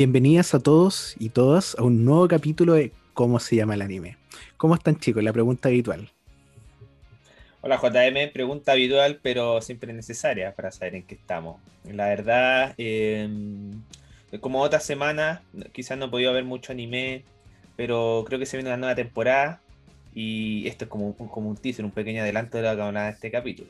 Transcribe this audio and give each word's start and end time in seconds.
Bienvenidas 0.00 0.54
a 0.54 0.60
todos 0.60 1.14
y 1.18 1.28
todas 1.28 1.74
a 1.78 1.82
un 1.82 2.06
nuevo 2.06 2.26
capítulo 2.26 2.72
de 2.72 2.90
¿Cómo 3.12 3.38
se 3.38 3.56
llama 3.56 3.74
el 3.74 3.82
anime? 3.82 4.16
¿Cómo 4.56 4.74
están 4.74 4.96
chicos? 4.98 5.22
La 5.22 5.30
pregunta 5.30 5.68
habitual. 5.68 6.08
Hola 7.60 7.78
JM, 7.78 8.28
pregunta 8.32 8.72
habitual 8.72 9.20
pero 9.22 9.60
siempre 9.60 9.92
necesaria 9.92 10.54
para 10.54 10.70
saber 10.72 10.94
en 10.94 11.02
qué 11.02 11.16
estamos. 11.16 11.60
La 11.84 12.06
verdad, 12.06 12.72
em, 12.78 13.72
como 14.40 14.62
otra 14.62 14.80
semana, 14.80 15.42
quizás 15.72 15.98
no 15.98 16.06
he 16.06 16.08
podido 16.08 16.32
ver 16.32 16.44
mucho 16.44 16.72
anime, 16.72 17.26
pero 17.76 18.24
creo 18.26 18.38
que 18.38 18.46
se 18.46 18.56
viene 18.56 18.70
una 18.70 18.78
nueva 18.78 18.94
temporada 18.94 19.60
y 20.14 20.66
esto 20.66 20.86
es 20.86 20.90
como, 20.90 21.08
un- 21.08 21.28
como 21.28 21.50
un 21.50 21.58
teaser, 21.58 21.84
un 21.84 21.90
pequeño 21.90 22.22
adelanto 22.22 22.56
de 22.56 22.64
lo 22.66 22.74
que 22.74 22.82
hablar 22.82 23.04
de 23.08 23.12
este 23.16 23.30
capítulo. 23.30 23.68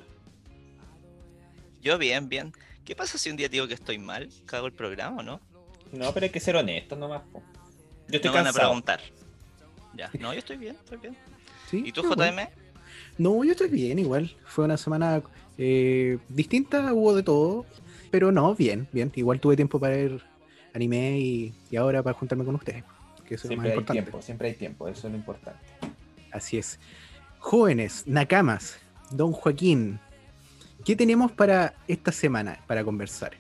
Yo 1.82 1.98
bien, 1.98 2.28
bien. 2.28 2.52
¿Qué 2.84 2.94
pasa 2.94 3.18
si 3.18 3.30
un 3.30 3.36
día 3.36 3.48
digo 3.48 3.66
que 3.66 3.74
estoy 3.74 3.98
mal? 3.98 4.28
¿Cago 4.46 4.68
el 4.68 4.72
programa 4.72 5.16
o 5.16 5.22
no? 5.24 5.49
No, 5.92 6.12
pero 6.12 6.24
hay 6.24 6.30
que 6.30 6.40
ser 6.40 6.56
honesto 6.56 6.96
nomás. 6.96 7.22
po. 7.32 7.42
Yo 8.08 8.16
estoy 8.16 8.30
Me 8.30 8.36
van 8.36 8.42
a 8.42 8.44
cansado. 8.48 8.68
preguntar. 8.68 9.00
Ya, 9.96 10.10
no, 10.20 10.32
yo 10.32 10.38
estoy 10.38 10.56
bien, 10.56 10.76
estoy 10.76 10.98
bien. 10.98 11.16
¿Sí? 11.70 11.82
¿Y 11.86 11.92
tú, 11.92 12.02
bueno. 12.02 12.24
JM? 12.24 12.48
No, 13.18 13.44
yo 13.44 13.52
estoy 13.52 13.68
bien 13.68 13.98
igual. 13.98 14.34
Fue 14.46 14.64
una 14.64 14.76
semana 14.76 15.22
eh, 15.58 16.18
distinta, 16.28 16.92
hubo 16.92 17.14
de 17.14 17.22
todo. 17.22 17.66
Pero 18.10 18.32
no, 18.32 18.54
bien, 18.54 18.88
bien. 18.92 19.12
Igual 19.14 19.40
tuve 19.40 19.56
tiempo 19.56 19.78
para 19.78 19.94
ver 19.96 20.20
anime 20.74 21.18
y, 21.18 21.54
y 21.70 21.76
ahora 21.76 22.02
para 22.02 22.18
juntarme 22.18 22.44
con 22.44 22.54
ustedes. 22.54 22.82
Que 23.26 23.34
eso 23.34 23.46
es 23.46 23.50
lo 23.50 23.56
más 23.56 23.64
Siempre 23.64 23.70
hay 23.70 23.78
importante. 23.78 24.02
tiempo, 24.02 24.22
siempre 24.22 24.48
hay 24.48 24.54
tiempo, 24.54 24.88
eso 24.88 25.06
es 25.06 25.12
lo 25.12 25.18
importante. 25.18 25.60
Así 26.32 26.58
es. 26.58 26.78
Jóvenes, 27.38 28.04
Nakamas, 28.06 28.78
Don 29.10 29.32
Joaquín, 29.32 29.98
¿qué 30.84 30.96
tenemos 30.96 31.30
para 31.32 31.74
esta 31.88 32.10
semana 32.12 32.58
para 32.66 32.82
conversar? 32.84 33.32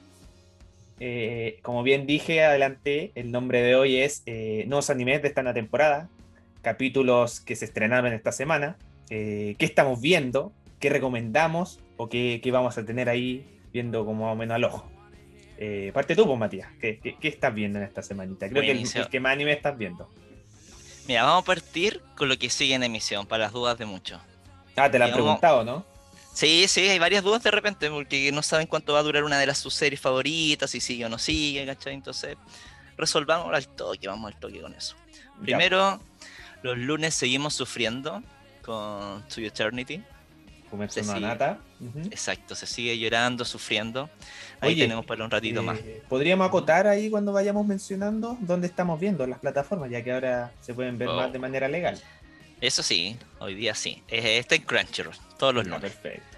Eh, 1.00 1.58
como 1.62 1.82
bien 1.82 2.06
dije, 2.06 2.44
adelante, 2.44 3.10
el 3.14 3.32
nombre 3.32 3.62
de 3.62 3.74
hoy 3.74 3.96
es 3.96 4.22
eh, 4.26 4.64
Nuevos 4.68 4.90
Animes 4.90 5.22
de 5.22 5.28
esta 5.28 5.42
nueva 5.42 5.54
temporada, 5.54 6.10
capítulos 6.60 7.40
que 7.40 7.56
se 7.56 7.64
estrenaron 7.64 8.12
esta 8.12 8.32
semana, 8.32 8.76
eh, 9.08 9.56
qué 9.58 9.64
estamos 9.64 10.00
viendo, 10.02 10.52
qué 10.78 10.90
recomendamos 10.90 11.80
o 11.96 12.10
qué, 12.10 12.40
qué 12.42 12.50
vamos 12.50 12.76
a 12.76 12.84
tener 12.84 13.08
ahí 13.08 13.46
viendo 13.72 14.04
como 14.04 14.26
más 14.26 14.34
o 14.34 14.36
menos 14.36 14.54
al 14.56 14.64
ojo. 14.64 14.90
Eh, 15.56 15.90
parte 15.94 16.14
tú, 16.14 16.26
pues, 16.26 16.38
Matías, 16.38 16.68
¿qué, 16.80 16.98
qué, 16.98 17.16
qué 17.18 17.28
estás 17.28 17.54
viendo 17.54 17.78
en 17.78 17.86
esta 17.86 18.02
semanita? 18.02 18.48
Creo 18.48 18.62
que 18.62 18.70
el, 18.72 19.08
que 19.08 19.20
más 19.20 19.32
anime 19.32 19.52
estás 19.52 19.76
viendo. 19.76 20.08
Mira, 21.08 21.24
vamos 21.24 21.44
a 21.44 21.46
partir 21.46 22.02
con 22.14 22.28
lo 22.28 22.38
que 22.38 22.50
sigue 22.50 22.74
en 22.74 22.82
emisión, 22.82 23.26
para 23.26 23.44
las 23.44 23.52
dudas 23.52 23.78
de 23.78 23.86
muchos. 23.86 24.20
Ah, 24.76 24.90
te 24.90 24.98
la 24.98 25.06
han 25.06 25.12
preguntado, 25.12 25.64
¿no? 25.64 25.84
Sí, 26.32 26.66
sí, 26.68 26.80
hay 26.88 26.98
varias 26.98 27.22
dudas 27.24 27.42
de 27.42 27.50
repente, 27.50 27.90
porque 27.90 28.30
no 28.32 28.42
saben 28.42 28.66
cuánto 28.66 28.92
va 28.92 29.00
a 29.00 29.02
durar 29.02 29.24
una 29.24 29.38
de 29.38 29.46
las 29.46 29.58
sus 29.58 29.74
series 29.74 30.00
favoritas, 30.00 30.70
si 30.70 30.80
sigue 30.80 31.04
o 31.04 31.08
no 31.08 31.18
sigue, 31.18 31.66
¿cachai? 31.66 31.94
Entonces, 31.94 32.36
resolvamos 32.96 33.52
al 33.52 33.66
toque, 33.68 34.06
vamos 34.08 34.32
al 34.32 34.38
toque 34.38 34.60
con 34.60 34.74
eso. 34.74 34.96
Ya. 35.40 35.42
Primero, 35.42 36.00
los 36.62 36.78
lunes 36.78 37.14
seguimos 37.14 37.54
sufriendo 37.54 38.22
con 38.62 39.26
To 39.28 39.40
Eternity. 39.40 40.02
Fumetsu 40.70 41.00
se 41.00 41.06
no 41.06 41.14
sigue. 41.14 41.26
Anata. 41.26 41.58
Ujú. 41.80 41.98
Exacto, 42.12 42.54
se 42.54 42.64
sigue 42.64 42.96
llorando, 42.96 43.44
sufriendo. 43.44 44.08
Ahí 44.60 44.74
Oye, 44.74 44.82
tenemos 44.84 45.04
para 45.04 45.24
un 45.24 45.30
ratito 45.32 45.60
Eh, 45.60 45.64
más. 45.64 45.78
Podríamos 46.08 46.46
acotar 46.46 46.86
ahí 46.86 47.10
cuando 47.10 47.32
vayamos 47.32 47.66
mencionando 47.66 48.36
dónde 48.40 48.68
estamos 48.68 49.00
viendo 49.00 49.26
las 49.26 49.40
plataformas, 49.40 49.90
ya 49.90 50.04
que 50.04 50.12
ahora 50.12 50.52
se 50.60 50.72
pueden 50.72 50.96
ver 50.96 51.08
Oh. 51.08 51.16
más 51.16 51.32
de 51.32 51.38
manera 51.40 51.66
legal. 51.68 51.98
Eso 52.60 52.82
sí, 52.82 53.16
hoy 53.38 53.54
día 53.54 53.74
sí. 53.74 54.02
Está 54.08 54.54
en 54.54 54.62
Crunchyroll, 54.62 55.14
todos 55.38 55.54
los 55.54 55.64
lunes. 55.66 55.80
perfecto. 55.80 56.36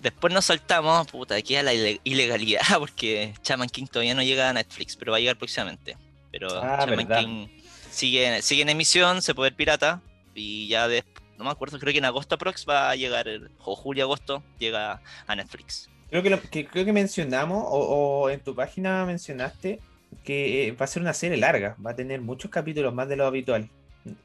Después 0.00 0.34
nos 0.34 0.46
saltamos, 0.46 1.06
puta, 1.06 1.36
aquí 1.36 1.54
a 1.56 1.62
la 1.62 1.72
ile- 1.72 2.00
ilegalidad, 2.04 2.60
porque 2.78 3.32
Chaman 3.42 3.68
King 3.68 3.86
todavía 3.86 4.14
no 4.14 4.22
llega 4.22 4.50
a 4.50 4.52
Netflix, 4.52 4.96
pero 4.96 5.12
va 5.12 5.18
a 5.18 5.20
llegar 5.20 5.36
próximamente. 5.36 5.96
Pero 6.30 6.48
Ah, 6.62 6.84
verdad. 6.86 7.20
King 7.20 7.46
sigue, 7.90 8.42
sigue 8.42 8.62
en 8.62 8.68
emisión, 8.70 9.22
se 9.22 9.34
puede 9.34 9.50
ver 9.50 9.56
pirata, 9.56 10.02
y 10.34 10.66
ya 10.68 10.88
de, 10.88 11.04
no 11.38 11.44
me 11.44 11.50
acuerdo, 11.50 11.78
creo 11.78 11.92
que 11.92 11.98
en 11.98 12.04
agosto 12.04 12.34
aprox 12.34 12.66
va 12.68 12.90
a 12.90 12.96
llegar, 12.96 13.26
o 13.58 13.76
julio-agosto, 13.76 14.42
llega 14.58 15.00
a 15.26 15.36
Netflix. 15.36 15.88
Creo 16.10 16.22
que, 16.22 16.30
lo- 16.30 16.40
que- 16.42 16.66
creo 16.66 16.84
que 16.84 16.92
mencionamos, 16.92 17.64
o, 17.66 18.22
o 18.24 18.30
en 18.30 18.40
tu 18.40 18.54
página 18.54 19.04
mencionaste, 19.06 19.78
que 20.24 20.66
eh, 20.68 20.72
va 20.72 20.84
a 20.84 20.88
ser 20.88 21.00
una 21.02 21.14
serie 21.14 21.38
larga, 21.38 21.76
va 21.84 21.92
a 21.92 21.96
tener 21.96 22.20
muchos 22.20 22.50
capítulos 22.50 22.92
más 22.92 23.08
de 23.08 23.16
lo 23.16 23.26
habitual. 23.26 23.70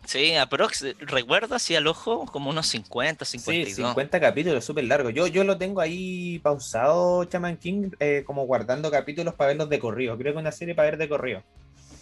Sí, 0.06 0.34
aprox, 0.36 0.86
recuerdo 1.00 1.54
así 1.56 1.76
al 1.76 1.86
ojo 1.88 2.26
como 2.26 2.50
unos 2.50 2.66
50, 2.68 3.26
Sí, 3.26 3.38
52. 3.38 3.76
50 3.90 4.20
capítulos, 4.20 4.66
súper 4.66 4.86
largo. 4.86 5.10
Yo, 5.12 5.28
yo 5.28 5.44
lo 5.44 5.58
tengo 5.58 5.82
ahí 5.82 6.40
pausado, 6.40 7.24
Chaman 7.26 7.58
King, 7.58 7.92
eh, 8.00 8.24
como 8.26 8.46
guardando 8.46 8.90
capítulos 8.90 9.36
para 9.36 9.50
verlos 9.50 9.70
de 9.70 9.80
corrido. 9.80 10.18
Creo 10.18 10.34
que 10.34 10.40
una 10.40 10.52
serie 10.52 10.74
para 10.74 10.90
ver 10.90 10.98
de 10.98 11.08
corrido. 11.10 11.44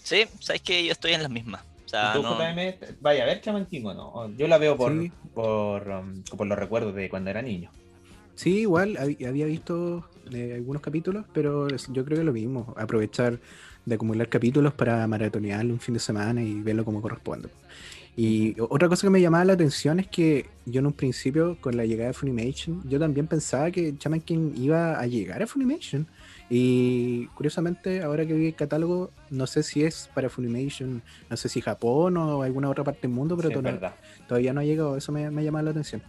Sí, 0.04 0.26
sabes 0.40 0.62
que 0.62 0.86
yo 0.86 0.92
estoy 0.92 1.14
en 1.14 1.24
las 1.24 1.32
mismas. 1.32 1.64
O 1.86 1.90
sea, 1.90 2.12
¿Y 2.12 2.18
tú, 2.18 2.24
no- 2.24 2.38
JM, 2.38 2.78
vaya 3.02 3.24
a 3.24 3.26
ver 3.26 3.42
Chaman 3.42 3.66
King 3.66 3.86
o 3.86 3.94
no? 3.94 4.38
Yo 4.38 4.48
la 4.48 4.58
veo 4.58 4.78
por, 4.78 4.92
Sí. 4.94 5.12
por, 5.34 5.88
um, 5.90 6.24
por 6.24 6.48
los 6.48 6.58
recuerdos 6.58 6.96
de 6.96 7.10
cuando 7.10 7.30
era 7.30 7.42
niño. 7.42 7.70
Sí, 8.36 8.60
igual 8.60 8.96
hab- 8.98 9.28
había 9.28 9.46
visto 9.46 10.10
eh, 10.34 10.54
algunos 10.56 10.82
capítulos, 10.82 11.26
pero 11.34 11.68
yo 11.70 12.04
creo 12.06 12.18
que 12.18 12.24
lo 12.24 12.34
mismo, 12.34 12.74
aprovechar 12.78 13.40
de 13.86 13.96
acumular 13.96 14.28
capítulos 14.30 14.74
para 14.74 15.06
maratonearlo 15.08 15.74
un 15.74 15.80
fin 15.80 15.94
de 15.94 16.00
semana 16.00 16.42
y 16.42 16.62
verlo 16.62 16.84
como 16.86 17.02
corresponde. 17.02 17.50
Y 18.18 18.56
otra 18.62 18.88
cosa 18.88 19.06
que 19.08 19.12
me 19.12 19.20
llamaba 19.20 19.44
la 19.44 19.54
atención 19.54 20.00
es 20.00 20.08
que 20.08 20.46
yo 20.66 20.80
en 20.80 20.86
un 20.86 20.94
principio, 20.94 21.58
con 21.60 21.76
la 21.76 21.86
llegada 21.86 22.08
de 22.08 22.14
Funimation, 22.14 22.82
yo 22.90 22.98
también 22.98 23.28
pensaba 23.28 23.70
que 23.72 23.94
Shaman 24.00 24.22
King 24.22 24.54
iba 24.56 24.98
a 25.00 25.06
llegar 25.06 25.44
a 25.44 25.48
Funimation. 25.48 26.08
Y 26.50 27.26
curiosamente, 27.36 28.04
ahora 28.04 28.26
que 28.26 28.34
vi 28.34 28.48
el 28.48 28.56
catálogo, 28.56 29.12
no 29.32 29.48
sé 29.48 29.64
si 29.64 29.84
es 29.84 30.10
para 30.14 30.30
Funimation, 30.30 31.02
no 31.30 31.36
sé 31.38 31.50
si 31.50 31.60
Japón 31.60 32.16
o 32.18 32.42
alguna 32.44 32.70
otra 32.70 32.84
parte 32.86 33.02
del 33.08 33.12
mundo, 33.12 33.36
pero 33.36 33.50
Sí, 33.50 33.54
es 33.56 33.60
to- 33.60 33.64
verdad. 33.64 33.96
todavía 34.28 34.54
no 34.54 34.62
ha 34.62 34.64
llegado. 34.64 34.96
Eso 34.96 35.12
me, 35.12 35.30
me 35.30 35.44
llama 35.44 35.62
la 35.62 35.72
atención. 35.72 36.02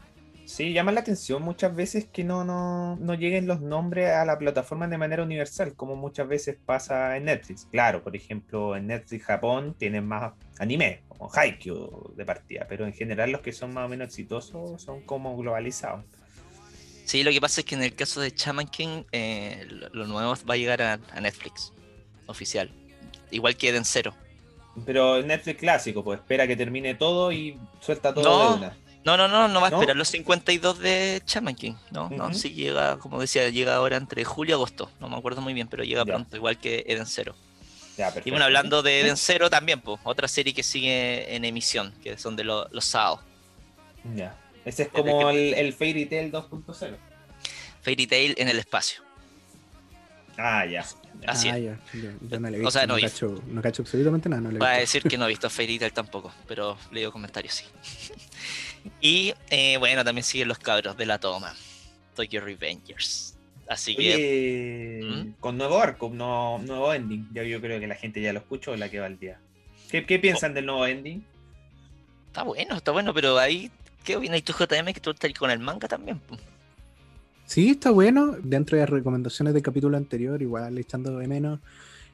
Sí, 0.46 0.72
llama 0.72 0.92
la 0.92 1.00
atención 1.00 1.42
muchas 1.42 1.74
veces 1.74 2.06
que 2.06 2.22
no, 2.22 2.44
no, 2.44 2.94
no 2.96 3.14
lleguen 3.14 3.48
los 3.48 3.60
nombres 3.60 4.10
a 4.12 4.24
la 4.24 4.38
plataforma 4.38 4.86
de 4.86 4.96
manera 4.96 5.24
universal, 5.24 5.74
como 5.74 5.96
muchas 5.96 6.28
veces 6.28 6.56
pasa 6.64 7.16
en 7.16 7.24
Netflix. 7.24 7.66
Claro, 7.68 8.02
por 8.04 8.14
ejemplo, 8.14 8.76
en 8.76 8.86
Netflix 8.86 9.24
Japón 9.24 9.74
tienen 9.76 10.06
más 10.06 10.34
anime, 10.60 11.02
como 11.08 11.28
Haikyuu 11.34 12.14
de 12.16 12.24
partida, 12.24 12.64
pero 12.68 12.86
en 12.86 12.92
general 12.92 13.32
los 13.32 13.40
que 13.40 13.52
son 13.52 13.74
más 13.74 13.86
o 13.86 13.88
menos 13.88 14.06
exitosos 14.06 14.80
son 14.80 15.02
como 15.02 15.36
globalizados. 15.36 16.04
Sí, 17.04 17.24
lo 17.24 17.32
que 17.32 17.40
pasa 17.40 17.60
es 17.62 17.64
que 17.64 17.74
en 17.74 17.82
el 17.82 17.94
caso 17.96 18.20
de 18.20 18.30
Shaman 18.30 18.68
King, 18.68 19.02
eh, 19.10 19.66
lo, 19.68 20.06
nuevo 20.06 20.32
va 20.48 20.54
a 20.54 20.56
llegar 20.56 20.80
a, 20.80 21.00
a 21.12 21.20
Netflix, 21.20 21.72
oficial. 22.26 22.70
Igual 23.32 23.56
que 23.56 23.76
Zero. 23.84 24.14
Pero 24.84 25.16
el 25.16 25.26
Netflix 25.26 25.58
clásico, 25.58 26.04
pues 26.04 26.20
espera 26.20 26.46
que 26.46 26.54
termine 26.54 26.94
todo 26.94 27.32
y 27.32 27.58
suelta 27.80 28.14
todo 28.14 28.24
No. 28.24 28.50
de 28.52 28.58
una. 28.58 28.85
No, 29.06 29.16
no, 29.16 29.28
no, 29.28 29.46
no 29.46 29.60
va 29.60 29.68
a 29.68 29.70
¿No? 29.70 29.76
esperar 29.76 29.96
los 29.96 30.08
52 30.08 30.80
de 30.80 31.22
Shaman 31.24 31.54
King. 31.54 31.74
No, 31.92 32.10
no, 32.10 32.34
sí 32.34 32.50
llega, 32.50 32.98
como 32.98 33.20
decía, 33.20 33.48
llega 33.50 33.76
ahora 33.76 33.96
entre 33.96 34.24
julio 34.24 34.50
y 34.50 34.54
agosto. 34.54 34.90
No 35.00 35.08
me 35.08 35.16
acuerdo 35.16 35.40
muy 35.40 35.54
bien, 35.54 35.68
pero 35.68 35.84
llega 35.84 36.00
Ya. 36.04 36.06
pronto, 36.12 36.36
igual 36.36 36.58
que 36.58 36.84
Eden 36.88 37.06
Zero. 37.06 37.36
Ya, 37.96 38.12
Y 38.24 38.30
bueno, 38.30 38.44
hablando 38.44 38.82
de 38.82 39.00
Eden 39.02 39.16
Zero 39.16 39.48
también, 39.48 39.80
pues, 39.80 40.00
otra 40.02 40.26
serie 40.26 40.52
que 40.52 40.62
sigue 40.64 41.34
en 41.36 41.44
emisión, 41.44 41.94
que 42.02 42.18
son 42.18 42.34
de 42.36 42.42
lo- 42.44 42.68
los 42.72 42.84
SAO. 42.84 43.22
Ya. 44.16 44.36
Ese 44.64 44.82
es 44.82 44.92
Desde 44.92 45.08
como 45.10 45.30
que- 45.30 45.50
el, 45.52 45.66
el 45.66 45.72
Fairy 45.72 46.06
Tail 46.06 46.32
2.0. 46.32 46.96
Fairy 47.82 48.06
Tail 48.08 48.34
en 48.38 48.48
el 48.48 48.58
espacio. 48.58 49.02
Ah, 50.36 50.66
ya. 50.66 50.84
Así 51.26 51.48
ah, 51.48 51.56
es. 51.56 51.64
ya, 51.64 51.78
yo, 51.94 52.10
yo 52.28 52.40
no 52.40 52.50
le 52.50 52.56
he 52.58 52.60
O 52.60 52.64
visto, 52.64 52.70
sea, 52.72 52.86
no, 52.86 52.96
no, 52.96 53.00
cacho, 53.00 53.42
no 53.46 53.62
cacho 53.62 53.82
absolutamente 53.82 54.28
nada. 54.28 54.42
No 54.42 54.50
le 54.50 54.56
he 54.56 54.58
Va 54.60 54.72
a 54.72 54.76
decir 54.78 55.02
que 55.04 55.16
no 55.16 55.24
he 55.24 55.28
visto 55.36 55.48
Fairy 55.48 55.78
Tail 55.78 55.92
tampoco, 55.92 56.32
pero 56.48 56.76
leo 56.90 57.10
comentarios 57.12 57.54
sí. 57.54 57.64
y 59.00 59.34
eh, 59.50 59.76
bueno, 59.78 60.04
también 60.04 60.24
siguen 60.24 60.48
los 60.48 60.58
cabros 60.58 60.96
de 60.96 61.06
la 61.06 61.18
toma. 61.18 61.54
Tokyo 62.14 62.40
Revengers. 62.40 63.36
Así 63.68 63.96
que 63.96 64.14
Oye, 64.14 65.00
¿Mm? 65.04 65.32
con 65.40 65.58
nuevo 65.58 65.78
arco, 65.78 66.10
no, 66.12 66.58
nuevo 66.58 66.92
ending. 66.94 67.28
Ya 67.32 67.42
yo 67.42 67.60
creo 67.60 67.80
que 67.80 67.86
la 67.86 67.96
gente 67.96 68.20
ya 68.20 68.32
lo 68.32 68.38
escuchó 68.38 68.76
la 68.76 68.88
que 68.88 69.00
va 69.00 69.06
al 69.06 69.18
día. 69.18 69.38
¿Qué, 69.90 70.06
qué 70.06 70.18
piensan 70.18 70.54
del 70.54 70.66
nuevo 70.66 70.86
ending? 70.86 71.22
está 72.28 72.42
bueno, 72.42 72.76
está 72.76 72.92
bueno, 72.92 73.14
pero 73.14 73.38
ahí, 73.38 73.70
¿qué 74.04 74.16
opinas 74.16 74.42
tú, 74.42 74.52
JM? 74.52 74.92
Que 74.92 75.00
tú 75.00 75.10
estás 75.10 75.32
con 75.32 75.50
el 75.50 75.58
manga 75.58 75.88
también. 75.88 76.20
Sí, 77.46 77.70
está 77.70 77.90
bueno. 77.90 78.36
Dentro 78.42 78.76
de 78.76 78.82
las 78.82 78.90
recomendaciones 78.90 79.54
del 79.54 79.62
capítulo 79.62 79.96
anterior, 79.96 80.42
igual 80.42 80.76
echando 80.76 81.16
de 81.16 81.26
menos 81.28 81.60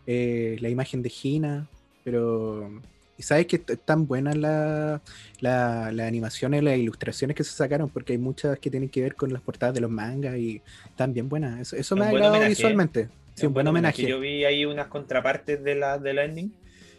eh, 0.06 0.58
la 0.60 0.68
imagen 0.68 1.02
de 1.02 1.12
Hina, 1.22 1.66
pero. 2.04 2.70
Y 3.18 3.22
sabes 3.22 3.46
que 3.46 3.62
están 3.66 4.06
buenas 4.06 4.36
la- 4.36 5.00
la- 5.40 5.92
las 5.92 6.08
animaciones, 6.08 6.62
las 6.62 6.76
ilustraciones 6.78 7.36
que 7.36 7.44
se 7.44 7.52
sacaron, 7.52 7.88
porque 7.90 8.12
hay 8.14 8.18
muchas 8.18 8.58
que 8.58 8.70
tienen 8.70 8.88
que 8.88 9.02
ver 9.02 9.14
con 9.14 9.32
las 9.32 9.42
portadas 9.42 9.74
de 9.74 9.80
los 9.80 9.90
mangas 9.90 10.36
y 10.38 10.62
están 10.88 11.12
bien 11.12 11.28
buenas. 11.28 11.60
Eso, 11.60 11.76
eso 11.76 11.94
me 11.96 12.06
ha 12.06 12.08
agradado 12.08 12.34
homenaje, 12.34 12.48
visualmente. 12.50 13.08
Sí, 13.34 13.46
un 13.46 13.54
buen 13.54 13.66
homenaje. 13.66 14.06
Yo 14.06 14.20
vi 14.20 14.44
ahí 14.44 14.64
unas 14.64 14.88
contrapartes 14.88 15.62
de 15.62 15.74
la, 15.74 15.98
del 15.98 16.18
ending. 16.18 16.52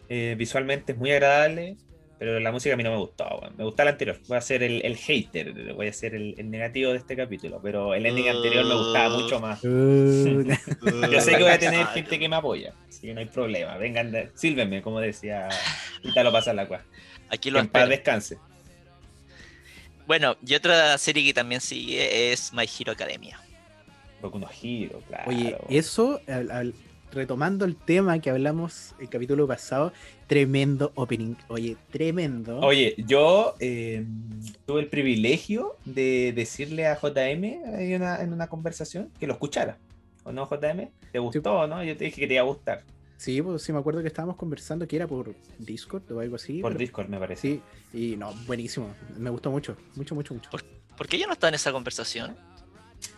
Eh, 0.08 0.34
visualmente 0.38 0.92
es 0.92 0.98
muy 0.98 1.10
agradable. 1.12 1.76
Pero 2.18 2.38
la 2.38 2.52
música 2.52 2.74
a 2.74 2.76
mí 2.76 2.82
no 2.84 2.92
me 2.92 2.96
gustó, 2.98 3.24
weón. 3.40 3.54
me 3.56 3.64
gusta 3.64 3.84
la 3.84 3.90
anterior. 3.90 4.18
Voy 4.28 4.36
a 4.36 4.40
ser 4.40 4.62
el, 4.62 4.80
el 4.84 4.96
hater, 4.96 5.74
voy 5.74 5.88
a 5.88 5.92
ser 5.92 6.14
el, 6.14 6.34
el 6.38 6.48
negativo 6.50 6.92
de 6.92 6.98
este 6.98 7.16
capítulo. 7.16 7.60
Pero 7.62 7.92
el 7.94 8.06
ending 8.06 8.28
anterior 8.28 8.64
me 8.64 8.74
gustaba 8.74 9.08
mucho 9.18 9.40
más. 9.40 9.60
Uh, 9.64 10.46
Yo 11.10 11.20
sé 11.20 11.32
que 11.36 11.42
voy 11.42 11.52
a 11.52 11.58
tener 11.58 11.86
gente 11.88 12.18
que 12.18 12.28
me 12.28 12.36
apoya, 12.36 12.72
así 12.88 13.00
que 13.08 13.14
no 13.14 13.20
hay 13.20 13.26
problema. 13.26 13.76
Vengan, 13.78 14.12
de- 14.12 14.30
sílvenme, 14.34 14.80
como 14.82 15.00
decía 15.00 15.48
Italo 16.02 16.30
pasa 16.32 16.52
la 16.52 16.66
cua. 16.68 16.82
Aquí 17.30 17.50
lo 17.50 17.58
en 17.58 17.68
paz 17.68 17.88
descanse. 17.88 18.38
Bueno, 20.06 20.36
y 20.46 20.54
otra 20.54 20.96
serie 20.98 21.24
que 21.24 21.32
también 21.34 21.60
sigue 21.60 22.32
es 22.32 22.52
My 22.52 22.64
Hero 22.78 22.92
Academia. 22.92 23.40
Boku 24.20 24.38
no 24.38 24.48
Hero, 24.62 25.02
claro. 25.08 25.30
Oye, 25.30 25.56
eso, 25.70 26.20
al- 26.28 26.50
al- 26.50 26.74
retomando 27.14 27.64
el 27.64 27.76
tema 27.76 28.18
que 28.18 28.30
hablamos 28.30 28.94
el 28.98 29.08
capítulo 29.08 29.46
pasado, 29.46 29.92
tremendo 30.26 30.92
opening. 30.94 31.34
Oye, 31.48 31.76
tremendo. 31.90 32.58
Oye, 32.60 32.94
yo 33.06 33.54
eh, 33.60 34.04
tuve 34.66 34.80
el 34.80 34.88
privilegio 34.88 35.76
de 35.84 36.32
decirle 36.34 36.86
a 36.86 36.96
JM 37.00 37.44
en 37.44 37.94
una, 38.02 38.20
en 38.22 38.32
una 38.32 38.48
conversación 38.48 39.10
que 39.18 39.26
lo 39.26 39.32
escuchara. 39.34 39.78
¿O 40.24 40.32
no, 40.32 40.46
JM? 40.48 40.88
¿Te 41.12 41.18
gustó 41.18 41.52
o 41.60 41.66
no? 41.66 41.82
Yo 41.84 41.96
te 41.96 42.04
dije 42.04 42.20
que 42.20 42.26
te 42.26 42.34
iba 42.34 42.42
a 42.42 42.46
gustar. 42.46 42.82
Sí, 43.16 43.40
pues 43.40 43.62
sí, 43.62 43.72
me 43.72 43.78
acuerdo 43.78 44.02
que 44.02 44.08
estábamos 44.08 44.36
conversando 44.36 44.86
que 44.88 44.96
era 44.96 45.06
por 45.06 45.34
Discord 45.58 46.10
o 46.12 46.20
algo 46.20 46.36
así. 46.36 46.60
Por 46.60 46.72
pero- 46.72 46.78
Discord, 46.80 47.08
me 47.08 47.18
parece. 47.18 47.40
Sí, 47.42 47.60
y 47.92 48.16
no, 48.16 48.32
buenísimo. 48.46 48.94
Me 49.16 49.30
gustó 49.30 49.50
mucho, 49.50 49.76
mucho, 49.94 50.14
mucho, 50.14 50.34
mucho. 50.34 50.50
¿Por 50.96 51.08
qué 51.08 51.18
yo 51.18 51.26
no 51.26 51.32
estaba 51.32 51.48
en 51.48 51.54
esa 51.54 51.72
conversación? 51.72 52.36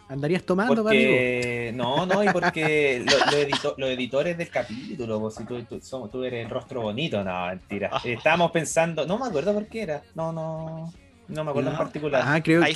¿Andarías 0.09 0.45
tomando, 0.45 0.73
amigo? 0.73 0.85
Porque, 0.85 1.73
no, 1.75 2.07
no, 2.07 2.23
y 2.23 2.29
porque 2.29 3.05
lo- 3.05 3.31
lo 3.33 3.37
edito- 3.39 3.75
los 3.77 3.91
editores 3.91 4.39
del 4.39 4.49
capítulo, 4.51 5.21
pues, 5.21 5.35
si 5.35 5.45
tú, 5.45 5.61
tú- 5.65 5.81
somos- 5.81 6.11
tú 6.11 6.23
eres 6.23 6.45
el 6.45 6.51
rostro 6.51 6.81
bonito, 6.83 7.25
no, 7.25 7.47
mentira. 7.47 7.91
Ah. 7.93 8.01
Estábamos 8.05 8.53
pensando, 8.53 9.05
no 9.05 9.19
me 9.19 9.27
acuerdo 9.27 9.53
por 9.53 9.67
qué 9.67 9.83
era, 9.83 10.03
no, 10.15 10.33
no, 10.33 10.93
no 11.29 11.45
me 11.45 11.51
acuerdo 11.51 11.71
en 11.73 11.77
particular. 11.77 12.23
Ah, 12.25 12.41
creo. 12.43 12.63
Ahí 12.63 12.75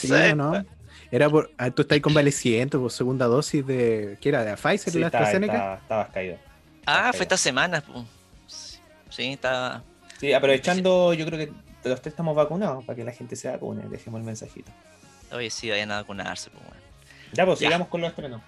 sí. 0.00 0.08
¿no? 0.34 0.64
Era 1.12 1.30
por. 1.30 1.50
ah, 1.58 1.70
tú 1.70 1.82
estás 1.82 2.00
convaleciente 2.00 2.76
por 2.76 2.90
segunda 2.90 3.26
dosis 3.26 3.64
de. 3.64 4.18
¿Qué 4.20 4.30
era? 4.30 4.42
¿De 4.44 4.56
Pfizer 4.56 4.92
Sí, 4.92 4.98
la 4.98 5.06
estaba, 5.06 5.24
AstraZeneca? 5.26 5.52
estaba- 5.54 5.74
estabas 5.76 6.08
caído. 6.10 6.36
Ah, 6.86 7.12
fue 7.14 7.22
esta 7.22 7.36
semana. 7.36 7.82
Sí, 9.10 9.32
está. 9.32 9.84
Sí, 10.18 10.32
aprovechando, 10.32 11.14
yo 11.14 11.24
creo 11.26 11.38
que 11.38 11.52
los 11.88 12.00
tres 12.00 12.12
estamos 12.12 12.34
vacunados 12.34 12.84
para 12.84 12.96
que 12.96 13.04
la 13.04 13.12
gente 13.12 13.36
se 13.36 13.48
vacune, 13.48 13.84
dejemos 13.88 14.18
el 14.20 14.26
mensajito. 14.26 14.72
Oye, 15.32 15.50
sí, 15.50 15.70
vayan 15.70 15.90
a 15.92 15.96
vacunarse. 16.02 16.50
Pues, 16.50 16.62
bueno. 16.64 16.80
Ya, 17.32 17.44
pues 17.46 17.58
Ya. 17.60 17.68
sigamos 17.68 17.88
con 17.88 18.00
los 18.00 18.10
estrenos. 18.10 18.40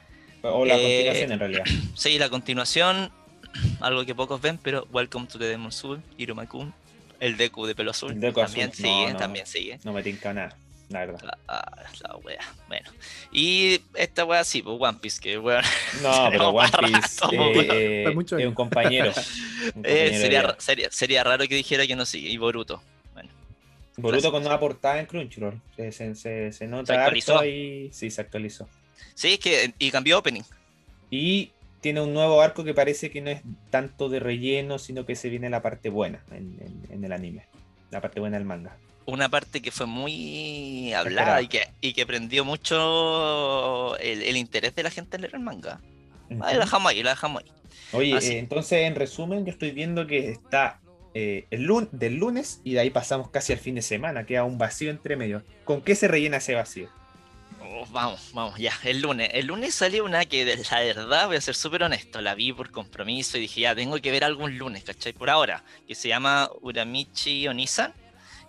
O 0.43 0.65
la 0.65 0.77
Eh, 0.77 0.81
continuación 1.05 1.33
en 1.33 1.39
realidad. 1.39 1.65
Sí, 1.97 2.19
la 2.19 2.29
continuación, 2.29 3.11
algo 3.81 4.05
que 4.07 4.15
pocos 4.15 4.41
ven, 4.41 4.59
pero 4.59 4.87
Welcome 4.93 5.27
to 5.27 5.39
the 5.39 5.47
Demon 5.47 5.73
Soul, 5.73 6.01
Irumakun, 6.17 6.73
el 7.21 7.37
Deku 7.37 7.67
de 7.67 7.75
pelo 7.75 7.91
azul. 7.91 8.13
El 8.13 8.21
Deku 8.21 8.41
también 8.41 8.69
azul, 8.71 8.85
sigue, 8.85 9.07
no, 9.07 9.13
no. 9.13 9.17
también 9.19 9.47
sigue. 9.47 9.79
No 9.83 9.93
me 9.93 10.03
tinca 10.05 10.33
nada, 10.33 10.57
la 10.91 11.01
verdad. 11.01 11.21
La, 11.25 11.39
ah, 11.49 11.83
la 12.03 12.17
wea. 12.19 12.39
Bueno. 12.69 12.89
Y 13.33 13.81
esta 13.95 14.25
wea 14.25 14.45
sí, 14.45 14.63
pues 14.63 14.77
One 14.79 14.99
Piece, 15.01 15.21
que 15.21 15.39
weón. 15.39 15.65
No, 16.03 16.29
pero 16.31 16.49
One 16.51 16.71
Piece 16.79 17.21
rato, 17.21 17.33
eh, 17.33 18.05
eh, 18.07 18.15
es 18.39 18.47
un 18.47 18.55
compañero. 18.55 19.13
un 19.75 19.83
Eh, 19.85 20.11
compañero 20.13 20.19
sería, 20.21 20.57
sería, 20.59 20.89
sería 20.93 21.25
raro 21.25 21.49
que 21.49 21.57
dijera 21.57 21.85
que 21.87 21.97
no 21.97 22.07
sigue. 22.07 22.29
Y 22.29 22.37
Boruto. 22.37 22.81
Boruto 23.99 24.31
con 24.31 24.43
nueva 24.43 24.59
portada 24.61 24.99
en 25.01 25.07
Crunchyroll. 25.07 25.61
Se, 25.77 25.93
se, 25.93 26.15
se, 26.15 26.53
se 26.53 26.67
nota 26.67 26.95
¿Se 26.95 26.99
actualizó? 27.01 27.45
y 27.45 27.91
sí, 27.93 28.11
se 28.11 28.21
actualizó. 28.21 28.69
sí, 29.15 29.35
es 29.35 29.39
que. 29.39 29.75
Y 29.79 29.91
cambió 29.91 30.19
opening. 30.19 30.43
Y 31.11 31.51
tiene 31.81 32.01
un 32.01 32.13
nuevo 32.15 32.41
arco 32.41 32.65
que 32.65 32.75
parece 32.75 33.11
que 33.11 33.21
no 33.21 33.31
es 33.31 33.41
tanto 33.71 34.09
de 34.09 34.21
relleno, 34.21 34.79
sino 34.79 35.05
que 35.07 35.15
se 35.17 35.29
viene 35.29 35.49
la 35.51 35.63
parte 35.63 35.89
buena 35.91 36.23
en, 36.31 36.59
en- 36.61 36.83
en 36.95 37.05
el 37.05 37.13
anime. 37.13 37.45
La 37.91 38.01
parte 38.01 38.21
buena 38.21 38.37
del 38.37 38.47
manga. 38.47 38.77
Una 39.07 39.29
parte 39.31 39.63
que 39.63 39.71
fue 39.71 39.87
muy 39.87 40.93
hablada 40.93 41.41
y 41.41 41.49
que, 41.49 41.69
y 41.81 41.95
que 41.95 42.05
prendió 42.05 42.45
mucho 42.45 43.97
el, 43.99 44.23
el 44.23 44.37
interés 44.37 44.75
de 44.75 44.83
la 44.83 44.91
gente 44.91 45.17
en 45.17 45.23
leer 45.23 45.35
el 45.35 45.41
manga. 45.41 45.81
Ahí 46.43 46.55
la 46.57 46.65
dejamos 46.65 46.91
ahí, 46.93 47.03
la 47.03 47.11
dejamos 47.11 47.43
ahí. 47.43 47.51
Oye, 47.93 48.17
eh, 48.19 48.39
entonces 48.39 48.81
en 48.83 48.95
resumen, 48.95 49.47
yo 49.47 49.53
estoy 49.53 49.71
viendo 49.71 50.07
que 50.07 50.29
está 50.31 50.81
eh, 51.15 51.47
el 51.51 51.63
lun 51.65 51.89
del 51.93 52.17
lunes 52.17 52.61
y 52.65 52.75
de 52.75 52.81
ahí 52.81 52.91
pasamos 52.91 53.31
casi 53.31 53.53
al 53.53 53.59
fin 53.59 53.75
de 53.75 53.83
semana. 53.83 54.25
Queda 54.25 54.45
un 54.45 54.59
vacío 54.59 54.91
entre 54.91 55.17
medio. 55.17 55.43
¿Con 55.65 55.83
qué 55.83 55.95
se 55.95 56.09
rellena 56.09 56.39
ese 56.39 56.55
vacío? 56.55 56.89
Oh, 57.61 57.85
vamos, 57.91 58.31
vamos, 58.33 58.59
ya, 58.59 58.73
el 58.85 59.01
lunes. 59.01 59.31
El 59.33 59.47
lunes 59.47 59.75
salió 59.75 60.05
una 60.05 60.25
que, 60.25 60.45
de- 60.45 60.57
la 60.71 60.81
verdad, 60.81 61.27
voy 61.27 61.37
a 61.37 61.41
ser 61.41 61.55
súper 61.55 61.83
honesto, 61.83 62.21
la 62.21 62.35
vi 62.35 62.53
por 62.53 62.71
compromiso 62.71 63.37
y 63.37 63.43
dije, 63.43 63.63
ya, 63.63 63.75
tengo 63.75 64.01
que 64.01 64.11
ver 64.11 64.25
algún 64.25 64.57
lunes, 64.59 64.85
¿cachai? 64.85 65.13
Por 65.13 65.29
ahora, 65.29 65.65
que 65.87 65.95
se 65.95 66.09
llama 66.09 66.49
Uramichi 66.61 67.49
Onisan. 67.49 67.93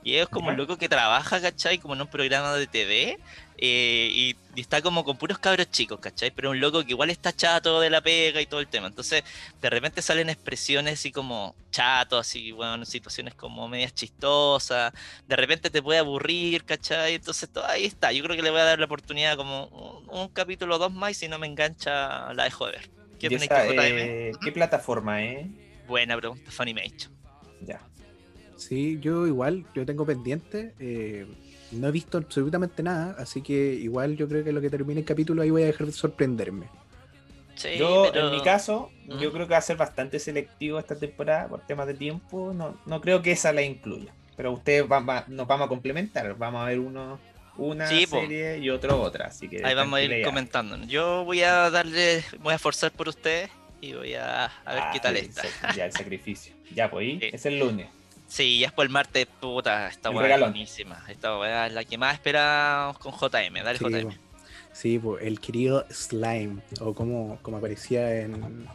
Y 0.04 0.16
es 0.16 0.30
como 0.30 0.50
un 0.50 0.56
loco 0.58 0.78
que 0.78 0.88
trabaja, 0.88 1.42
¿cachai? 1.42 1.78
Como 1.80 1.94
en 1.94 2.02
un 2.02 2.08
programa 2.08 2.54
de 2.56 2.68
TV. 2.68 3.20
eh, 3.58 4.10
y, 4.14 4.36
y 4.60 4.62
está 4.62 4.82
como 4.82 5.06
con 5.06 5.18
puros 5.18 5.40
cabros 5.40 5.72
chicos, 5.72 6.02
¿cachai? 6.02 6.32
Pero 6.32 6.50
un 6.50 6.60
loco 6.60 6.84
que 6.84 6.92
igual 6.92 7.10
está 7.10 7.32
chato 7.32 7.80
de 7.80 7.90
la 7.90 8.02
pega 8.02 8.42
y 8.42 8.46
todo 8.46 8.60
el 8.60 8.68
tema. 8.68 8.88
Entonces, 8.88 9.24
de 9.62 9.70
repente 9.70 10.02
salen 10.02 10.30
expresiones 10.30 10.96
así 10.96 11.14
como 11.14 11.56
chato, 11.72 12.18
así, 12.18 12.52
bueno, 12.52 12.84
situaciones 12.84 13.36
como 13.36 13.70
medias 13.70 13.96
chistosas. 13.96 14.92
De 15.30 15.36
repente 15.38 15.70
te 15.70 15.82
puede 15.82 16.00
aburrir, 16.00 16.66
¿cachai? 16.66 17.16
Entonces, 17.16 17.48
todo 17.50 17.66
ahí 17.66 17.86
está. 17.86 18.12
Yo 18.12 18.22
creo 18.22 18.36
que 18.36 18.42
le 18.42 18.50
voy 18.50 18.60
a 18.60 18.66
dar 18.66 18.80
la 18.80 18.86
oportunidad 18.86 19.38
como 19.38 19.68
un, 19.68 20.20
un 20.20 20.28
capítulo 20.28 20.76
o 20.76 20.78
dos 20.78 20.92
más 20.92 21.12
y 21.12 21.14
si 21.14 21.28
no 21.30 21.40
me 21.40 21.48
engancha, 21.48 22.34
la 22.34 22.44
dejo 22.44 22.66
de 22.66 22.74
ver. 22.74 22.90
¿Qué 23.18 23.28
esa, 23.28 23.66
eh, 23.70 24.34
¿Qué 24.44 24.52
plataforma, 24.52 25.24
eh? 25.24 25.50
Buena 25.88 26.18
pregunta, 26.18 26.52
Funimation. 26.52 27.14
Ya. 27.62 27.80
Sí, 28.58 29.00
yo 29.00 29.26
igual, 29.26 29.66
yo 29.74 29.86
tengo 29.86 30.06
pendiente. 30.06 30.74
eh, 30.80 31.26
no 31.72 31.88
he 31.88 31.92
visto 31.92 32.18
absolutamente 32.18 32.82
nada, 32.84 33.16
así 33.20 33.42
que 33.42 33.74
igual 33.74 34.16
yo 34.18 34.28
creo 34.28 34.44
que 34.44 34.52
lo 34.52 34.62
que 34.62 34.70
termine 34.70 35.02
el 35.02 35.06
capítulo 35.06 35.42
ahí 35.42 35.50
voy 35.50 35.64
a 35.64 35.68
dejar 35.68 35.88
de 35.88 35.94
sorprenderme. 35.94 36.68
Sí, 37.56 37.70
yo, 37.78 38.10
pero- 38.14 38.28
en 38.30 38.36
mi 38.36 38.42
caso, 38.42 38.90
¿Mm? 39.08 39.20
yo 39.20 39.32
creo 39.34 39.46
que 39.48 39.52
va 39.52 39.58
a 39.58 39.62
ser 39.62 39.76
bastante 39.78 40.18
selectivo 40.20 40.80
esta 40.80 40.96
temporada 40.96 41.48
por 41.50 41.60
temas 41.68 41.88
de 41.88 41.94
tiempo. 41.94 42.54
No, 42.56 42.80
no 42.86 43.02
creo 43.02 43.22
que 43.22 43.32
esa 43.32 43.52
la 43.52 43.62
incluya. 43.62 44.14
Pero 44.38 44.54
ustedes 44.54 44.88
van, 44.88 45.08
va- 45.08 45.26
nos 45.28 45.46
vamos 45.46 45.66
a 45.66 45.68
complementar. 45.70 46.38
Vamos 46.38 46.62
a 46.62 46.66
ver 46.70 46.80
uno 46.80 47.20
una 47.58 47.88
Sí, 47.88 48.08
po. 48.08 48.22
serie 48.22 48.58
y 48.60 48.70
otro 48.70 49.02
otra. 49.02 49.28
Así 49.28 49.50
que 49.50 49.66
Ahí 49.66 49.76
vamos 49.76 50.00
a 50.00 50.02
ir 50.04 50.24
comentando. 50.24 50.78
Yo 50.86 51.26
voy 51.26 51.42
a 51.44 51.70
darle, 51.70 52.24
voy 52.40 52.54
a 52.54 52.58
forzar 52.60 52.92
por 52.94 53.10
ustedes 53.10 53.50
y 53.82 53.92
voy 53.92 54.14
a, 54.14 54.46
a 54.46 54.74
ver 54.74 54.84
Ah, 54.86 54.90
qué 54.94 55.02
tal 55.02 55.18
sí, 55.18 55.26
está. 55.26 55.74
Ya, 55.76 55.84
el 55.86 55.92
sacrificio. 55.92 56.54
Ya, 56.74 56.90
pues 56.90 57.06
ahí 57.06 57.20
Sí. 57.20 57.30
es 57.34 57.46
el 57.46 57.60
lunes. 57.60 57.90
Sí, 58.30 58.60
ya 58.60 58.68
es 58.68 58.74
por 58.74 58.86
el 58.86 58.92
martes, 58.92 59.26
puta, 59.26 59.88
esta 59.88 60.12
weá 60.12 60.36
es 60.36 60.40
buenísima. 60.40 61.04
Esta 61.10 61.38
weá 61.40 61.68
es 61.68 61.74
la 61.74 61.84
que 61.84 61.98
más 61.98 62.14
esperamos 62.14 62.98
con 63.00 63.12
JM. 63.14 63.64
Dale 63.64 63.80
Sí, 63.80 63.86
JM. 63.86 64.04
po. 64.04 64.14
Sí, 64.72 65.00
po, 65.00 65.18
el 65.18 65.40
querido 65.40 65.86
Slime, 65.90 66.62
o 66.80 66.94
como, 66.94 67.40
como 67.42 67.58
aparecía 67.58 68.22
en, 68.22 68.68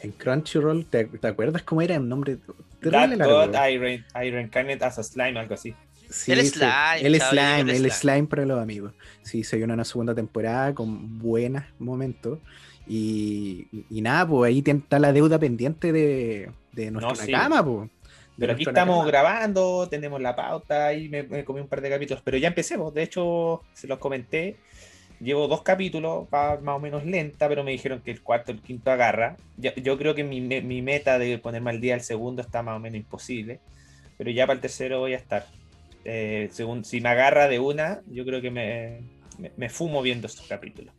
en 0.00 0.12
Crunchyroll, 0.12 0.86
¿te, 0.86 1.04
te 1.04 1.26
acuerdas 1.28 1.62
cómo 1.62 1.82
era 1.82 1.96
el 1.96 2.08
nombre? 2.08 2.38
That 2.80 3.10
largo. 3.10 3.46
God 3.46 3.54
I, 3.54 3.78
re- 3.78 4.04
I 4.14 4.30
reincarnate 4.30 4.82
as 4.84 4.98
a 4.98 5.02
slime, 5.02 5.38
algo 5.38 5.54
así. 5.54 5.74
Sí, 6.10 6.32
El 6.32 6.40
sí, 6.42 6.48
slime, 6.50 7.00
el 7.02 7.20
slime, 7.20 7.60
el 7.60 7.70
el 7.70 7.76
slime. 7.76 7.90
slime 7.90 8.26
para 8.26 8.46
los 8.46 8.58
amigos. 8.60 8.92
Sí, 9.22 9.44
se 9.44 9.56
viene 9.58 9.72
una 9.74 9.84
segunda 9.84 10.14
temporada 10.14 10.74
con 10.74 11.18
buenos 11.18 11.62
momentos. 11.78 12.38
Y, 12.86 13.66
y 13.90 14.00
nada, 14.02 14.26
pues 14.26 14.48
ahí 14.48 14.62
está 14.66 14.98
la 14.98 15.12
deuda 15.12 15.38
pendiente 15.38 15.92
de, 15.92 16.50
de 16.72 16.90
nuestra 16.90 17.16
sí. 17.26 17.32
cama, 17.32 17.64
pues. 17.64 17.90
Pero 18.38 18.52
aquí 18.52 18.64
estamos 18.66 19.06
grabando, 19.06 19.88
tenemos 19.88 20.20
la 20.20 20.34
pauta 20.34 20.92
y 20.92 21.08
me, 21.08 21.22
me 21.22 21.44
comí 21.44 21.60
un 21.60 21.68
par 21.68 21.80
de 21.80 21.90
capítulos, 21.90 22.22
pero 22.24 22.36
ya 22.36 22.48
empecemos. 22.48 22.92
De 22.92 23.02
hecho, 23.02 23.62
se 23.74 23.86
los 23.86 23.98
comenté. 23.98 24.56
Llevo 25.20 25.46
dos 25.46 25.62
capítulos, 25.62 26.26
va 26.34 26.58
más 26.60 26.76
o 26.76 26.80
menos 26.80 27.04
lenta, 27.06 27.48
pero 27.48 27.62
me 27.62 27.70
dijeron 27.70 28.00
que 28.00 28.10
el 28.10 28.20
cuarto, 28.20 28.50
el 28.50 28.60
quinto 28.60 28.90
agarra. 28.90 29.36
Yo 29.56 29.96
creo 29.96 30.14
que 30.14 30.24
mi, 30.24 30.40
mi 30.40 30.82
meta 30.82 31.18
de 31.18 31.38
ponerme 31.38 31.70
al 31.70 31.80
día 31.80 31.94
el 31.94 32.00
segundo 32.00 32.42
está 32.42 32.62
más 32.62 32.76
o 32.76 32.80
menos 32.80 32.96
imposible, 32.96 33.60
pero 34.18 34.30
ya 34.32 34.46
para 34.46 34.56
el 34.56 34.60
tercero 34.60 34.98
voy 34.98 35.14
a 35.14 35.16
estar. 35.16 35.46
Eh, 36.04 36.48
según, 36.52 36.84
si 36.84 37.00
me 37.00 37.08
agarra 37.08 37.48
de 37.48 37.60
una, 37.60 38.00
yo 38.10 38.24
creo 38.26 38.42
que 38.42 38.50
me, 38.50 39.00
me, 39.38 39.52
me 39.56 39.68
fumo 39.70 40.02
viendo 40.02 40.26
estos 40.26 40.46
capítulos. 40.46 40.92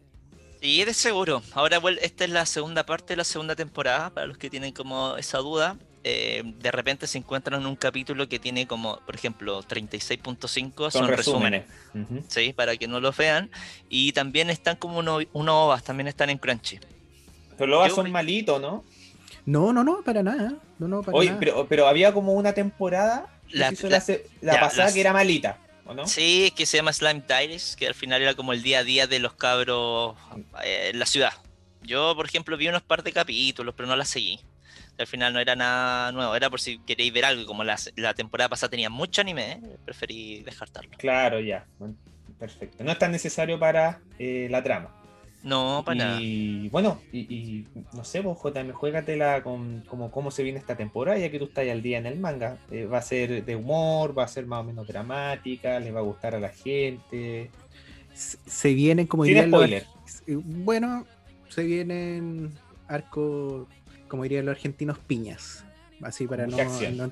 Sí, 0.61 0.83
de 0.83 0.93
seguro. 0.93 1.43
Ahora 1.53 1.79
esta 2.01 2.23
es 2.23 2.29
la 2.29 2.45
segunda 2.45 2.85
parte 2.85 3.13
de 3.13 3.17
la 3.17 3.23
segunda 3.25 3.55
temporada, 3.55 4.09
para 4.09 4.25
los 4.25 4.37
que 4.37 4.49
tienen 4.49 4.71
como 4.73 5.17
esa 5.17 5.39
duda. 5.39 5.77
Eh, 6.07 6.43
de 6.45 6.71
repente 6.71 7.07
se 7.07 7.17
encuentran 7.17 7.61
en 7.61 7.65
un 7.65 7.75
capítulo 7.75 8.29
que 8.29 8.37
tiene 8.37 8.67
como, 8.67 8.99
por 9.07 9.15
ejemplo, 9.15 9.63
36.5 9.63 10.91
son, 10.91 11.07
resúmenes. 11.07 11.65
Ujú. 11.95 12.23
¿sí? 12.27 12.53
Para 12.53 12.77
que 12.77 12.87
no 12.87 12.99
lo 12.99 13.11
vean. 13.11 13.49
Y 13.89 14.11
también 14.11 14.51
están 14.51 14.75
como 14.75 14.99
uno, 14.99 15.17
unos 15.33 15.55
ovas, 15.55 15.83
también 15.83 16.07
están 16.07 16.29
en 16.29 16.37
Crunchy. 16.37 16.79
Pero 17.57 17.67
los 17.71 17.79
ovas 17.79 17.93
son 17.95 18.11
malitos, 18.11 18.61
¿no? 18.61 18.83
No, 19.47 19.73
no, 19.73 19.83
no, 19.83 20.03
para 20.03 20.21
nada. 20.21 20.53
No, 20.77 20.87
no, 20.87 21.01
para 21.01 21.17
Oye, 21.17 21.29
nada. 21.29 21.39
pero, 21.39 21.65
pero 21.67 21.87
había 21.87 22.13
como 22.13 22.33
una 22.33 22.53
temporada 22.53 23.25
La- 23.49 23.71
la- 23.71 24.59
pasada 24.59 24.85
las- 24.85 24.93
que 24.93 25.01
era 25.01 25.11
malita, 25.11 25.57
¿o 25.87 25.95
no? 25.95 26.07
Sí, 26.07 26.53
que 26.55 26.67
se 26.67 26.77
llama 26.77 26.93
Slime 26.93 27.23
Diaries, 27.27 27.75
que 27.75 27.87
al 27.87 27.95
final 27.95 28.21
era 28.21 28.35
como 28.35 28.53
el 28.53 28.61
día 28.61 28.79
a 28.79 28.83
día 28.83 29.07
de 29.07 29.17
los 29.17 29.33
cabros 29.33 30.15
eh, 30.63 30.91
en 30.93 30.99
la 30.99 31.07
ciudad. 31.07 31.33
Yo, 31.81 32.15
por 32.15 32.27
ejemplo, 32.27 32.57
vi 32.57 32.67
unos 32.67 32.83
par 32.83 33.01
de 33.01 33.11
capítulos, 33.11 33.73
pero 33.75 33.87
no 33.87 33.95
la 33.95 34.05
seguí. 34.05 34.39
Al 34.97 35.07
final 35.07 35.33
no 35.33 35.39
era 35.39 35.55
nada 35.55 36.11
nuevo, 36.11 36.35
era 36.35 36.49
por 36.49 36.61
si 36.61 36.79
queréis 36.79 37.11
ver 37.13 37.25
algo. 37.25 37.45
Como 37.45 37.63
la, 37.63 37.77
la 37.95 38.13
temporada 38.13 38.49
pasada 38.49 38.69
tenía 38.69 38.89
mucho 38.89 39.21
anime, 39.21 39.51
¿eh? 39.51 39.61
preferí 39.83 40.41
descartarlo. 40.43 40.91
Claro, 40.97 41.39
ya. 41.39 41.65
Perfecto. 42.39 42.83
No 42.83 42.91
es 42.91 42.99
tan 42.99 43.11
necesario 43.11 43.59
para 43.59 43.99
eh, 44.19 44.47
la 44.49 44.63
trama. 44.63 44.89
No, 45.43 45.83
para 45.85 45.97
nada. 45.97 46.21
Y 46.21 46.69
bueno, 46.69 46.99
y, 47.13 47.65
no 47.93 48.03
sé, 48.03 48.21
vos, 48.21 48.39
JM, 48.41 48.71
juégatela 48.71 49.43
con 49.43 49.81
como, 49.81 50.09
cómo 50.09 50.31
se 50.31 50.41
viene 50.41 50.57
esta 50.57 50.75
temporada, 50.75 51.19
ya 51.19 51.29
que 51.29 51.37
tú 51.37 51.45
estás 51.45 51.69
al 51.69 51.83
día 51.83 51.99
en 51.99 52.07
el 52.07 52.19
manga. 52.19 52.57
Eh, 52.71 52.85
va 52.85 52.97
a 52.97 53.03
ser 53.03 53.45
de 53.45 53.55
humor, 53.55 54.17
va 54.17 54.23
a 54.23 54.27
ser 54.27 54.47
más 54.47 54.61
o 54.61 54.63
menos 54.63 54.87
dramática, 54.87 55.79
le 55.79 55.91
va 55.91 55.99
a 55.99 56.03
gustar 56.03 56.33
a 56.33 56.39
la 56.39 56.49
gente. 56.49 57.51
Se 58.15 58.73
vienen, 58.73 59.05
como 59.05 59.23
dirían 59.23 59.51
los. 59.51 59.69
Bueno, 60.27 61.05
se 61.49 61.63
vienen 61.63 62.57
arco, 62.87 63.67
como 64.15 64.23
dirían 64.23 64.45
los 64.45 64.55
argentinos, 64.55 64.97
piñas. 64.97 65.65
Así 66.01 66.25
para 66.25 66.47
no, 66.47 66.57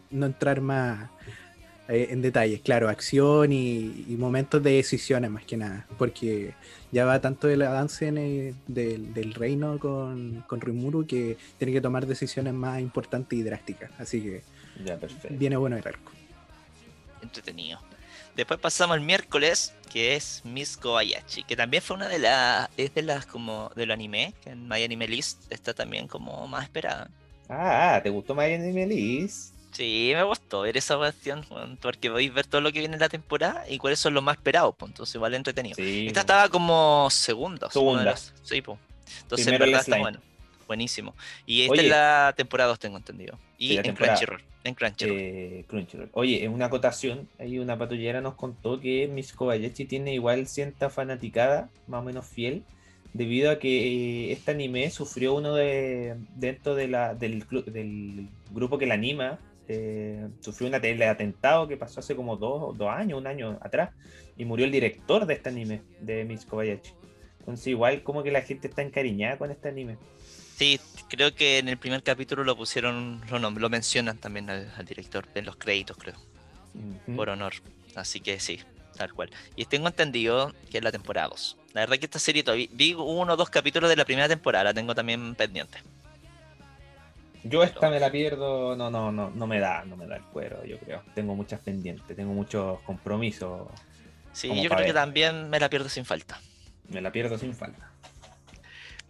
no, 0.10 0.26
entrar 0.26 0.62
más 0.62 1.10
eh, 1.90 2.08
en 2.12 2.22
detalles. 2.22 2.62
Claro, 2.62 2.88
acción 2.88 3.52
y, 3.52 4.16
momentos 4.18 4.64
de 4.64 4.72
decisiones 4.72 5.30
más 5.30 5.44
que 5.44 5.58
nada. 5.58 5.86
Porque 5.98 6.54
ya 6.94 7.04
va 7.04 7.20
tanto 7.20 7.50
el 7.50 7.62
avance 7.62 8.08
en 8.08 8.56
del, 8.68 9.34
reino 9.34 9.80
con, 9.80 10.46
con 10.48 10.62
Rimuru 10.62 11.06
que 11.06 11.36
tiene 11.58 11.74
que 11.74 11.82
tomar 11.82 12.08
decisiones 12.08 12.54
más 12.54 12.80
importantes 12.80 13.38
y 13.38 13.44
drásticas. 13.44 13.92
Así 13.98 14.22
que 14.22 14.42
viene 15.32 15.58
bueno 15.58 15.76
el 15.76 15.86
arco. 15.86 16.14
Entretenido. 17.22 17.80
Después 18.36 18.60
pasamos 18.60 18.96
al 18.96 19.02
miércoles, 19.02 19.74
que 19.92 20.16
es 20.16 20.42
Miss 20.44 20.76
Kobayashi, 20.78 21.44
que 21.44 21.56
también 21.56 21.84
fue 21.84 21.96
una 21.96 22.08
de 22.08 22.20
las, 22.20 22.70
es 22.78 22.94
de 22.96 23.04
las 23.04 23.26
como 23.26 23.72
del 23.76 23.92
anime, 23.92 24.34
que 24.44 24.50
en 24.50 24.68
My 24.68 24.84
Anime 24.84 25.08
List 25.08 25.52
está 25.52 25.74
también 25.74 26.08
como 26.08 26.48
más 26.48 26.64
esperada. 26.64 27.10
Ah, 27.48 28.00
¿te 28.02 28.10
gustó 28.10 28.34
My 28.34 28.52
Anime 28.54 28.88
List? 28.88 29.54
Sí, 29.72 30.12
me 30.14 30.24
gustó 30.24 30.62
ver 30.62 30.78
esa 30.78 30.98
cuestión, 30.98 31.46
porque 31.82 32.10
podéis 32.10 32.34
ver 32.34 32.46
todo 32.46 32.62
lo 32.62 32.72
que 32.72 32.80
viene 32.80 32.94
en 32.94 33.00
la 33.00 33.10
temporada 33.10 33.66
y 33.68 33.78
cuáles 33.78 34.00
son 34.00 34.14
los 34.14 34.24
más 34.24 34.38
esperados, 34.38 34.76
pues, 34.78 34.92
entonces 34.92 35.20
vale 35.20 35.38
entretenido. 35.38 35.76
Esta 35.78 36.22
estaba 36.22 36.50
como 36.50 37.08
segunda. 37.10 37.70
Segunda. 37.72 38.16
Sí, 38.16 38.62
pues. 38.62 38.80
Entonces, 39.22 39.48
en 39.48 39.60
verdad 39.60 39.82
está 39.82 39.98
bueno. 39.98 40.20
Buenísimo. 40.68 41.16
Y 41.46 41.64
esta 41.64 41.82
es 41.82 41.90
la 41.90 42.34
temporada 42.36 42.70
2, 42.70 42.80
tengo 42.80 42.98
entendido. 42.98 43.38
Y 43.58 43.78
en 43.78 43.96
Crunchyroll. 43.96 44.42
En 44.64 44.76
Crunchyroll. 44.76 45.18
Eh, 45.18 45.66
Crunchyroll. 45.68 46.10
Oye, 46.14 46.44
en 46.44 46.52
una 46.52 46.66
acotación, 46.66 47.28
ahí 47.40 47.60
una 47.60 47.78
patullera 47.78 48.22
nos 48.22 48.36
contó 48.36 48.80
que 48.80 49.08
Miss 49.08 49.34
Kobayashi 49.34 49.86
tiene 49.86 50.14
igual 50.14 50.48
cierta 50.48 50.90
fanaticada, 50.90 51.70
más 51.88 52.02
o 52.02 52.04
menos 52.04 52.26
fiel, 52.26 52.64
debido 53.14 53.52
a 53.52 53.60
que 53.60 53.70
eh, 53.70 54.32
este 54.32 54.52
anime 54.52 54.90
sufrió 54.90 55.36
uno 55.36 55.54
de 55.54 56.16
dentro 56.36 56.76
de 56.76 56.88
la, 56.88 57.14
del, 57.14 57.46
del 57.68 58.28
grupo 58.52 58.78
que 58.78 58.86
la 58.86 58.96
anima 58.96 59.40
eh, 59.68 60.28
sufrió 60.42 60.68
un 60.68 60.76
atentado 60.76 61.68
que 61.68 61.78
pasó 61.78 62.00
hace 62.00 62.16
como 62.16 62.36
dos, 62.36 62.78
dos, 62.78 62.90
años, 62.90 63.20
un 63.20 63.28
año 63.28 63.58
atrás, 63.62 63.92
y 64.38 64.46
murió 64.46 64.66
el 64.66 64.72
director 64.72 65.26
de 65.26 65.36
este 65.36 65.50
anime, 65.50 65.82
de 66.02 66.26
Miss 66.26 66.46
Kobayashi. 66.46 66.94
Entonces 67.40 67.68
igual 67.68 68.04
como 68.04 68.24
que 68.24 68.32
la 68.32 68.42
gente 68.42 68.68
está 68.68 68.82
encariñada 68.82 69.38
con 69.38 69.52
este 69.52 69.70
anime. 69.70 69.98
Sí, 70.56 70.80
creo 71.10 71.34
que 71.34 71.60
en 71.60 71.68
el 71.68 71.78
primer 71.78 72.04
capítulo 72.04 72.44
lo 72.44 72.56
pusieron, 72.56 73.22
no, 73.30 73.50
lo 73.50 73.70
mencionan 73.70 74.18
también 74.18 74.50
al, 74.50 74.86
director 74.86 75.28
en 75.36 75.46
los 75.46 75.56
créditos, 75.56 75.98
creo, 75.98 76.16
por 77.16 77.30
honor. 77.30 77.54
Así 77.96 78.20
que 78.20 78.40
sí, 78.40 78.60
tal 78.96 79.14
cual. 79.14 79.30
Y 79.56 79.66
tengo 79.66 79.88
entendido 79.88 80.54
que 80.70 80.78
es 80.78 80.84
la 80.84 80.92
temporada 80.92 81.30
2. 81.30 81.58
La 81.74 81.82
verdad 81.82 81.98
que 81.98 82.06
esta 82.06 82.20
serie 82.20 82.44
todavía 82.44 82.68
vi 82.72 82.94
uno 82.94 83.34
o 83.34 83.36
dos 83.36 83.50
capítulos 83.50 83.90
de 83.90 83.96
la 83.96 84.06
primera 84.06 84.28
temporada, 84.28 84.66
la 84.66 84.74
tengo 84.74 84.94
también 84.94 85.34
pendiente. 85.36 85.80
Yo 87.44 87.62
esta 87.62 87.90
me 87.90 88.00
la 88.00 88.10
pierdo, 88.10 88.76
no, 88.76 88.90
no, 88.90 89.12
no, 89.12 89.30
no 89.30 89.48
me 89.48 89.60
da, 89.60 89.84
no 89.84 89.98
me 89.98 90.08
da 90.08 90.16
el 90.16 90.24
cuero, 90.24 90.64
yo 90.64 90.78
creo. 90.80 91.04
Tengo 91.14 91.36
muchas 91.36 91.60
pendientes, 91.60 92.16
tengo 92.16 92.32
muchos 92.32 92.80
compromisos. 92.82 93.68
Sí, 94.32 94.50
yo 94.62 94.70
creo 94.70 94.86
que 94.86 94.94
también 94.94 95.50
me 95.50 95.60
la 95.60 95.70
pierdo 95.70 95.90
sin 95.90 96.06
falta. 96.06 96.40
Me 96.88 97.02
la 97.02 97.12
pierdo 97.12 97.38
sin 97.38 97.54
falta. 97.54 97.93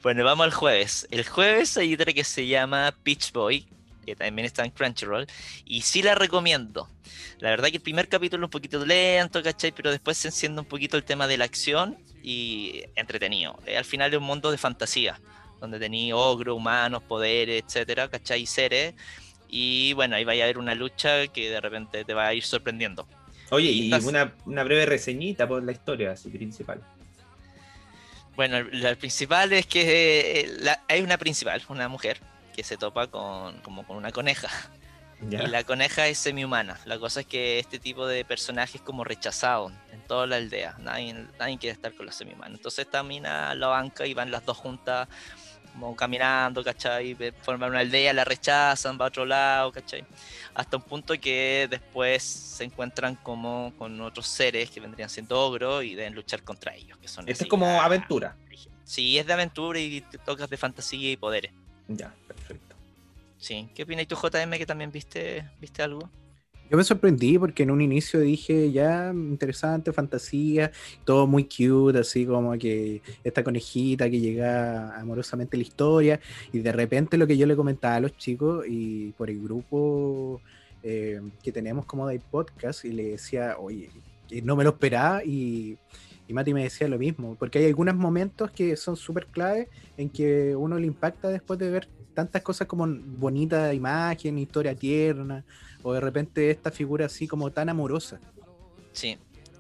Bueno, 0.04 0.26
vamos 0.26 0.44
al 0.44 0.52
jueves. 0.52 1.08
El 1.12 1.26
jueves 1.26 1.78
hay 1.78 1.94
otra 1.94 2.12
que 2.12 2.26
se 2.26 2.46
llama 2.46 2.94
Pitch 3.04 3.32
Boy, 3.32 3.66
que 4.06 4.18
también 4.18 4.46
está 4.46 4.66
en 4.66 4.72
Crunchyroll, 4.72 5.26
y 5.64 5.80
sí 5.80 6.04
la 6.04 6.14
recomiendo. 6.14 6.90
La 7.40 7.52
verdad 7.52 7.70
que 7.70 7.78
el 7.78 7.82
primer 7.82 8.10
capítulo 8.10 8.44
es 8.44 8.48
un 8.48 8.52
poquito 8.52 8.86
lento, 8.86 9.42
¿cachai? 9.42 9.72
Pero 9.72 9.92
después 9.92 10.18
se 10.18 10.28
enciende 10.28 10.60
un 10.60 10.68
poquito 10.68 10.98
el 10.98 11.06
tema 11.06 11.26
de 11.26 11.38
la 11.38 11.46
acción 11.46 11.98
y 12.22 12.84
entretenido. 12.98 13.58
Al 13.78 13.86
final 13.86 14.12
es 14.12 14.20
un 14.20 14.26
mundo 14.26 14.52
de 14.52 14.58
fantasía 14.58 15.22
donde 15.62 15.80
tenéis 15.80 16.12
ogro, 16.14 16.54
humanos, 16.54 17.02
poderes, 17.04 17.64
etcétera, 17.66 18.10
¿cachai? 18.10 18.46
Seres. 18.46 18.96
Y 19.48 19.94
bueno, 19.94 20.18
ahí 20.18 20.26
va 20.26 20.34
a 20.34 20.36
haber 20.36 20.58
una 20.58 20.76
lucha 20.76 21.28
que 21.28 21.50
de 21.50 21.62
repente 21.62 22.04
te 22.04 22.14
va 22.14 22.28
a 22.28 22.34
ir 22.34 22.44
sorprendiendo. 22.44 23.08
Oye, 23.52 23.72
y, 23.72 23.94
una, 23.94 24.34
breve 24.64 24.86
reseñita 24.86 25.48
por 25.48 25.64
la 25.64 25.72
historia 25.72 26.12
así 26.12 26.30
principal. 26.30 26.82
Bueno, 28.36 28.64
la 28.72 28.96
principal 28.96 29.54
es 29.54 29.68
que 29.68 30.42
eh, 30.42 30.76
hay 30.88 31.02
una 31.02 31.18
principal, 31.18 31.62
una 31.70 31.88
mujer, 31.88 32.20
que 32.56 32.64
se 32.64 32.78
topa 32.78 33.08
con, 33.08 33.60
como 33.60 33.86
con 33.86 33.98
una 33.98 34.12
coneja. 34.12 34.50
Y 35.30 35.38
la 35.38 35.64
coneja 35.64 36.08
es 36.08 36.18
semi-humana. 36.18 36.78
La 36.86 37.00
cosa 37.00 37.22
es 37.22 37.26
que 37.26 37.60
este 37.60 37.80
tipo 37.80 38.06
de 38.06 38.26
personaje 38.26 38.78
es 38.78 38.84
como 38.84 39.06
rechazado 39.06 39.72
en 39.92 40.02
toda 40.02 40.28
la 40.28 40.36
aldea. 40.36 40.76
Nadie, 40.80 41.14
nadie 41.40 41.58
quiere 41.58 41.74
estar 41.74 41.94
con 41.94 42.06
la 42.06 42.12
semi-humana. 42.12 42.56
Entonces 42.56 42.86
esta 42.86 43.04
mina 43.04 43.56
la 43.56 43.68
banca 43.68 44.06
y 44.06 44.14
van 44.14 44.32
las 44.32 44.46
dos 44.46 44.58
juntas 44.58 45.08
como 45.74 45.96
caminando, 45.96 46.64
¿cachai? 46.64 47.16
Forman 47.42 47.72
una 47.72 47.80
aldea, 47.80 48.14
la 48.14 48.24
rechazan, 48.24 48.98
va 49.00 49.06
a 49.06 49.08
otro 49.10 49.26
lado, 49.26 49.72
¿cachai? 49.72 50.06
Hasta 50.54 50.78
un 50.78 50.84
punto 50.84 51.20
que 51.20 51.68
después 51.70 52.24
se 52.24 52.64
encuentran 52.64 53.16
como 53.16 53.74
con 53.78 54.00
otros 54.02 54.28
seres 54.28 54.70
que 54.70 54.80
vendrían 54.80 55.10
siendo 55.10 55.40
ogros 55.40 55.84
y 55.84 55.96
deben 55.96 56.14
luchar 56.14 56.44
contra 56.44 56.76
ellos. 56.76 56.98
Que 57.00 57.08
son 57.08 57.28
Esto 57.28 57.44
es 57.44 57.50
como 57.50 57.82
aventura. 57.82 58.36
Sí, 58.84 59.18
es 59.18 59.26
de 59.26 59.34
aventura 59.34 59.80
y 59.80 60.02
te 60.02 60.18
tocas 60.18 60.50
de 60.50 60.58
fantasía 60.58 61.12
y 61.12 61.18
poderes. 61.18 61.52
Ya, 61.88 62.14
perfecto. 62.28 62.76
Sí, 63.38 63.70
¿qué 63.74 63.84
opinas 63.84 64.08
tú, 64.08 64.16
JM, 64.16 64.52
que 64.58 64.66
también 64.66 64.92
viste, 64.92 65.50
viste 65.60 65.82
algo? 65.82 66.10
Yo 66.70 66.78
me 66.78 66.84
sorprendí 66.84 67.38
porque 67.38 67.64
en 67.64 67.72
un 67.72 67.82
inicio 67.82 68.20
dije, 68.20 68.72
ya, 68.72 69.12
interesante, 69.14 69.92
fantasía, 69.94 70.72
todo 71.06 71.28
muy 71.28 71.44
cute, 71.44 72.00
así 72.00 72.26
como 72.26 72.58
que 72.58 73.02
esta 73.24 73.44
conejita 73.44 74.10
que 74.10 74.20
llega 74.20 75.00
amorosamente 75.00 75.56
a 75.56 75.60
la 75.60 75.64
historia, 75.64 76.20
y 76.52 76.60
de 76.60 76.72
repente 76.72 77.18
lo 77.18 77.28
que 77.28 77.38
yo 77.38 77.46
le 77.46 77.56
comentaba 77.56 77.96
a 77.96 78.00
los 78.00 78.18
chicos 78.18 78.66
y 78.68 79.12
por 79.12 79.30
el 79.30 79.42
grupo 79.44 80.42
eh, 80.82 81.22
que 81.44 81.52
tenemos 81.52 81.86
como 81.86 82.08
de 82.08 82.20
podcast, 82.20 82.86
y 82.86 82.92
le 82.92 83.04
decía, 83.10 83.58
oye, 83.60 83.90
no 84.44 84.56
me 84.56 84.64
lo 84.64 84.72
esperaba, 84.72 85.24
y, 85.24 85.78
y 86.28 86.34
Mati 86.34 86.54
me 86.54 86.64
decía 86.64 86.88
lo 86.88 86.98
mismo, 86.98 87.36
porque 87.36 87.60
hay 87.60 87.66
algunos 87.66 87.96
momentos 87.96 88.52
que 88.52 88.76
son 88.76 88.96
súper 88.96 89.28
clave 89.28 89.70
en 89.98 90.10
que 90.10 90.56
uno 90.56 90.78
le 90.78 90.88
impacta 90.88 91.30
después 91.30 91.60
de 91.60 91.70
ver 91.70 91.88
tantas 92.14 92.42
cosas 92.42 92.68
como 92.68 92.88
bonita 92.88 93.74
imagen, 93.74 94.38
historia 94.38 94.76
tierna, 94.76 95.44
o 95.82 95.94
de 95.94 96.00
repente 96.00 96.50
esta 96.50 96.72
figura 96.72 97.08
así 97.08 97.28
como 97.28 97.52
tan 97.52 97.70
amorosa. 97.70 98.20
Sí, 98.94 99.18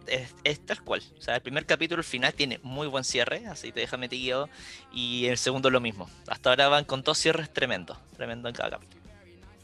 es, 0.07 0.59
tal 0.65 0.81
cual. 0.83 1.01
O 1.17 1.21
sea, 1.21 1.35
el 1.35 1.41
primer 1.41 1.65
capítulo, 1.65 1.99
el 1.99 2.05
final, 2.05 2.33
tiene 2.33 2.59
muy 2.63 2.87
buen 2.87 3.03
cierre, 3.03 3.45
así 3.47 3.71
te 3.71 3.81
deja 3.81 3.97
metido. 3.97 4.49
Y 4.91 5.25
el 5.25 5.37
segundo 5.37 5.69
lo 5.69 5.81
mismo. 5.81 6.09
Hasta 6.27 6.49
ahora 6.49 6.67
van 6.69 6.85
con 6.85 7.01
dos 7.01 7.17
cierres 7.17 7.51
tremendos. 7.51 7.97
Tremendo 8.15 8.49
en 8.49 8.55
cada 8.55 8.71
capítulo. 8.71 9.01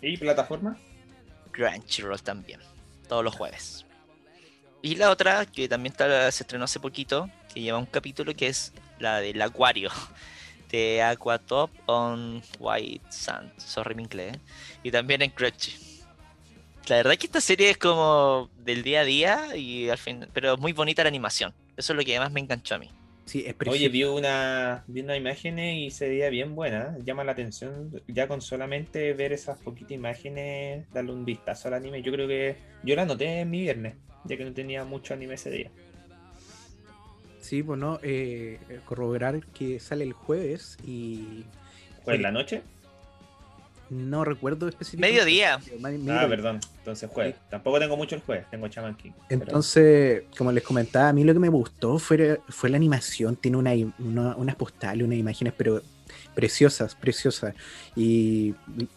¿Y 0.02 0.18
plataforma? 0.18 0.78
Crunchyroll 1.52 2.22
también. 2.22 2.60
Todos 3.08 3.24
los 3.24 3.36
jueves. 3.36 3.86
Y 4.82 4.96
la 4.96 5.10
otra, 5.10 5.46
que 5.46 5.68
también 5.68 5.94
se 5.98 6.44
estrenó 6.44 6.66
hace 6.66 6.80
poquito, 6.80 7.30
que 7.54 7.62
lleva 7.62 7.78
un 7.78 7.86
capítulo 7.86 8.34
que 8.34 8.48
es 8.48 8.74
la 9.00 9.20
del 9.20 9.42
Acuario. 9.42 9.92
De 10.70 11.02
Aquatop 11.02 11.72
on 11.88 12.44
White 12.60 13.06
Sand. 13.10 13.52
Sorry 13.58 13.96
mi 13.96 14.04
inglés. 14.04 14.36
¿eh? 14.36 14.40
Y 14.84 14.92
también 14.92 15.24
en 15.24 15.32
Crunchy. 15.32 15.76
La 16.88 16.98
verdad 16.98 17.14
es 17.14 17.20
que 17.20 17.26
esta 17.26 17.42
serie 17.42 17.72
es 17.72 17.78
como 17.80 18.52
del 18.60 18.84
día 18.84 19.02
a 19.02 19.04
día, 19.04 19.56
y 19.56 19.90
al 19.90 19.98
fin, 19.98 20.28
pero 20.32 20.58
muy 20.58 20.72
bonita 20.74 21.02
la 21.02 21.10
animación. 21.10 21.56
Eso 21.76 21.94
es 21.94 21.98
lo 21.98 22.06
que 22.06 22.16
además 22.16 22.32
me 22.32 22.40
enganchó 22.40 22.76
a 22.76 22.78
mí. 22.78 22.92
Sí, 23.30 23.46
es 23.46 23.56
Oye, 23.68 23.90
vi 23.90 24.06
una, 24.06 24.84
vi 24.88 25.02
una 25.02 25.16
imagen 25.16 25.60
y 25.60 25.92
se 25.92 26.10
veía 26.10 26.32
bien 26.32 26.56
buena. 26.56 26.98
Llama 27.06 27.24
la 27.24 27.34
atención 27.34 28.02
ya 28.08 28.28
con 28.28 28.42
solamente 28.42 29.14
ver 29.14 29.34
esas 29.34 29.60
poquitas 29.60 29.92
imágenes, 29.92 30.92
darle 30.92 31.12
un 31.12 31.26
vistazo 31.26 31.68
al 31.68 31.76
anime. 31.76 32.02
Yo 32.02 32.12
creo 32.12 32.28
que 32.28 32.56
yo 32.84 32.96
la 32.96 33.06
noté 33.06 33.42
en 33.42 33.52
mi 33.52 33.62
viernes, 33.62 33.94
ya 34.26 34.36
que 34.36 34.44
no 34.44 34.52
tenía 34.52 34.84
mucho 34.84 35.14
anime 35.14 35.36
ese 35.36 35.52
día. 35.52 35.70
Sí, 37.40 37.62
bueno, 37.62 38.00
eh, 38.02 38.58
corroborar 38.86 39.46
que 39.54 39.80
sale 39.80 40.06
el 40.06 40.14
jueves 40.14 40.80
y... 40.84 41.46
¿Jueves 42.04 42.18
en 42.18 42.24
la 42.24 42.32
noche? 42.32 42.64
No 43.90 44.24
recuerdo 44.24 44.68
específicamente. 44.68 45.20
Mediodía. 45.20 45.60
ah, 46.10 46.28
perdón. 46.28 46.60
Entonces 46.78 47.10
jueves. 47.10 47.36
Tampoco 47.50 47.80
tengo 47.80 47.98
mucho 47.98 48.16
el 48.16 48.22
jueves, 48.22 48.46
tengo 48.52 48.68
Chaman 48.68 48.96
King. 48.96 49.12
Entonces, 49.30 50.24
como 50.38 50.52
les 50.52 50.64
comentaba, 50.64 51.10
a 51.10 51.14
mí 51.14 51.24
lo 51.24 51.34
que 51.34 51.40
me 51.40 51.50
gustó 51.50 52.00
fue, 52.00 52.40
fue 52.50 52.70
la 52.70 52.78
animación. 52.78 53.36
Tiene 53.36 53.58
una, 53.58 53.74
unas 54.36 54.56
postales, 54.56 55.06
unas 55.06 55.18
imágenes, 55.18 55.54
pero 55.58 55.82
preciosas, 56.36 56.96
preciosas. 56.96 57.56
Y 57.96 58.54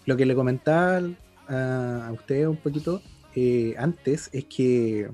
lo 0.07 0.17
que 0.17 0.27
le 0.27 0.35
comentaba 0.35 1.03
a, 1.49 2.07
a 2.07 2.13
usted 2.13 2.47
un 2.47 2.57
poquito 2.57 3.03
eh, 3.35 3.75
antes 3.79 4.29
es 4.33 4.45
que 4.45 5.09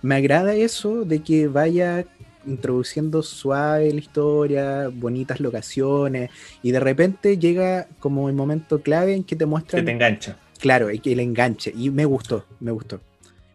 me 0.00 0.16
agrada 0.16 0.54
eso 0.54 1.04
de 1.04 1.22
que 1.22 1.46
vaya 1.46 2.04
introduciendo 2.46 3.22
suave 3.22 3.92
la 3.92 4.00
historia, 4.00 4.88
bonitas 4.88 5.40
locaciones, 5.40 6.30
y 6.62 6.70
de 6.70 6.80
repente 6.80 7.38
llega 7.38 7.88
como 7.98 8.28
el 8.28 8.34
momento 8.34 8.82
clave 8.82 9.14
en 9.14 9.24
que 9.24 9.36
te 9.36 9.46
muestran. 9.46 9.82
Que 9.82 9.86
te 9.86 9.92
engancha. 9.92 10.36
Claro, 10.58 10.90
y 10.90 11.00
que 11.00 11.16
le 11.16 11.22
enganche. 11.22 11.72
Y 11.76 11.90
me 11.90 12.04
gustó, 12.04 12.46
me 12.60 12.70
gustó. 12.70 13.00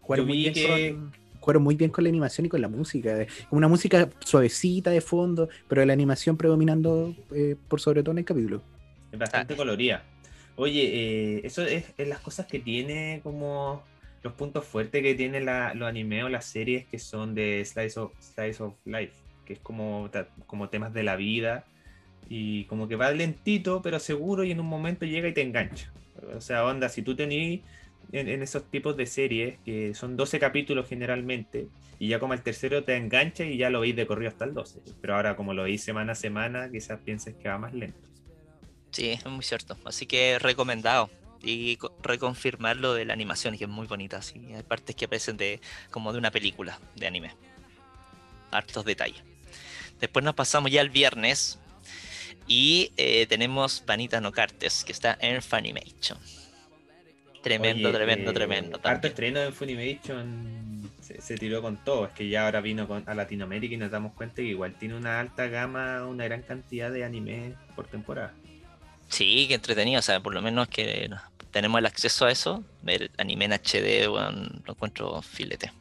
Jugaron 0.01 0.27
muy, 0.27 0.38
bien 0.38 1.12
con, 1.39 1.63
muy 1.63 1.75
bien 1.75 1.89
con 1.89 2.03
la 2.03 2.10
animación 2.10 2.46
y 2.46 2.50
con 2.50 2.62
la 2.62 2.67
música. 2.67 3.25
Una 3.50 3.67
música 3.67 4.10
suavecita 4.20 4.91
de 4.91 5.01
fondo, 5.01 5.50
pero 5.67 5.86
la 5.86 5.94
animación 5.94 6.38
predominando 6.38 7.15
eh, 7.34 7.56
por 7.67 7.79
sobre 7.79 8.03
todo 8.03 8.12
en 8.12 8.20
el 8.20 8.25
capítulo. 8.25 8.62
Es 9.12 9.20
bastante 9.20 9.56
colorida. 9.56 10.03
Oye, 10.58 11.38
eh, 11.38 11.41
eso 11.44 11.62
es, 11.62 11.86
es, 11.98 12.08
las 12.08 12.20
cosas 12.20 12.48
que 12.48 12.60
tiene 12.60 13.22
como 13.24 13.84
los 14.27 14.36
puntos 14.36 14.65
fuertes 14.65 15.01
que 15.01 15.15
tiene 15.15 15.39
la, 15.39 15.74
los 15.74 15.88
animes 15.88 16.25
o 16.25 16.29
las 16.29 16.46
series 16.46 16.86
que 16.86 17.00
son 17.00 17.34
de 17.34 17.63
Slice 17.63 18.00
of, 18.00 18.12
of 18.60 18.74
Life, 18.84 19.13
que 19.46 19.53
es 19.53 19.60
como, 19.60 20.10
como 20.46 20.67
temas 20.67 20.93
de 20.93 21.03
la 21.03 21.15
vida 21.15 21.65
y 22.29 22.65
como 22.65 22.89
que 22.89 22.98
va 22.98 23.10
lentito 23.12 23.81
pero 23.81 24.00
seguro 24.00 24.43
y 24.43 24.51
en 24.51 24.60
un 24.60 24.67
momento 24.67 25.05
llega 25.05 25.29
y 25.29 25.34
te 25.34 25.41
engancha. 25.41 25.91
O 26.36 26.41
sea, 26.41 26.65
onda, 26.65 26.89
si 26.89 27.03
tú 27.03 27.15
tenés 27.15 27.62
en, 28.12 28.41
esos 28.41 28.69
tipos 28.69 28.98
de 28.98 29.05
series, 29.05 29.60
que 29.63 29.93
son 29.93 30.17
12 30.17 30.39
capítulos 30.39 30.88
generalmente, 30.89 31.67
y 32.00 32.10
ya 32.10 32.19
como 32.19 32.34
el 32.34 32.41
tercero 32.41 32.84
te 32.84 32.98
engancha 32.98 33.46
y 33.46 33.57
ya 33.57 33.69
lo 33.69 33.79
veis 33.79 33.96
de 33.96 34.05
corrido 34.07 34.29
hasta 34.29 34.43
el 34.43 34.53
12. 34.53 34.81
Pero 35.00 35.15
ahora 35.15 35.38
como 35.38 35.53
lo 35.53 35.63
veis 35.63 35.84
semana 35.84 36.12
a 36.12 36.15
semana, 36.15 36.69
quizás 36.69 37.00
pienses 37.00 37.36
que 37.36 37.48
va 37.48 37.57
más 37.57 37.74
lento. 37.74 38.10
Sí, 38.91 39.12
es 39.12 39.25
muy 39.25 39.43
cierto. 39.43 39.77
Así 39.86 40.05
que 40.05 40.38
recomendado. 40.38 41.10
Y 41.44 41.77
reconfirmar 42.01 42.77
lo 42.77 42.94
de 42.94 43.06
la 43.06 43.13
animación, 43.13 43.58
que 43.58 43.65
es 43.65 43.70
muy 43.70 43.88
bonita. 43.88 44.22
Sí. 44.22 44.53
Hay 44.53 44.63
partes 44.63 44.96
que 44.96 45.06
aparecen 45.06 45.38
de, 45.38 45.62
como 45.91 46.12
de 46.12 46.20
una 46.20 46.32
película 46.32 46.79
de 46.96 47.08
anime. 47.08 47.36
Hartos 48.51 48.86
detalles. 48.86 49.22
Después 50.00 50.24
nos 50.24 50.36
pasamos 50.36 50.72
ya 50.72 50.82
al 50.82 50.89
viernes, 50.89 51.60
y 52.48 52.94
eh, 52.96 53.25
tenemos 53.27 53.84
Vanita 53.86 54.22
No 54.22 54.32
Cartes, 54.32 54.86
que 54.86 54.94
está 54.94 55.17
en 55.20 55.41
Funimation. 55.41 56.17
Tremendo, 57.44 57.91
tremendo, 57.91 58.32
eh, 58.32 58.34
tremendo. 58.34 58.79
Harto 58.84 59.08
estreno 59.08 59.41
en 59.41 59.53
Funimation 59.53 60.91
se, 61.01 61.38
tiró 61.38 61.62
con 61.62 61.77
todo. 61.77 62.08
Es 62.08 62.13
que 62.13 62.29
ya 62.29 62.46
ahora 62.46 62.62
vino 62.62 62.88
a 63.06 63.13
Latinoamérica 63.13 63.75
y 63.75 63.77
nos 63.77 63.91
damos 63.91 64.13
cuenta 64.13 64.38
que 64.38 64.44
igual 64.44 64.75
tiene 64.75 64.96
una 64.96 65.20
alta 65.20 65.48
gama, 65.48 66.06
una 66.06 66.24
gran 66.24 66.41
cantidad 66.41 66.91
de 66.91 67.03
anime 67.03 67.53
por 67.75 67.88
temporada. 67.88 68.34
Sí, 69.08 69.46
que 69.48 69.56
entretenido. 69.56 70.00
O 70.00 70.04
sea, 70.04 70.20
por 70.20 70.34
lo 70.34 70.42
menos 70.42 70.68
que 70.68 71.10
tenemos 71.52 71.80
el 71.80 71.86
acceso 71.86 72.26
a 72.26 72.32
eso. 72.32 72.64
Ver 72.84 73.12
anime 73.18 73.46
en 73.46 73.54
HD, 73.54 74.08
bueno, 74.08 74.50
lo 74.66 74.74
encuentro 74.74 75.22
filete. 75.22 75.72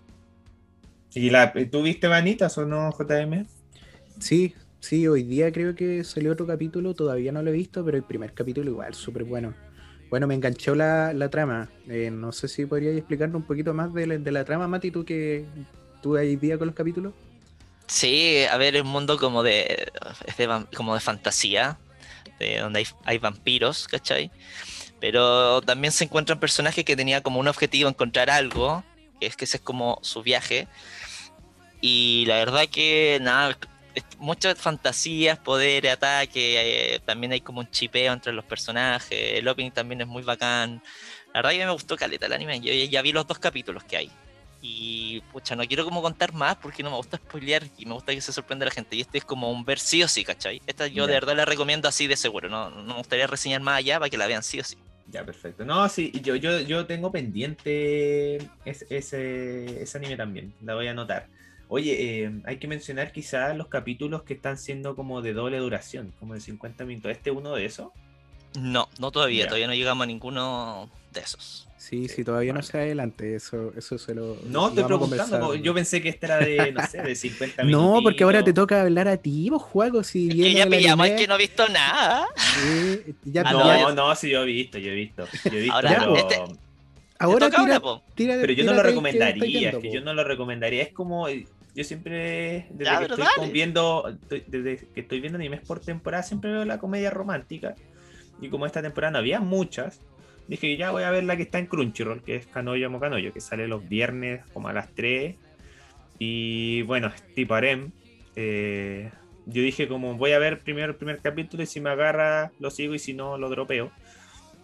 ¿Y 1.15 1.31
la, 1.31 1.53
tú 1.71 1.83
viste 1.83 2.09
Vanitas 2.09 2.57
o 2.59 2.67
no, 2.67 2.91
JM? 2.93 3.47
Sí, 4.21 4.55
Sí, 4.87 5.09
hoy 5.09 5.25
día 5.25 5.51
creo 5.51 5.75
que 5.75 6.05
salió 6.05 6.31
otro 6.31 6.47
capítulo, 6.47 6.95
todavía 6.95 7.33
no 7.33 7.43
lo 7.43 7.51
he 7.51 7.55
visto, 7.55 7.85
pero 7.85 7.97
el 7.97 8.05
primer 8.05 8.33
capítulo 8.35 8.71
igual, 8.71 8.95
súper 8.95 9.25
bueno. 9.25 9.53
Bueno, 10.11 10.29
me 10.29 10.37
enganchó 10.37 10.77
la, 10.77 11.29
trama. 11.29 11.69
Eh, 11.89 12.11
no 12.13 12.31
sé 12.31 12.47
si 12.47 12.67
podrías 12.67 12.97
explicarnos 12.97 13.41
un 13.41 13.49
poquito 13.49 13.75
más 13.75 13.93
de 13.93 14.07
la, 14.07 14.45
trama, 14.45 14.69
Mati, 14.69 14.93
tú 14.93 15.05
que 15.05 15.45
tú 16.03 16.15
ahí 16.17 16.37
día 16.37 16.57
con 16.57 16.69
los 16.69 16.77
capítulos. 16.77 17.15
Sí, 17.89 18.45
a 18.49 18.57
ver, 18.59 18.77
es 18.77 18.83
un 18.83 18.89
mundo 18.91 19.19
como 19.19 19.43
de, 19.43 19.91
como 20.77 20.95
de 20.95 21.01
fantasía, 21.01 21.79
de 22.39 22.59
donde 22.59 22.81
hay, 22.81 22.87
hay, 23.05 23.19
vampiros, 23.19 23.89
¿cachai? 23.89 24.31
Pero 25.01 25.61
también 25.63 25.93
se 25.93 26.05
encuentran 26.05 26.41
personajes 26.41 26.85
que 26.85 26.97
tenían 26.97 27.23
como 27.23 27.41
un 27.41 27.49
objetivo 27.49 27.89
encontrar 27.89 28.31
algo, 28.31 28.85
que 29.21 29.27
es 29.27 29.37
que 29.37 29.45
ese 29.45 29.59
es 29.59 29.63
como 29.63 29.99
su 30.03 30.23
viaje. 30.23 30.69
Y 31.81 32.25
la 32.27 32.37
verdad 32.37 32.67
que 32.71 33.19
nada, 33.21 33.57
muchas 34.19 34.59
fantasías, 34.59 35.39
poder, 35.39 35.89
ataque, 35.89 36.95
eh, 36.95 37.01
también 37.01 37.33
hay 37.33 37.41
como 37.41 37.61
un 37.61 37.71
chipeo 37.71 38.13
entre 38.13 38.33
los 38.33 38.45
personajes, 38.45 39.39
el 39.39 39.47
opening 39.49 39.71
también 39.71 40.01
es 40.01 40.07
muy 40.07 40.23
bacán. 40.23 40.83
La 41.35 41.43
verdad 41.43 41.51
que 41.51 41.67
me 41.67 41.73
gustó 41.73 41.97
caleta 41.97 42.27
el 42.27 42.33
anime, 42.33 42.61
yo 42.61 42.73
ya 42.73 43.03
vi 43.03 43.13
los 43.13 43.27
dos 43.27 43.39
capítulos 43.39 43.85
que 43.85 43.97
hay. 43.97 44.11
Y 44.69 45.21
pucha, 45.33 45.55
no 45.55 45.65
quiero 45.65 45.85
como 45.85 46.03
contar 46.03 46.33
más 46.33 46.57
porque 46.57 46.83
no 46.83 46.91
me 46.91 46.97
gusta 46.97 47.17
spoilear 47.29 47.65
y 47.79 47.87
me 47.87 47.95
gusta 47.95 48.13
que 48.13 48.21
se 48.21 48.33
sorprenda 48.33 48.67
la 48.67 48.73
gente. 48.73 48.97
Y 48.97 49.01
este 49.01 49.19
es 49.19 49.25
como 49.25 49.51
un 49.51 49.65
ver 49.65 49.79
sí 49.79 50.03
o 50.03 50.09
sí, 50.09 50.25
¿cachai? 50.25 50.61
Esta 50.67 50.89
yo 50.89 51.07
de 51.07 51.15
verdad 51.15 51.37
la 51.37 51.45
recomiendo 51.45 51.89
así 51.89 52.07
de 52.07 52.17
seguro, 52.17 52.49
no, 52.49 52.71
no 52.71 52.83
me 52.83 52.95
gustaría 52.95 53.27
reseñar 53.27 53.61
más 53.61 53.79
allá 53.79 53.99
para 53.99 54.11
que 54.11 54.19
la 54.19 54.27
vean 54.27 54.43
sí 54.43 54.59
o 54.61 54.65
sí. 54.65 54.77
Ya, 55.09 55.25
perfecto. 55.25 55.65
No, 55.65 55.89
sí, 55.89 56.11
yo, 56.23 56.35
yo, 56.35 56.61
yo 56.61 56.87
tengo 56.87 57.13
pendiente 57.13 58.39
ese, 58.65 58.87
ese, 58.91 59.83
ese 59.83 59.99
anime 59.99 60.17
también, 60.17 60.53
la 60.63 60.75
voy 60.75 60.89
a 60.89 60.91
anotar. 60.91 61.29
Oye, 61.69 62.25
eh, 62.25 62.33
hay 62.45 62.59
que 62.59 62.69
mencionar 62.69 63.13
quizás 63.13 63.57
los 63.57 63.69
capítulos 63.69 64.23
que 64.23 64.35
están 64.35 64.59
siendo 64.59 64.97
como 64.97 65.23
de 65.23 65.33
doble 65.33 65.59
duración, 65.59 66.13
como 66.19 66.35
de 66.35 66.41
50 66.41 66.85
minutos. 66.85 67.11
¿Este 67.13 67.31
uno 67.31 67.55
de 67.55 67.65
esos? 67.65 67.89
No, 68.59 68.89
no 68.99 69.11
todavía, 69.11 69.47
todavía 69.47 69.67
no 69.67 69.75
llegamos 69.75 70.05
a 70.05 70.07
ninguno 70.07 70.91
de 71.13 71.21
esos. 71.21 71.66
Sí, 71.79 72.09
sí, 72.09 72.25
todavía 72.25 72.53
no 72.53 72.63
se 72.63 72.79
adelante, 72.79 73.35
eso, 73.35 73.73
eso 73.77 73.99
se 73.99 74.15
lo. 74.15 74.39
No, 74.47 74.69
estoy 74.69 74.85
preguntando, 74.85 75.55
yo 75.55 75.75
pensé 75.75 76.01
que 76.01 76.09
este 76.09 76.27
era 76.27 76.39
de, 76.39 76.73
no 76.73 76.87
sé, 76.87 77.03
de 77.03 77.15
50 77.15 77.65
minutos. 77.65 77.87
No, 77.97 78.03
porque 78.03 78.25
ahora 78.25 78.43
te 78.43 78.53
toca 78.53 78.81
hablar 78.81 79.09
a 79.09 79.19
ti, 79.19 79.51
vos 79.51 79.63
juegos, 79.63 80.07
si 80.07 80.29
es 80.29 80.35
que 80.35 80.55
ya 80.55 80.67
pillamos, 80.67 81.07
es 81.07 81.21
que 81.21 81.27
no 81.27 81.35
he 81.35 81.39
visto 81.39 81.69
nada. 81.69 82.27
ya 83.25 83.43
ah, 83.45 83.53
no, 83.53 83.93
no, 83.93 84.15
sí, 84.15 84.31
yo 84.31 84.43
he 84.43 84.47
visto, 84.47 84.79
yo 84.79 84.91
he 84.91 84.95
visto. 84.95 85.27
Yo 85.45 85.53
he 85.53 85.61
visto 85.61 85.75
ahora, 85.75 86.09
este, 86.17 86.43
ahora 87.19 87.51
tira, 87.51 87.81
tira, 88.15 88.37
pero 88.41 88.53
yo 88.53 88.65
no 88.65 88.73
lo 88.73 88.83
recomendaría, 88.83 89.71
es 89.71 89.79
que 89.79 89.93
yo 89.93 90.01
no 90.01 90.15
lo 90.15 90.25
recomendaría, 90.25 90.83
es 90.83 90.93
como 90.93 91.29
yo 91.77 91.85
siempre, 91.85 92.67
desde, 92.71 93.07
que, 93.07 93.23
estoy 93.23 93.51
viendo, 93.51 94.19
desde 94.31 94.79
que 94.95 95.01
estoy 95.01 95.21
viendo 95.21 95.37
animes 95.37 95.61
por 95.61 95.81
temporada, 95.81 96.23
siempre 96.23 96.51
veo 96.51 96.65
la 96.65 96.79
comedia 96.79 97.11
romántica. 97.11 97.75
Y 98.41 98.49
como 98.49 98.65
esta 98.65 98.81
temporada 98.81 99.11
no 99.11 99.19
había 99.19 99.41
muchas, 99.41 100.01
dije 100.49 100.77
ya 100.77 100.91
voy 100.91 101.03
a 101.03 101.11
ver 101.11 101.25
la 101.25 101.37
que 101.37 101.43
está 101.43 101.59
en 101.59 101.67
Crunchyroll, 101.67 102.23
que 102.23 102.37
es 102.37 102.47
Canoyo 102.47 102.91
Mocanoyo, 102.91 103.33
que 103.33 103.41
sale 103.41 103.69
los 103.69 103.89
viernes 103.89 104.43
como 104.53 104.69
a 104.69 104.73
las 104.73 104.95
3. 104.95 105.37
Y 106.19 106.83
bueno, 106.83 107.09
es 107.09 107.23
tipo 107.35 107.55
harem. 107.55 107.93
Eh, 108.37 109.11
yo 109.47 109.63
dije 109.63 109.89
como 109.89 110.17
voy 110.17 110.33
a 110.33 110.39
ver 110.39 110.61
primero 110.61 110.89
el 110.89 110.97
primer 110.97 111.19
capítulo 111.19 111.63
y 111.63 111.67
si 111.67 111.81
me 111.81 111.91
agarra 111.91 112.51
lo 112.59 112.71
sigo 112.71 112.95
y 112.95 112.99
si 112.99 113.15
no 113.15 113.39
lo 113.39 113.49
dropeo. 113.49 113.91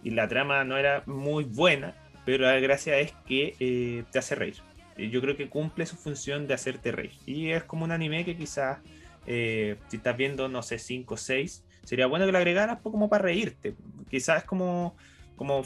Y 0.03 0.11
la 0.11 0.27
trama 0.27 0.63
no 0.63 0.77
era 0.77 1.03
muy 1.05 1.45
buena, 1.45 1.95
pero 2.25 2.43
la 2.45 2.59
gracia 2.59 2.99
es 2.99 3.13
que 3.25 3.55
eh, 3.59 4.03
te 4.11 4.19
hace 4.19 4.35
reír 4.35 4.55
yo 4.97 5.21
creo 5.21 5.35
que 5.35 5.49
cumple 5.49 5.85
su 5.85 5.95
función 5.95 6.47
de 6.47 6.53
hacerte 6.53 6.91
reír. 6.91 7.13
Y 7.25 7.49
es 7.49 7.63
como 7.63 7.85
un 7.85 7.91
anime 7.91 8.25
que 8.25 8.35
quizás, 8.35 8.79
eh, 9.25 9.77
si 9.87 9.97
estás 9.97 10.15
viendo, 10.15 10.47
no 10.47 10.61
sé, 10.61 10.79
5 10.79 11.13
o 11.13 11.17
6, 11.17 11.63
sería 11.83 12.07
bueno 12.07 12.25
que 12.25 12.31
lo 12.31 12.37
agregaras 12.37 12.79
como 12.81 13.09
para 13.09 13.23
reírte. 13.23 13.75
Quizás 14.09 14.39
es 14.39 14.43
como, 14.43 14.95
como, 15.35 15.63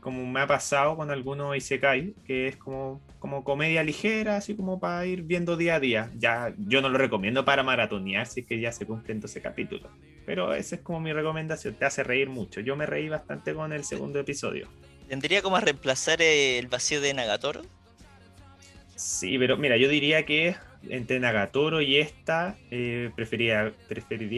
como 0.00 0.26
me 0.26 0.40
ha 0.40 0.46
pasado 0.46 0.96
con 0.96 1.10
algunos 1.10 1.56
Isekai, 1.56 2.14
que 2.26 2.48
es 2.48 2.56
como, 2.56 3.00
como 3.18 3.44
comedia 3.44 3.82
ligera, 3.82 4.36
así 4.36 4.54
como 4.54 4.80
para 4.80 5.06
ir 5.06 5.22
viendo 5.22 5.56
día 5.56 5.76
a 5.76 5.80
día. 5.80 6.10
Ya, 6.16 6.54
yo 6.58 6.80
no 6.80 6.88
lo 6.88 6.98
recomiendo 6.98 7.44
para 7.44 7.62
maratonear, 7.62 8.26
si 8.26 8.40
es 8.40 8.46
que 8.46 8.60
ya 8.60 8.72
se 8.72 8.86
cumplen 8.86 9.20
12 9.20 9.40
capítulos. 9.40 9.90
Pero 10.26 10.54
esa 10.54 10.76
es 10.76 10.80
como 10.80 11.00
mi 11.00 11.12
recomendación, 11.12 11.74
te 11.74 11.84
hace 11.84 12.02
reír 12.02 12.28
mucho. 12.28 12.60
Yo 12.60 12.76
me 12.76 12.86
reí 12.86 13.08
bastante 13.08 13.54
con 13.54 13.72
el 13.72 13.84
segundo 13.84 14.18
episodio. 14.18 14.68
¿Tendría 15.08 15.42
como 15.42 15.56
a 15.56 15.60
reemplazar 15.60 16.22
el 16.22 16.66
vacío 16.68 17.00
de 17.00 17.12
Nagatoro? 17.12 17.62
Sí, 18.96 19.38
pero 19.38 19.56
mira, 19.56 19.76
yo 19.76 19.88
diría 19.88 20.24
que 20.24 20.56
entre 20.88 21.20
Nagatoro 21.20 21.80
y 21.80 21.96
esta, 21.96 22.56
eh, 22.70 23.10
preferiría, 23.14 23.72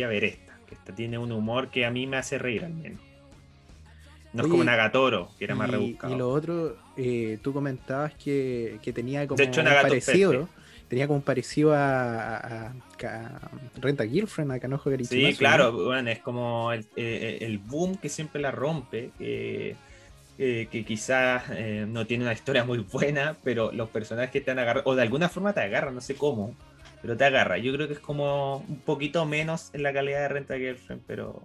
ver 0.08 0.24
esta. 0.24 0.58
Que 0.66 0.74
esta 0.74 0.94
tiene 0.94 1.18
un 1.18 1.30
humor 1.32 1.70
que 1.70 1.86
a 1.86 1.90
mí 1.90 2.06
me 2.06 2.16
hace 2.16 2.38
reír 2.38 2.64
al 2.64 2.74
menos. 2.74 3.00
No 4.32 4.42
es 4.42 4.48
como 4.48 4.64
Nagatoro, 4.64 5.30
que 5.38 5.44
era 5.44 5.54
más 5.54 5.70
rebuscado. 5.70 6.14
Y 6.14 6.18
lo 6.18 6.28
otro, 6.30 6.76
eh, 6.96 7.38
tú 7.42 7.52
comentabas 7.52 8.14
que, 8.14 8.78
tenía 8.94 9.26
como 9.26 9.42
un 9.42 9.50
parecido. 9.52 10.48
Tenía 10.88 11.08
como 11.08 11.16
un 11.16 11.22
parecido 11.24 11.72
a, 11.74 12.72
Renta 13.80 14.06
Girlfriend, 14.06 14.52
a 14.52 14.60
Canojo 14.60 14.90
Sí, 15.02 15.34
claro, 15.36 15.72
bueno, 15.72 16.10
es 16.10 16.20
como 16.20 16.72
el, 16.72 16.86
eh, 16.94 17.38
el, 17.40 17.58
boom 17.58 17.96
que 17.96 18.08
siempre 18.08 18.40
la 18.40 18.52
rompe. 18.52 19.10
Eh, 20.38 20.68
que 20.70 20.84
quizás 20.84 21.44
eh, 21.50 21.86
no 21.88 22.06
tiene 22.06 22.24
una 22.24 22.34
historia 22.34 22.62
muy 22.62 22.78
buena, 22.80 23.38
pero 23.42 23.72
los 23.72 23.88
personajes 23.88 24.30
que 24.30 24.42
te 24.42 24.50
han 24.50 24.58
agarrado, 24.58 24.86
o 24.90 24.94
de 24.94 25.00
alguna 25.00 25.30
forma 25.30 25.54
te 25.54 25.60
agarran, 25.60 25.94
no 25.94 26.02
sé 26.02 26.14
cómo, 26.14 26.54
pero 27.00 27.16
te 27.16 27.24
agarra. 27.24 27.56
Yo 27.56 27.72
creo 27.72 27.86
que 27.86 27.94
es 27.94 28.00
como 28.00 28.58
un 28.68 28.80
poquito 28.80 29.24
menos 29.24 29.70
en 29.72 29.82
la 29.82 29.94
calidad 29.94 30.20
de 30.20 30.28
Renta 30.28 30.58
Girlfriend, 30.58 31.02
pero 31.06 31.42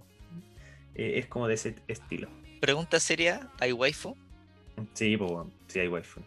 eh, 0.94 1.14
es 1.16 1.26
como 1.26 1.48
de 1.48 1.54
ese 1.54 1.76
estilo. 1.88 2.28
Pregunta 2.62 3.00
seria, 3.00 3.48
¿hay 3.58 3.72
waifu? 3.72 4.16
Sí, 4.94 5.16
pues 5.16 5.32
sí 5.66 5.80
hay 5.80 5.88
waifu. 5.88 6.20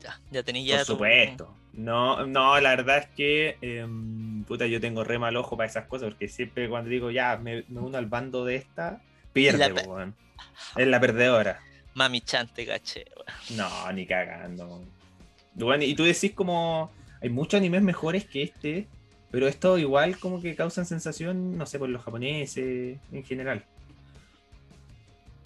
Ya, 0.00 0.18
ya 0.30 0.42
tenía 0.42 0.64
ya. 0.64 0.76
Por 0.78 0.86
supuesto. 0.86 1.54
No, 1.74 2.24
no, 2.24 2.58
la 2.60 2.70
verdad 2.70 2.96
es 2.96 3.08
que 3.08 3.58
em, 3.60 4.42
puta, 4.44 4.66
yo 4.66 4.80
tengo 4.80 5.04
re 5.04 5.18
mal 5.18 5.36
ojo 5.36 5.58
para 5.58 5.68
esas 5.68 5.84
cosas, 5.84 6.08
porque 6.08 6.28
siempre 6.28 6.66
cuando 6.70 6.88
digo, 6.88 7.10
ya, 7.10 7.36
me, 7.36 7.64
me 7.68 7.80
uno 7.80 7.98
al 7.98 8.06
bando 8.06 8.46
de 8.46 8.56
esta, 8.56 9.02
pierde, 9.34 9.68
La 9.68 9.82
po. 9.82 9.98
Es 10.76 10.88
la 10.88 10.98
perdedora. 10.98 11.60
Mami 11.92 12.22
chante, 12.22 12.64
caché. 12.64 13.04
No, 13.50 13.92
ni 13.92 14.06
cagando. 14.06 14.82
Bueno, 15.56 15.84
y 15.84 15.94
tú 15.94 16.04
decís 16.04 16.32
como, 16.32 16.90
hay 17.20 17.28
muchos 17.28 17.58
animes 17.58 17.82
mejores 17.82 18.24
que 18.24 18.44
este, 18.44 18.86
pero 19.30 19.46
esto 19.46 19.76
igual 19.76 20.18
como 20.18 20.40
que 20.40 20.56
causan 20.56 20.86
sensación, 20.86 21.58
no 21.58 21.66
sé, 21.66 21.78
por 21.78 21.90
los 21.90 22.02
japoneses 22.02 22.96
en 23.12 23.24
general. 23.24 23.66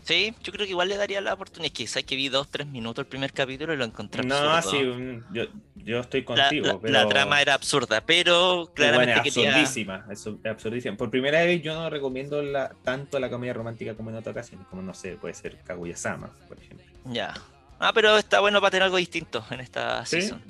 Sí, 0.05 0.35
yo 0.43 0.53
creo 0.53 0.67
que 0.67 0.71
igual 0.73 0.89
le 0.89 0.99
daría 0.99 1.21
la 1.23 1.33
oportunidad. 1.33 1.73
Es 1.79 2.05
que 2.05 2.15
vi 2.15 2.29
dos, 2.29 2.49
tres 2.51 2.67
minutos 2.67 3.03
el 3.05 3.09
primer 3.09 3.33
capítulo 3.33 3.73
y 3.73 3.77
lo 3.79 3.85
encontré 3.85 4.23
No, 4.23 4.35
absurdo. 4.37 4.79
sí, 4.79 4.85
mm, 5.03 5.25
yo, 5.33 5.45
yo 5.77 6.01
estoy 6.01 6.25
contigo, 6.25 6.67
la- 6.67 6.79
pero... 6.79 6.93
la 6.93 7.09
trama 7.09 7.41
era 7.41 7.55
absurda, 7.55 8.03
pero 8.03 8.55
Bueno, 8.67 8.73
claramente 8.75 9.29
es 9.29 9.35
quería. 9.35 9.49
absurdísima, 9.51 10.07
es 10.11 10.27
ab- 10.27 10.47
absurdísima. 10.51 10.97
Por 10.99 11.11
primera 11.11 11.43
vez 11.43 11.63
yo 11.63 11.75
no 11.75 11.89
recomiendo 11.89 12.43
la, 12.43 12.69
tanto 12.85 13.19
la 13.19 13.31
comedia 13.31 13.55
romántica 13.55 13.95
como 13.95 14.11
en 14.11 14.17
otras 14.17 14.33
ocasiones, 14.35 14.67
como 14.69 14.83
no 14.83 14.93
sé, 14.93 15.17
puede 15.17 15.33
ser 15.33 15.57
Kaguya-sama, 15.65 16.29
por 16.49 16.59
ejemplo. 16.59 16.85
Ya. 17.07 17.33
Ah, 17.79 17.93
pero 17.95 18.19
está 18.19 18.41
bueno 18.41 18.61
para 18.61 18.73
tener 18.73 18.83
algo 18.85 18.99
distinto 18.99 19.43
en 19.51 19.61
esta 19.61 20.05
Sí. 20.05 20.21
season. 20.21 20.43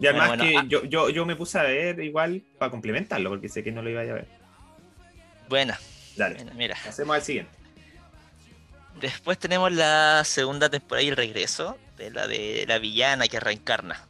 Y 0.00 0.06
además 0.06 0.28
bueno, 0.28 0.44
que 0.44 0.56
ah. 0.56 0.64
yo, 0.66 0.84
yo, 0.84 1.10
yo 1.10 1.26
me 1.26 1.36
puse 1.36 1.58
a 1.58 1.62
ver 1.64 2.00
igual 2.00 2.42
para 2.58 2.70
complementarlo, 2.70 3.28
porque 3.28 3.50
sé 3.50 3.62
que 3.62 3.70
no 3.72 3.82
lo 3.82 3.90
iba 3.90 4.00
a 4.00 4.04
ver. 4.04 4.26
Buena, 5.48 5.78
Dale, 6.16 6.42
mira. 6.54 6.74
hacemos 6.88 7.14
al 7.16 7.22
siguiente. 7.22 7.52
Después 9.00 9.38
tenemos 9.38 9.72
la 9.72 10.22
segunda 10.24 10.70
temporada 10.70 11.02
y 11.02 11.08
el 11.08 11.16
regreso 11.16 11.76
de 11.98 12.10
la 12.10 12.26
de 12.26 12.64
la 12.66 12.78
villana 12.78 13.28
que 13.28 13.38
reencarna. 13.40 14.06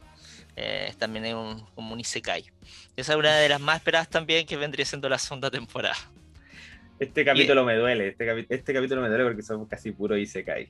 Eh, 0.55 0.93
también 0.97 1.25
es 1.25 1.33
un, 1.35 1.61
como 1.75 1.93
un 1.93 1.99
Isekai. 1.99 2.45
Esa 2.95 3.13
es 3.13 3.17
una 3.19 3.35
de 3.35 3.49
las 3.49 3.59
más 3.59 3.77
esperadas 3.77 4.09
también 4.09 4.45
que 4.47 4.55
vendría 4.57 4.85
siendo 4.85 5.07
la 5.09 5.19
segunda 5.19 5.51
temporada. 5.51 5.95
Este 6.99 7.23
capítulo 7.23 7.63
me 7.63 7.75
duele, 7.75 8.07
este, 8.07 8.25
capi- 8.25 8.47
este 8.49 8.73
capítulo 8.73 9.01
me 9.01 9.09
duele 9.09 9.25
porque 9.25 9.43
somos 9.43 9.67
casi 9.67 9.91
puro 9.91 10.17
Isekai. 10.17 10.69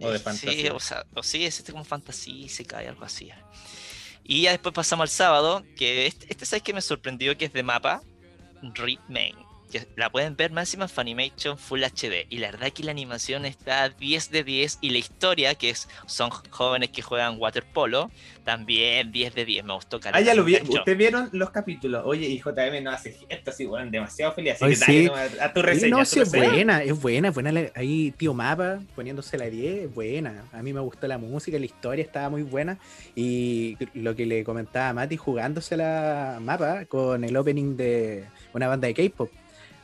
O 0.00 0.08
de 0.10 0.16
Eh, 0.16 0.18
Sí, 0.18 0.24
fantasía. 0.24 0.72
o 0.74 0.80
sea, 0.80 1.04
o 1.14 1.22
sí, 1.22 1.44
es 1.44 1.58
este 1.58 1.72
como 1.72 1.84
fantasía, 1.84 2.46
Isekai, 2.46 2.86
algo 2.86 3.04
así. 3.04 3.30
Y 4.24 4.42
ya 4.42 4.52
después 4.52 4.72
pasamos 4.74 5.02
al 5.04 5.08
sábado, 5.10 5.62
que 5.76 6.06
este, 6.06 6.26
este 6.30 6.46
sabes 6.46 6.62
que 6.62 6.72
me 6.72 6.80
sorprendió 6.80 7.36
que 7.36 7.44
es 7.46 7.52
de 7.52 7.62
mapa, 7.62 8.00
Rhythm 8.62 9.16
que 9.70 9.86
la 9.96 10.10
pueden 10.10 10.36
ver 10.36 10.50
máxima 10.52 10.84
en 10.84 10.88
Funimation 10.90 11.56
Full 11.58 11.82
HD. 11.82 12.26
Y 12.28 12.38
la 12.38 12.50
verdad 12.50 12.70
que 12.72 12.82
la 12.84 12.90
animación 12.90 13.44
está 13.46 13.88
10 13.88 14.30
de 14.30 14.44
10 14.44 14.78
y 14.80 14.90
la 14.90 14.98
historia, 14.98 15.54
que 15.54 15.70
es 15.70 15.88
son 16.06 16.30
jóvenes 16.30 16.90
que 16.90 17.02
juegan 17.02 17.36
waterpolo, 17.38 18.10
también 18.44 19.12
10 19.12 19.34
de 19.34 19.44
10. 19.44 19.64
Me 19.64 19.74
gustó 19.74 20.00
Ah, 20.12 20.20
ya 20.20 20.34
lo 20.34 20.44
vi. 20.44 20.56
¿Ustedes 20.56 20.98
vieron 20.98 21.28
los 21.32 21.50
capítulos? 21.50 22.02
Oye, 22.04 22.26
y 22.28 22.38
JM 22.40 22.82
no 22.82 22.90
hace 22.90 23.12
gestos 23.12 23.54
así, 23.54 23.64
bueno, 23.66 23.90
demasiado 23.90 24.32
feliz. 24.32 24.54
Así 24.60 24.64
que 24.74 25.08
dale 25.08 25.28
sí. 25.30 25.38
a 25.40 25.52
tu 25.52 25.60
Sí, 25.60 25.66
reseña. 25.66 25.90
no, 25.90 25.98
a 25.98 26.04
tu 26.04 26.10
sí, 26.10 26.20
es 26.20 26.30
buena, 26.32 26.82
es 26.82 27.00
buena, 27.00 27.28
es 27.28 27.34
buena. 27.34 27.52
la- 27.52 27.70
Ahí 27.74 28.12
Tío 28.16 28.34
Mapa 28.34 28.80
poniéndose 28.96 29.38
la 29.38 29.48
10, 29.48 29.84
es 29.84 29.94
buena. 29.94 30.44
A 30.52 30.62
mí 30.62 30.72
me 30.72 30.80
gustó 30.80 31.06
la 31.06 31.18
música, 31.18 31.58
la 31.58 31.64
historia 31.66 32.02
estaba 32.04 32.28
muy 32.28 32.42
buena. 32.42 32.78
Y 33.14 33.76
lo 33.94 34.16
que 34.16 34.26
le 34.26 34.42
comentaba 34.44 34.88
a 34.88 34.92
Mati, 34.94 35.16
jugándose 35.16 35.76
la 35.76 36.38
mapa 36.40 36.84
con 36.86 37.22
el 37.24 37.36
opening 37.36 37.76
de 37.76 38.24
una 38.52 38.66
banda 38.68 38.88
de 38.88 38.94
K-pop. 38.94 39.30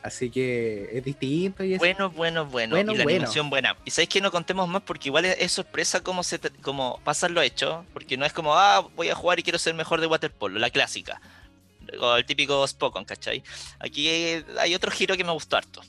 Así 0.03 0.29
que 0.29 0.89
es 0.93 1.03
distinto 1.03 1.63
y 1.63 1.73
es. 1.73 1.79
Bueno, 1.79 2.09
bueno, 2.09 2.45
bueno. 2.45 2.75
Bueno, 2.75 2.93
y 2.93 2.97
la 2.97 3.03
bueno. 3.03 3.17
animación 3.17 3.49
buena. 3.49 3.75
Y 3.83 3.91
sabéis 3.91 4.09
que 4.09 4.21
no 4.21 4.31
contemos 4.31 4.67
más 4.69 4.81
porque 4.83 5.09
igual 5.09 5.25
es, 5.25 5.35
es 5.39 5.51
sorpresa 5.51 6.01
cómo 6.01 6.23
se 6.23 6.39
te- 6.39 6.51
cómo 6.61 6.99
pasan 7.03 7.33
los 7.33 7.43
hechos. 7.43 7.85
Porque 7.93 8.15
no 8.15 8.25
es 8.25 8.31
como, 8.31 8.55
ah, 8.55 8.87
voy 8.95 9.09
a 9.09 9.15
jugar 9.15 9.39
y 9.39 9.43
quiero 9.43 9.59
ser 9.59 9.73
mejor 9.73 9.99
de 9.99 10.07
waterpolo, 10.07 10.59
la 10.59 10.69
clásica. 10.69 11.19
O 11.99 12.15
el 12.15 12.25
típico 12.25 12.65
Spokon, 12.67 13.05
¿cachai? 13.05 13.43
Aquí 13.79 14.07
hay, 14.07 14.75
otro 14.75 14.91
giro 14.91 15.15
que 15.17 15.23
me 15.23 15.31
gustó 15.31 15.57
harto. 15.57 15.81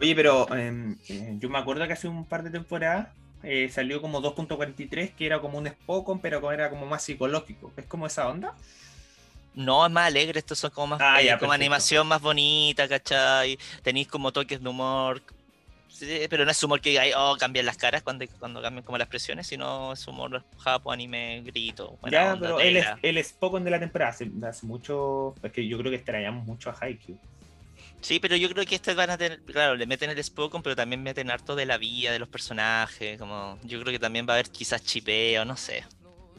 Oye, 0.00 0.14
pero 0.14 0.52
em, 0.54 0.96
eh, 1.08 1.36
yo 1.38 1.48
me 1.48 1.58
acuerdo 1.58 1.86
que 1.86 1.92
hace 1.92 2.08
un 2.08 2.24
par 2.24 2.42
de 2.42 2.50
temporadas 2.50 3.08
eh, 3.44 3.68
salió 3.72 4.00
como 4.00 4.20
2.43, 4.20 5.14
que 5.14 5.26
era 5.26 5.40
como 5.40 5.58
un 5.58 5.68
Spokon, 5.68 6.20
pero 6.20 6.50
era 6.52 6.70
como 6.70 6.86
más 6.86 7.02
psicológico. 7.04 7.72
¿Es 7.76 7.86
como 7.86 8.06
esa 8.06 8.28
onda? 8.28 8.54
No, 9.54 9.84
es 9.84 9.92
más 9.92 10.06
alegre, 10.06 10.38
estos 10.38 10.58
son 10.58 10.70
como 10.70 10.88
más 10.88 11.00
Ah, 11.02 11.20
eh, 11.20 11.26
ya, 11.26 11.38
como 11.38 11.52
animación 11.52 12.06
más 12.06 12.20
bonita, 12.20 12.88
¿cachai? 12.88 13.58
Tenéis 13.82 14.08
como 14.08 14.32
toques 14.32 14.62
de 14.62 14.68
humor. 14.68 15.22
Sí, 15.88 16.26
pero 16.30 16.44
no 16.44 16.50
es 16.50 16.62
humor 16.62 16.80
que 16.80 16.98
hay, 16.98 17.12
oh, 17.14 17.36
cambian 17.38 17.66
las 17.66 17.76
caras 17.76 18.02
cuando, 18.02 18.24
cuando 18.38 18.62
cambian 18.62 18.84
como 18.84 18.98
las 18.98 19.06
expresiones, 19.06 19.46
sino 19.46 19.92
es 19.92 20.06
humor 20.08 20.42
japo, 20.58 20.90
anime, 20.90 21.42
grito. 21.42 21.98
ya, 22.10 22.32
onda, 22.32 22.48
pero 22.48 22.60
él 22.60 22.78
es 22.78 22.86
el 23.02 23.22
Spokon 23.22 23.62
de 23.62 23.70
la 23.70 23.78
temporada. 23.78 24.10
Hace, 24.10 24.30
hace 24.42 24.66
mucho. 24.66 25.34
Es 25.42 25.52
que 25.52 25.66
yo 25.66 25.78
creo 25.78 25.90
que 25.90 25.96
extrañamos 25.96 26.44
mucho 26.46 26.70
a 26.70 26.76
Haikyuu. 26.80 27.18
Sí, 28.00 28.18
pero 28.18 28.34
yo 28.34 28.48
creo 28.48 28.66
que 28.66 28.74
este 28.74 28.94
van 28.94 29.10
a 29.10 29.18
tener, 29.18 29.40
claro, 29.42 29.76
le 29.76 29.86
meten 29.86 30.10
el 30.10 30.24
Spokon, 30.24 30.60
pero 30.60 30.74
también 30.74 31.02
meten 31.02 31.30
harto 31.30 31.54
de 31.54 31.66
la 31.66 31.78
vida, 31.78 32.10
de 32.10 32.18
los 32.18 32.28
personajes, 32.28 33.16
como 33.18 33.58
yo 33.62 33.80
creo 33.80 33.92
que 33.92 34.00
también 34.00 34.26
va 34.26 34.32
a 34.32 34.36
haber 34.36 34.50
quizás 34.50 34.82
chipeo, 34.82 35.44
no 35.44 35.56
sé. 35.56 35.84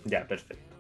Ya, 0.03 0.27
perfecto. 0.27 0.72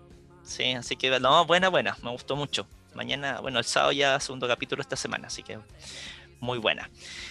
Sí, 0.43 0.73
así 0.73 0.95
que 0.95 1.19
no, 1.19 1.45
buena, 1.45 1.69
buena, 1.69 1.97
me 2.03 2.11
gustó 2.11 2.35
mucho. 2.35 2.67
Mañana, 2.93 3.39
bueno, 3.39 3.59
el 3.59 3.65
sábado 3.65 3.91
ya 3.91 4.19
segundo 4.19 4.47
capítulo 4.47 4.81
esta 4.81 4.95
semana, 4.95 5.27
así 5.27 5.41
que 5.41 5.59
muy 6.39 6.59
buena. 6.59 6.89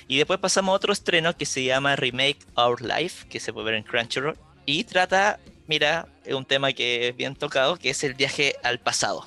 Y 0.08 0.18
después 0.18 0.40
pasamos 0.40 0.72
a 0.72 0.76
otro 0.76 0.92
estreno 0.92 1.36
que 1.36 1.46
se 1.46 1.62
llama 1.62 1.94
Remake 1.96 2.38
Our 2.56 2.82
Life, 2.82 3.28
que 3.28 3.38
se 3.38 3.52
puede 3.52 3.66
ver 3.66 3.74
en 3.74 3.82
Crunchyroll, 3.84 4.36
y 4.64 4.84
trata, 4.84 5.38
mira, 5.66 6.08
un 6.26 6.44
tema 6.44 6.72
que 6.72 7.08
es 7.08 7.16
bien 7.16 7.36
tocado, 7.36 7.76
que 7.76 7.90
es 7.90 8.02
el 8.04 8.14
viaje 8.14 8.56
al 8.62 8.80
pasado. 8.80 9.26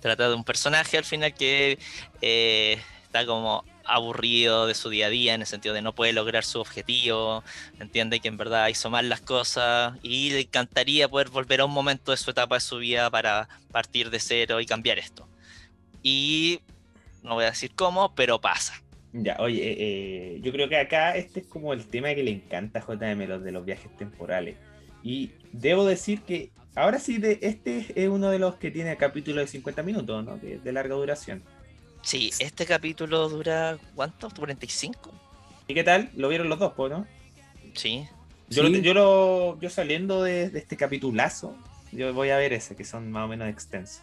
Trata 0.00 0.28
de 0.28 0.34
un 0.34 0.42
personaje 0.42 0.98
al 0.98 1.04
final 1.04 1.34
que 1.34 1.78
eh, 2.20 2.80
está 3.04 3.24
como 3.24 3.64
aburrido 3.84 4.66
de 4.66 4.74
su 4.74 4.88
día 4.90 5.06
a 5.06 5.10
día 5.10 5.34
en 5.34 5.40
el 5.42 5.46
sentido 5.46 5.74
de 5.74 5.82
no 5.82 5.94
puede 5.94 6.12
lograr 6.12 6.44
su 6.44 6.60
objetivo, 6.60 7.44
entiende 7.80 8.20
que 8.20 8.28
en 8.28 8.36
verdad 8.36 8.68
hizo 8.68 8.90
mal 8.90 9.08
las 9.08 9.20
cosas 9.20 9.98
y 10.02 10.30
le 10.30 10.40
encantaría 10.40 11.08
poder 11.08 11.28
volver 11.28 11.60
a 11.60 11.64
un 11.64 11.72
momento 11.72 12.10
de 12.10 12.16
su 12.16 12.30
etapa 12.30 12.56
de 12.56 12.60
su 12.60 12.78
vida 12.78 13.10
para 13.10 13.48
partir 13.70 14.10
de 14.10 14.20
cero 14.20 14.60
y 14.60 14.66
cambiar 14.66 14.98
esto. 14.98 15.26
Y 16.02 16.60
no 17.22 17.34
voy 17.34 17.44
a 17.44 17.50
decir 17.50 17.72
cómo, 17.74 18.14
pero 18.14 18.40
pasa. 18.40 18.82
Ya, 19.12 19.36
oye, 19.40 19.62
eh, 19.62 19.76
eh, 19.78 20.40
yo 20.42 20.52
creo 20.52 20.68
que 20.68 20.78
acá 20.78 21.14
este 21.16 21.40
es 21.40 21.46
como 21.46 21.72
el 21.72 21.86
tema 21.86 22.14
que 22.14 22.22
le 22.22 22.30
encanta 22.30 22.80
a 22.80 22.82
JM, 22.82 23.28
los 23.28 23.42
de 23.42 23.52
los 23.52 23.64
viajes 23.64 23.94
temporales. 23.96 24.56
Y 25.02 25.32
debo 25.52 25.84
decir 25.84 26.22
que 26.22 26.50
ahora 26.74 26.98
sí, 26.98 27.18
de, 27.18 27.38
este 27.42 27.86
es 27.94 28.08
uno 28.08 28.30
de 28.30 28.38
los 28.38 28.54
que 28.56 28.70
tiene 28.70 28.96
capítulo 28.96 29.40
de 29.40 29.46
50 29.46 29.82
minutos, 29.82 30.24
¿no? 30.24 30.38
De, 30.38 30.58
de 30.58 30.72
larga 30.72 30.94
duración. 30.94 31.42
Sí, 32.02 32.32
este 32.40 32.66
capítulo 32.66 33.28
dura, 33.28 33.78
¿cuánto? 33.94 34.28
¿45? 34.28 35.10
¿Y 35.68 35.74
qué 35.74 35.84
tal? 35.84 36.10
¿Lo 36.16 36.28
vieron 36.28 36.48
los 36.48 36.58
dos, 36.58 36.72
no? 36.90 37.06
Sí. 37.74 38.06
Yo, 38.48 38.64
Sí. 38.66 38.72
lo, 38.72 38.78
yo, 38.80 38.94
lo- 38.94 39.60
yo 39.60 39.70
saliendo 39.70 40.22
de, 40.22 40.50
de 40.50 40.58
este 40.58 40.76
capitulazo, 40.76 41.56
yo 41.92 42.12
voy 42.12 42.30
a 42.30 42.36
ver 42.36 42.52
ese, 42.52 42.74
que 42.76 42.84
son 42.84 43.10
más 43.10 43.24
o 43.24 43.28
menos 43.28 43.48
extensos. 43.48 44.02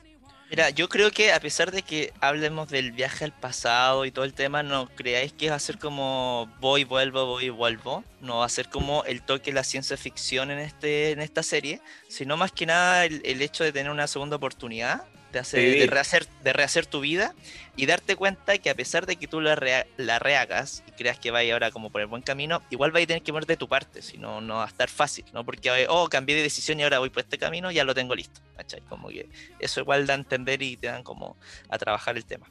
Mira, 0.49 0.71
yo 0.71 0.89
creo 0.89 1.11
que 1.11 1.31
a 1.31 1.39
pesar 1.39 1.71
de 1.71 1.83
que 1.83 2.11
hablemos 2.21 2.69
del 2.69 2.91
viaje 2.91 3.23
al 3.23 3.33
pasado 3.33 4.05
y 4.05 4.11
todo 4.11 4.25
el 4.25 4.33
tema, 4.33 4.63
no 4.63 4.87
creáis 4.95 5.31
que 5.31 5.51
va 5.51 5.57
a 5.57 5.59
ser 5.59 5.77
como 5.77 6.49
voy, 6.59 6.85
vuelvo, 6.85 7.27
voy, 7.27 7.49
vuelvo. 7.49 8.03
No 8.21 8.39
va 8.39 8.45
a 8.45 8.49
ser 8.49 8.67
como 8.69 9.03
el 9.03 9.21
toque 9.21 9.51
de 9.51 9.55
la 9.55 9.63
ciencia 9.63 9.95
ficción 9.95 10.49
en, 10.49 10.57
este, 10.57 11.11
en 11.11 11.21
esta 11.21 11.43
serie, 11.43 11.81
sino 12.07 12.35
más 12.35 12.51
que 12.51 12.65
nada 12.65 13.05
el, 13.05 13.21
el 13.25 13.43
hecho 13.43 13.63
de 13.63 13.71
tener 13.71 13.91
una 13.91 14.07
segunda 14.07 14.37
oportunidad, 14.37 15.03
de, 15.31 15.39
hacer, 15.39 15.77
de, 15.77 15.87
rehacer, 15.87 16.27
de 16.43 16.53
rehacer 16.53 16.85
tu 16.85 16.99
vida 17.01 17.33
y 17.75 17.85
darte 17.85 18.15
cuenta 18.15 18.57
que 18.57 18.69
a 18.69 18.75
pesar 18.75 19.05
de 19.05 19.15
que 19.15 19.27
tú 19.27 19.41
la, 19.41 19.55
rea- 19.55 19.85
la 19.97 20.19
rehagas 20.19 20.83
y 20.87 20.91
creas 20.91 21.19
que 21.19 21.31
vaya 21.31 21.53
ahora 21.53 21.71
como 21.71 21.91
por 21.91 22.01
el 22.01 22.07
buen 22.07 22.21
camino, 22.21 22.61
igual 22.69 22.91
vais 22.91 23.05
a 23.05 23.07
tener 23.07 23.23
que 23.23 23.31
mover 23.31 23.45
de 23.45 23.57
tu 23.57 23.67
parte, 23.67 24.01
si 24.01 24.17
no, 24.17 24.41
no 24.41 24.55
va 24.55 24.65
a 24.65 24.67
estar 24.67 24.89
fácil, 24.89 25.25
¿no? 25.33 25.45
Porque, 25.45 25.85
oh, 25.89 26.09
cambié 26.09 26.35
de 26.35 26.43
decisión 26.43 26.79
y 26.79 26.83
ahora 26.83 26.99
voy 26.99 27.09
por 27.09 27.23
este 27.23 27.37
camino, 27.37 27.71
ya 27.71 27.83
lo 27.83 27.93
tengo 27.93 28.15
listo, 28.15 28.41
¿cachai? 28.57 28.81
Como 28.81 29.09
que 29.09 29.29
eso 29.59 29.79
igual 29.81 30.07
da 30.07 30.13
a 30.13 30.17
entender 30.17 30.61
y 30.61 30.75
te 30.77 30.87
dan 30.87 31.03
como 31.03 31.37
a 31.69 31.77
trabajar 31.77 32.17
el 32.17 32.25
tema. 32.25 32.49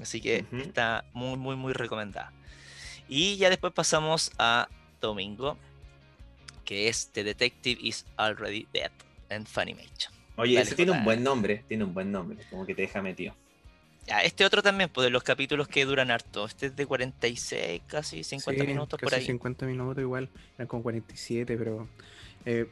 Así 0.00 0.20
que 0.20 0.44
Ujú. 0.50 0.62
está 0.62 1.04
muy, 1.12 1.36
muy, 1.36 1.56
muy 1.56 1.72
recomendada. 1.72 2.32
Y 3.08 3.36
ya 3.36 3.50
después 3.50 3.72
pasamos 3.72 4.32
a 4.38 4.68
domingo, 5.00 5.58
que 6.64 6.88
es 6.88 7.10
The 7.12 7.22
Detective 7.24 7.78
is 7.82 8.06
Already 8.16 8.66
Dead 8.72 8.90
en 9.28 9.44
Funimation. 9.46 10.12
Oye, 10.36 10.60
ese 10.60 10.74
tiene 10.74 10.92
un 10.92 11.04
buen 11.04 11.22
nombre, 11.22 11.64
tiene 11.68 11.84
un 11.84 11.94
buen 11.94 12.10
nombre, 12.10 12.38
como 12.50 12.66
que 12.66 12.74
te 12.74 12.82
deja 12.82 13.02
metido. 13.02 13.34
Ya, 14.06 14.20
este 14.20 14.44
otro 14.44 14.62
también, 14.62 14.90
pues 14.90 15.04
de 15.06 15.10
los 15.10 15.22
capítulos 15.22 15.66
que 15.68 15.84
duran 15.86 16.10
harto. 16.10 16.44
Este 16.44 16.66
es 16.66 16.76
de 16.76 16.86
46, 16.86 17.82
casi 17.86 18.22
50 18.22 18.62
Sí, 18.62 18.66
minutos 18.66 19.00
por 19.00 19.10
casi 19.10 19.14
ahí. 19.14 19.24
50 19.24 19.66
minutos 19.66 20.02
igual, 20.02 20.28
eran 20.56 20.66
como 20.68 20.82
47, 20.82 21.56
pero 21.56 21.88
eh, 22.44 22.66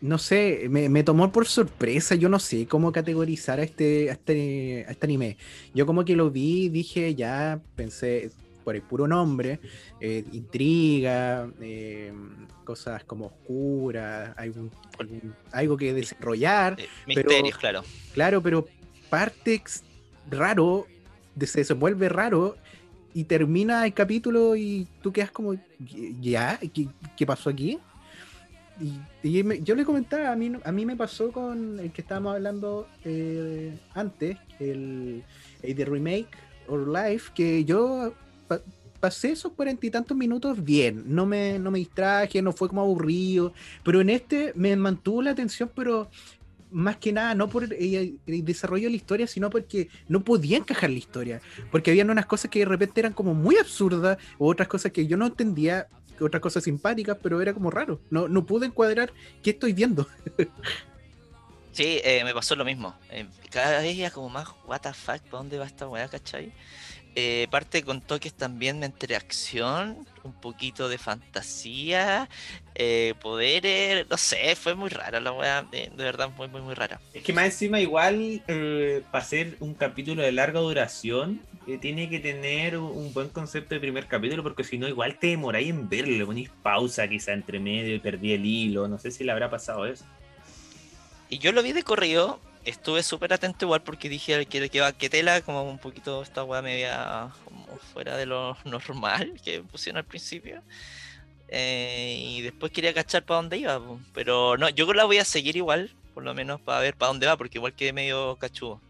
no 0.00 0.18
sé, 0.18 0.66
me, 0.68 0.88
me 0.88 1.04
tomó 1.04 1.30
por 1.32 1.46
sorpresa, 1.46 2.16
yo 2.16 2.28
no 2.28 2.38
sé 2.38 2.66
cómo 2.66 2.92
categorizar 2.92 3.60
a 3.60 3.62
este, 3.62 4.10
a 4.10 4.14
este, 4.14 4.84
a 4.88 4.90
este 4.90 5.06
anime. 5.06 5.38
Yo 5.74 5.86
como 5.86 6.04
que 6.04 6.16
lo 6.16 6.30
vi, 6.30 6.68
dije 6.68 7.14
ya, 7.14 7.60
pensé 7.76 8.30
por 8.62 8.76
el 8.76 8.82
puro 8.82 9.06
nombre, 9.08 9.60
eh, 10.00 10.24
intriga, 10.32 11.48
eh, 11.60 12.12
cosas 12.64 13.04
como 13.04 13.26
oscuras, 13.26 14.34
algún- 14.36 14.70
algún- 14.98 15.34
algo 15.52 15.76
que 15.76 15.92
desarrollar, 15.92 16.76
Eh, 16.80 16.86
pero- 17.06 17.28
misterios, 17.28 17.58
claro. 17.58 17.82
claro, 18.14 18.42
pero 18.42 18.66
parte 19.10 19.62
raro, 20.30 20.86
se 21.40 21.60
desenvuelve 21.60 22.08
raro 22.08 22.56
y 23.14 23.24
termina 23.24 23.84
el 23.84 23.92
capítulo 23.92 24.56
y 24.56 24.86
tú 25.02 25.12
quedas 25.12 25.30
como, 25.30 25.54
¿ya? 26.20 26.58
¿Qué, 26.72 26.88
qué 27.16 27.26
pasó 27.26 27.50
aquí? 27.50 27.78
Y, 28.80 28.98
y 29.38 29.42
me- 29.42 29.60
yo 29.60 29.74
le 29.74 29.84
comentaba, 29.84 30.32
a 30.32 30.36
mí, 30.36 30.52
a 30.64 30.72
mí 30.72 30.86
me 30.86 30.96
pasó 30.96 31.30
con 31.30 31.78
el 31.78 31.92
que 31.92 32.00
estábamos 32.00 32.34
hablando 32.34 32.88
eh, 33.04 33.76
antes, 33.94 34.38
el, 34.58 35.22
el 35.62 35.74
de 35.74 35.84
Remake 35.84 36.28
or 36.68 36.88
Life, 36.88 37.32
que 37.34 37.64
yo 37.64 38.14
pa- 38.58 38.62
pasé 39.00 39.32
esos 39.32 39.52
cuarenta 39.52 39.84
y 39.84 39.90
tantos 39.90 40.16
minutos 40.16 40.62
bien, 40.62 41.02
no 41.06 41.26
me, 41.26 41.58
no 41.58 41.70
me 41.70 41.80
distraje, 41.80 42.40
no 42.40 42.52
fue 42.52 42.68
como 42.68 42.82
aburrido, 42.82 43.52
pero 43.82 44.00
en 44.00 44.10
este 44.10 44.52
me 44.54 44.76
mantuvo 44.76 45.22
la 45.22 45.32
atención, 45.32 45.70
pero 45.74 46.08
más 46.70 46.96
que 46.96 47.12
nada 47.12 47.34
no 47.34 47.48
por 47.48 47.64
el, 47.64 48.20
desarrollo 48.26 48.84
de 48.84 48.90
la 48.90 48.96
historia, 48.96 49.26
sino 49.26 49.50
porque 49.50 49.88
no 50.08 50.22
podía 50.22 50.56
encajar 50.56 50.90
la 50.90 50.98
historia, 50.98 51.40
porque 51.70 51.90
habían 51.90 52.10
unas 52.10 52.26
cosas 52.26 52.50
que 52.50 52.60
de 52.60 52.64
repente 52.64 53.00
eran 53.00 53.12
como 53.12 53.34
muy 53.34 53.56
absurdas, 53.56 54.18
o 54.38 54.48
otras 54.48 54.68
cosas 54.68 54.92
que 54.92 55.06
yo 55.06 55.16
no 55.16 55.26
entendía, 55.26 55.88
otras 56.20 56.40
cosas 56.40 56.62
simpáticas, 56.62 57.18
pero 57.20 57.42
era 57.42 57.52
como 57.52 57.70
raro, 57.70 58.00
no, 58.08 58.28
no 58.28 58.46
pude 58.46 58.66
encuadrar 58.66 59.12
qué 59.42 59.50
estoy 59.50 59.72
viendo. 59.72 60.06
Sí, 61.72 62.02
eh, 62.04 62.22
me 62.22 62.34
pasó 62.34 62.54
lo 62.54 62.66
mismo. 62.66 62.94
Eh, 63.08 63.26
cada 63.50 63.80
vez 63.80 63.98
era 63.98 64.10
como 64.10 64.28
más, 64.28 64.46
what 64.66 64.80
the 64.82 64.92
fuck, 64.92 65.22
¿para 65.22 65.38
dónde 65.38 65.58
va 65.58 65.64
esta 65.64 65.88
weá, 65.88 66.06
cachai? 66.06 66.52
Eh, 67.14 67.46
parte 67.50 67.82
con 67.82 68.00
toques 68.00 68.32
también 68.32 68.82
entre 68.82 69.16
acción, 69.16 70.06
un 70.22 70.32
poquito 70.32 70.88
de 70.88 70.96
fantasía, 70.96 72.28
eh, 72.74 73.12
poderes, 73.20 74.08
no 74.08 74.16
sé, 74.16 74.56
fue 74.56 74.74
muy 74.74 74.88
rara 74.88 75.20
la 75.20 75.32
weá, 75.32 75.62
de, 75.62 75.90
de 75.94 76.04
verdad, 76.04 76.30
muy, 76.36 76.48
muy, 76.48 76.62
muy 76.62 76.72
rara. 76.74 77.00
Es 77.12 77.22
que 77.22 77.34
más 77.34 77.44
encima 77.44 77.80
igual 77.80 78.42
eh, 78.48 79.02
para 79.10 79.22
hacer 79.22 79.56
un 79.60 79.74
capítulo 79.74 80.22
de 80.22 80.32
larga 80.32 80.60
duración 80.60 81.42
eh, 81.66 81.76
tiene 81.76 82.08
que 82.08 82.18
tener 82.18 82.78
un, 82.78 82.96
un 82.96 83.12
buen 83.12 83.28
concepto 83.28 83.74
de 83.74 83.80
primer 83.80 84.06
capítulo 84.06 84.42
porque 84.42 84.64
si 84.64 84.78
no 84.78 84.88
igual 84.88 85.18
te 85.18 85.26
demoráis 85.26 85.68
en 85.68 85.90
verlo, 85.90 86.16
le 86.16 86.24
ponís 86.24 86.50
pausa 86.62 87.06
quizá 87.08 87.34
entre 87.34 87.60
medio 87.60 87.94
y 87.94 87.98
perdí 87.98 88.32
el 88.32 88.46
hilo, 88.46 88.88
no 88.88 88.98
sé 88.98 89.10
si 89.10 89.22
le 89.22 89.32
habrá 89.32 89.50
pasado 89.50 89.84
eso. 89.84 90.06
Y 91.28 91.38
yo 91.38 91.52
lo 91.52 91.62
vi 91.62 91.72
de 91.72 91.82
corrido, 91.82 92.40
estuve 92.64 93.02
súper 93.02 93.32
atento 93.32 93.64
igual 93.64 93.82
porque 93.82 94.08
dije 94.08 94.46
que, 94.46 94.68
que 94.68 94.80
va 94.80 94.92
que 94.92 95.10
tela, 95.10 95.40
como 95.42 95.62
un 95.62 95.78
poquito 95.78 96.22
esta 96.22 96.44
weá 96.44 96.62
media 96.62 97.30
fuera 97.92 98.16
de 98.16 98.26
lo 98.26 98.56
normal 98.64 99.40
que 99.44 99.60
pusieron 99.62 99.98
al 99.98 100.04
principio. 100.04 100.62
Eh, 101.48 102.16
y 102.18 102.40
después 102.42 102.72
quería 102.72 102.94
cachar 102.94 103.24
para 103.24 103.36
dónde 103.36 103.58
iba, 103.58 103.80
pero 104.14 104.56
no, 104.56 104.70
yo 104.70 104.90
la 104.94 105.04
voy 105.04 105.18
a 105.18 105.24
seguir 105.24 105.56
igual, 105.56 105.90
por 106.14 106.24
lo 106.24 106.32
menos 106.32 106.60
para 106.60 106.80
ver 106.80 106.96
para 106.96 107.08
dónde 107.08 107.26
va, 107.26 107.36
porque 107.36 107.58
igual 107.58 107.74
quedé 107.74 107.92
medio 107.92 108.36
cachudo. 108.36 108.80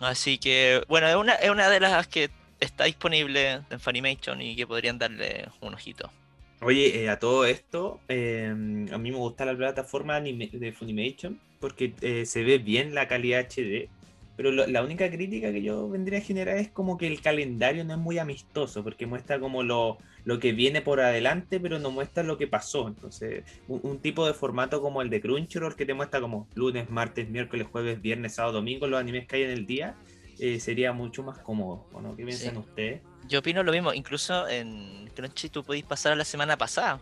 Así 0.00 0.38
que, 0.38 0.82
bueno, 0.88 1.06
es 1.06 1.16
una, 1.16 1.34
es 1.34 1.50
una 1.50 1.68
de 1.70 1.80
las 1.80 2.08
que 2.08 2.30
está 2.60 2.84
disponible 2.84 3.62
en 3.70 3.80
Funimation 3.80 4.42
y 4.42 4.56
que 4.56 4.66
podrían 4.66 4.98
darle 4.98 5.48
un 5.60 5.74
ojito. 5.74 6.10
Oye, 6.60 7.04
eh, 7.04 7.08
a 7.08 7.18
todo 7.20 7.44
esto, 7.44 8.02
eh, 8.08 8.48
a 8.50 8.54
mí 8.98 9.10
me 9.12 9.16
gusta 9.16 9.44
la 9.44 9.56
plataforma 9.56 10.16
anime- 10.16 10.50
de 10.52 10.72
Funimation 10.72 11.40
porque 11.60 11.94
eh, 12.00 12.26
se 12.26 12.42
ve 12.42 12.58
bien 12.58 12.94
la 12.94 13.06
calidad 13.06 13.40
HD, 13.40 13.92
pero 14.34 14.50
lo- 14.50 14.66
la 14.66 14.82
única 14.84 15.08
crítica 15.10 15.52
que 15.52 15.62
yo 15.62 15.88
vendría 15.88 16.18
a 16.18 16.22
generar 16.22 16.58
es 16.58 16.72
como 16.72 16.96
que 16.98 17.06
el 17.06 17.20
calendario 17.20 17.84
no 17.84 17.92
es 17.94 17.98
muy 18.00 18.18
amistoso, 18.18 18.82
porque 18.82 19.06
muestra 19.06 19.38
como 19.40 19.62
lo, 19.62 19.98
lo 20.24 20.38
que 20.40 20.52
viene 20.52 20.82
por 20.82 21.00
adelante, 21.00 21.60
pero 21.60 21.78
no 21.78 21.90
muestra 21.92 22.22
lo 22.24 22.36
que 22.38 22.48
pasó. 22.48 22.88
Entonces, 22.88 23.44
un, 23.66 23.80
un 23.84 24.00
tipo 24.00 24.26
de 24.26 24.34
formato 24.34 24.80
como 24.80 25.00
el 25.02 25.10
de 25.10 25.20
Crunchyroll 25.20 25.76
que 25.76 25.86
te 25.86 25.94
muestra 25.94 26.20
como 26.20 26.50
lunes, 26.54 26.90
martes, 26.90 27.28
miércoles, 27.30 27.68
jueves, 27.70 28.00
viernes, 28.00 28.34
sábado, 28.34 28.54
domingo, 28.54 28.86
los 28.88 29.00
animes 29.00 29.26
que 29.28 29.36
hay 29.36 29.42
en 29.42 29.50
el 29.50 29.66
día, 29.66 29.96
eh, 30.38 30.58
sería 30.60 30.92
mucho 30.92 31.22
más 31.22 31.38
cómodo, 31.42 31.86
¿o 31.90 32.00
no? 32.00 32.16
¿Qué 32.16 32.24
piensan 32.24 32.54
Sí. 32.54 32.60
ustedes? 32.60 33.02
Yo 33.28 33.40
opino 33.40 33.62
lo 33.62 33.72
mismo, 33.72 33.92
incluso 33.92 34.48
en 34.48 35.10
Crunchy 35.14 35.48
tú 35.50 35.62
podéis 35.62 35.84
pasar 35.84 36.12
a 36.12 36.16
la 36.16 36.24
semana 36.24 36.56
pasada. 36.56 37.00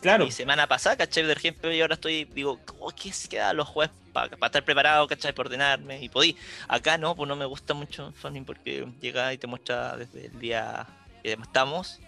Claro, 0.00 0.26
Y 0.26 0.30
semana 0.30 0.66
pasada, 0.66 0.96
¿cachai? 0.96 1.24
De 1.24 1.32
ejemplo, 1.32 1.72
y 1.72 1.80
ahora 1.80 1.94
estoy, 1.94 2.24
digo, 2.26 2.60
¿cómo 2.66 2.90
que 2.90 3.12
se 3.12 3.28
queda 3.28 3.52
los 3.54 3.66
jueves 3.66 3.94
para 4.12 4.28
estar 4.46 4.62
preparado, 4.62 5.06
¿cachai? 5.08 5.32
Para 5.32 5.46
ordenarme 5.48 6.02
y 6.02 6.08
podí. 6.10 6.36
Acá 6.68 6.98
no, 6.98 7.16
pues 7.16 7.26
no 7.28 7.34
me 7.34 7.46
gusta 7.46 7.72
mucho 7.74 8.12
Funny 8.12 8.42
porque 8.42 8.86
llega 9.00 9.32
y 9.32 9.38
te 9.38 9.46
muestra 9.46 9.96
desde 9.96 10.26
el 10.26 10.38
día 10.38 10.86
que 11.22 11.32
estamos 11.32 11.98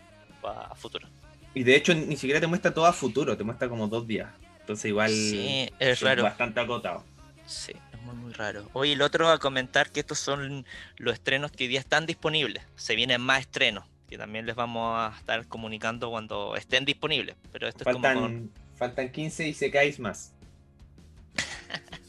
para 0.42 0.74
futuro. 0.74 1.08
Y 1.54 1.62
de 1.64 1.74
hecho 1.76 1.94
ni 1.94 2.16
siquiera 2.16 2.40
te 2.40 2.46
muestra 2.46 2.72
todo 2.72 2.84
a 2.86 2.92
futuro, 2.92 3.36
te 3.36 3.42
muestra 3.42 3.68
como 3.70 3.88
dos 3.88 4.06
días. 4.06 4.28
Entonces 4.60 4.84
igual 4.84 5.10
Sí, 5.10 5.70
es 5.78 6.00
raro. 6.02 6.22
bastante 6.22 6.60
acotado. 6.60 7.02
Sí, 7.46 7.72
muy, 8.08 8.16
muy 8.16 8.32
raro. 8.32 8.68
Oye, 8.72 8.92
el 8.92 9.02
otro 9.02 9.28
a 9.30 9.38
comentar 9.38 9.90
que 9.90 10.00
estos 10.00 10.18
son 10.18 10.64
los 10.96 11.14
estrenos 11.14 11.52
que 11.52 11.64
hoy 11.64 11.68
día 11.68 11.80
están 11.80 12.06
disponibles. 12.06 12.62
Se 12.76 12.94
vienen 12.96 13.20
más 13.20 13.40
estrenos, 13.40 13.84
que 14.08 14.16
también 14.18 14.46
les 14.46 14.56
vamos 14.56 14.94
a 14.98 15.16
estar 15.18 15.46
comunicando 15.46 16.10
cuando 16.10 16.56
estén 16.56 16.84
disponibles. 16.84 17.36
Pero 17.52 17.68
esto 17.68 17.84
es 17.88 17.92
como 17.94 18.02
con- 18.02 18.14
Faltan, 18.14 18.50
faltan 18.76 19.12
15 19.12 19.48
y 19.48 19.54
se 19.54 19.70
caes 19.70 19.98
más. 19.98 20.32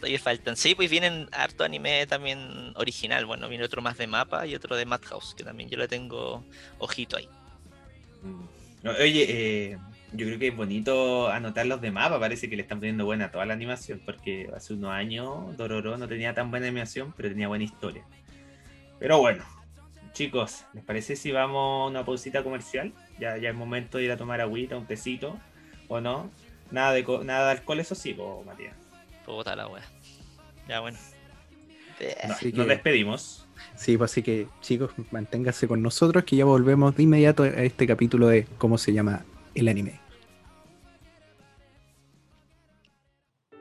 Que 0.02 0.18
faltan. 0.22 0.56
Sí, 0.56 0.74
pues 0.74 0.90
vienen 0.90 1.28
harto 1.32 1.64
anime 1.64 2.06
también 2.06 2.72
original. 2.76 3.26
Bueno, 3.26 3.48
viene 3.48 3.64
otro 3.64 3.82
más 3.82 3.98
de 3.98 4.06
mapa 4.06 4.46
y 4.46 4.54
otro 4.54 4.74
de 4.74 4.86
Madhouse, 4.86 5.34
que 5.34 5.44
también 5.44 5.68
yo 5.68 5.76
le 5.76 5.86
tengo 5.86 6.42
ojito 6.78 7.16
ahí. 7.18 7.28
No, 8.82 8.92
Oye, 8.92 9.26
eh, 9.72 9.78
yo 10.12 10.26
creo 10.26 10.38
que 10.38 10.48
es 10.48 10.56
bonito 10.56 11.28
anotar 11.28 11.66
los 11.66 11.80
de 11.80 11.90
mapa, 11.90 12.18
parece 12.18 12.48
que 12.48 12.56
le 12.56 12.62
están 12.62 12.78
poniendo 12.78 13.04
buena 13.04 13.30
toda 13.30 13.44
la 13.46 13.54
animación, 13.54 14.00
porque 14.04 14.50
hace 14.56 14.74
unos 14.74 14.90
años 14.92 15.56
Dororo 15.56 15.98
no 15.98 16.08
tenía 16.08 16.34
tan 16.34 16.50
buena 16.50 16.66
animación, 16.66 17.12
pero 17.16 17.28
tenía 17.28 17.48
buena 17.48 17.64
historia. 17.64 18.04
Pero 18.98 19.18
bueno, 19.18 19.44
chicos, 20.12 20.64
¿les 20.72 20.82
parece 20.84 21.14
si 21.16 21.30
vamos 21.32 21.86
a 21.86 21.90
una 21.90 22.04
pausita 22.04 22.42
comercial? 22.42 22.92
Ya, 23.20 23.36
ya 23.36 23.50
es 23.50 23.54
momento 23.54 23.98
de 23.98 24.04
ir 24.04 24.12
a 24.12 24.16
tomar 24.16 24.40
agüita, 24.40 24.76
un 24.76 24.86
tecito, 24.86 25.38
¿o 25.88 26.00
no? 26.00 26.30
Nada 26.70 26.92
de, 26.92 27.04
nada 27.24 27.46
de 27.46 27.50
alcohol, 27.52 27.80
eso 27.80 27.94
sí, 27.94 28.14
po, 28.14 28.42
Matías. 28.46 28.74
Puta 29.24 29.54
la 29.56 29.68
wea. 29.68 29.84
Ya 30.68 30.80
bueno. 30.80 30.98
No, 32.00 32.32
Así 32.34 32.52
Nos 32.52 32.66
que- 32.66 32.72
despedimos. 32.74 33.44
Sí, 33.74 33.96
pues 33.96 34.10
así 34.12 34.22
que 34.22 34.46
chicos, 34.60 34.92
manténganse 35.10 35.66
con 35.66 35.82
nosotros 35.82 36.24
que 36.24 36.36
ya 36.36 36.44
volvemos 36.44 36.96
de 36.96 37.02
inmediato 37.02 37.42
a 37.42 37.48
este 37.48 37.86
capítulo 37.86 38.28
de 38.28 38.44
cómo 38.56 38.78
se 38.78 38.92
llama 38.92 39.24
el 39.60 39.68
anime. 39.68 40.00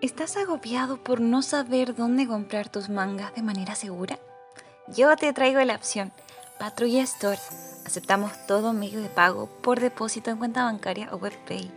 ¿Estás 0.01 0.37
agobiado 0.37 1.03
por 1.03 1.21
no 1.21 1.41
saber 1.41 1.95
dónde 1.95 2.27
comprar 2.27 2.69
tus 2.69 2.87
mangas 2.87 3.33
de 3.33 3.41
manera 3.41 3.73
segura? 3.73 4.19
Yo 4.95 5.15
te 5.15 5.33
traigo 5.33 5.59
la 5.61 5.75
opción 5.75 6.11
Patrulla 6.59 7.03
Store. 7.03 7.39
Aceptamos 7.85 8.31
todo 8.47 8.73
medio 8.73 9.01
de 9.01 9.09
pago 9.09 9.47
por 9.61 9.79
depósito 9.79 10.29
en 10.29 10.37
cuenta 10.37 10.63
bancaria 10.63 11.09
o 11.11 11.17
webpay. 11.17 11.71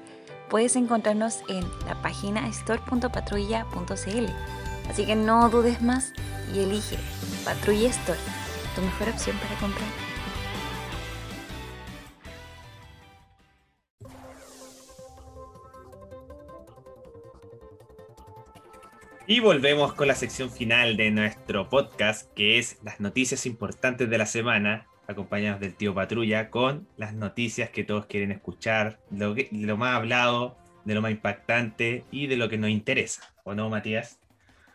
Puedes 0.48 0.76
encontrarnos 0.76 1.42
en 1.48 1.64
la 1.86 2.00
página 2.02 2.46
store.patrulla.cl. 2.48 4.26
Así 4.88 5.06
que 5.06 5.16
no 5.16 5.48
dudes 5.48 5.80
más 5.80 6.12
y 6.52 6.60
elige 6.60 6.98
Patrulla 7.44 7.88
Store, 7.90 8.18
tu 8.74 8.82
mejor 8.82 9.08
opción 9.08 9.36
para 9.38 9.58
comprar. 9.60 9.99
Y 19.30 19.38
volvemos 19.38 19.94
con 19.94 20.08
la 20.08 20.16
sección 20.16 20.50
final 20.50 20.96
de 20.96 21.12
nuestro 21.12 21.68
podcast, 21.68 22.28
que 22.34 22.58
es 22.58 22.78
las 22.82 22.98
noticias 22.98 23.46
importantes 23.46 24.10
de 24.10 24.18
la 24.18 24.26
semana, 24.26 24.88
acompañados 25.06 25.60
del 25.60 25.76
tío 25.76 25.94
Patrulla, 25.94 26.50
con 26.50 26.88
las 26.96 27.14
noticias 27.14 27.70
que 27.70 27.84
todos 27.84 28.06
quieren 28.06 28.32
escuchar, 28.32 28.98
lo, 29.08 29.36
que- 29.36 29.48
lo 29.52 29.76
más 29.76 29.94
hablado, 29.94 30.56
de 30.84 30.94
lo 30.96 31.00
más 31.00 31.12
impactante 31.12 32.04
y 32.10 32.26
de 32.26 32.36
lo 32.36 32.48
que 32.48 32.58
nos 32.58 32.70
interesa. 32.70 33.32
¿O 33.44 33.54
no, 33.54 33.70
Matías? 33.70 34.18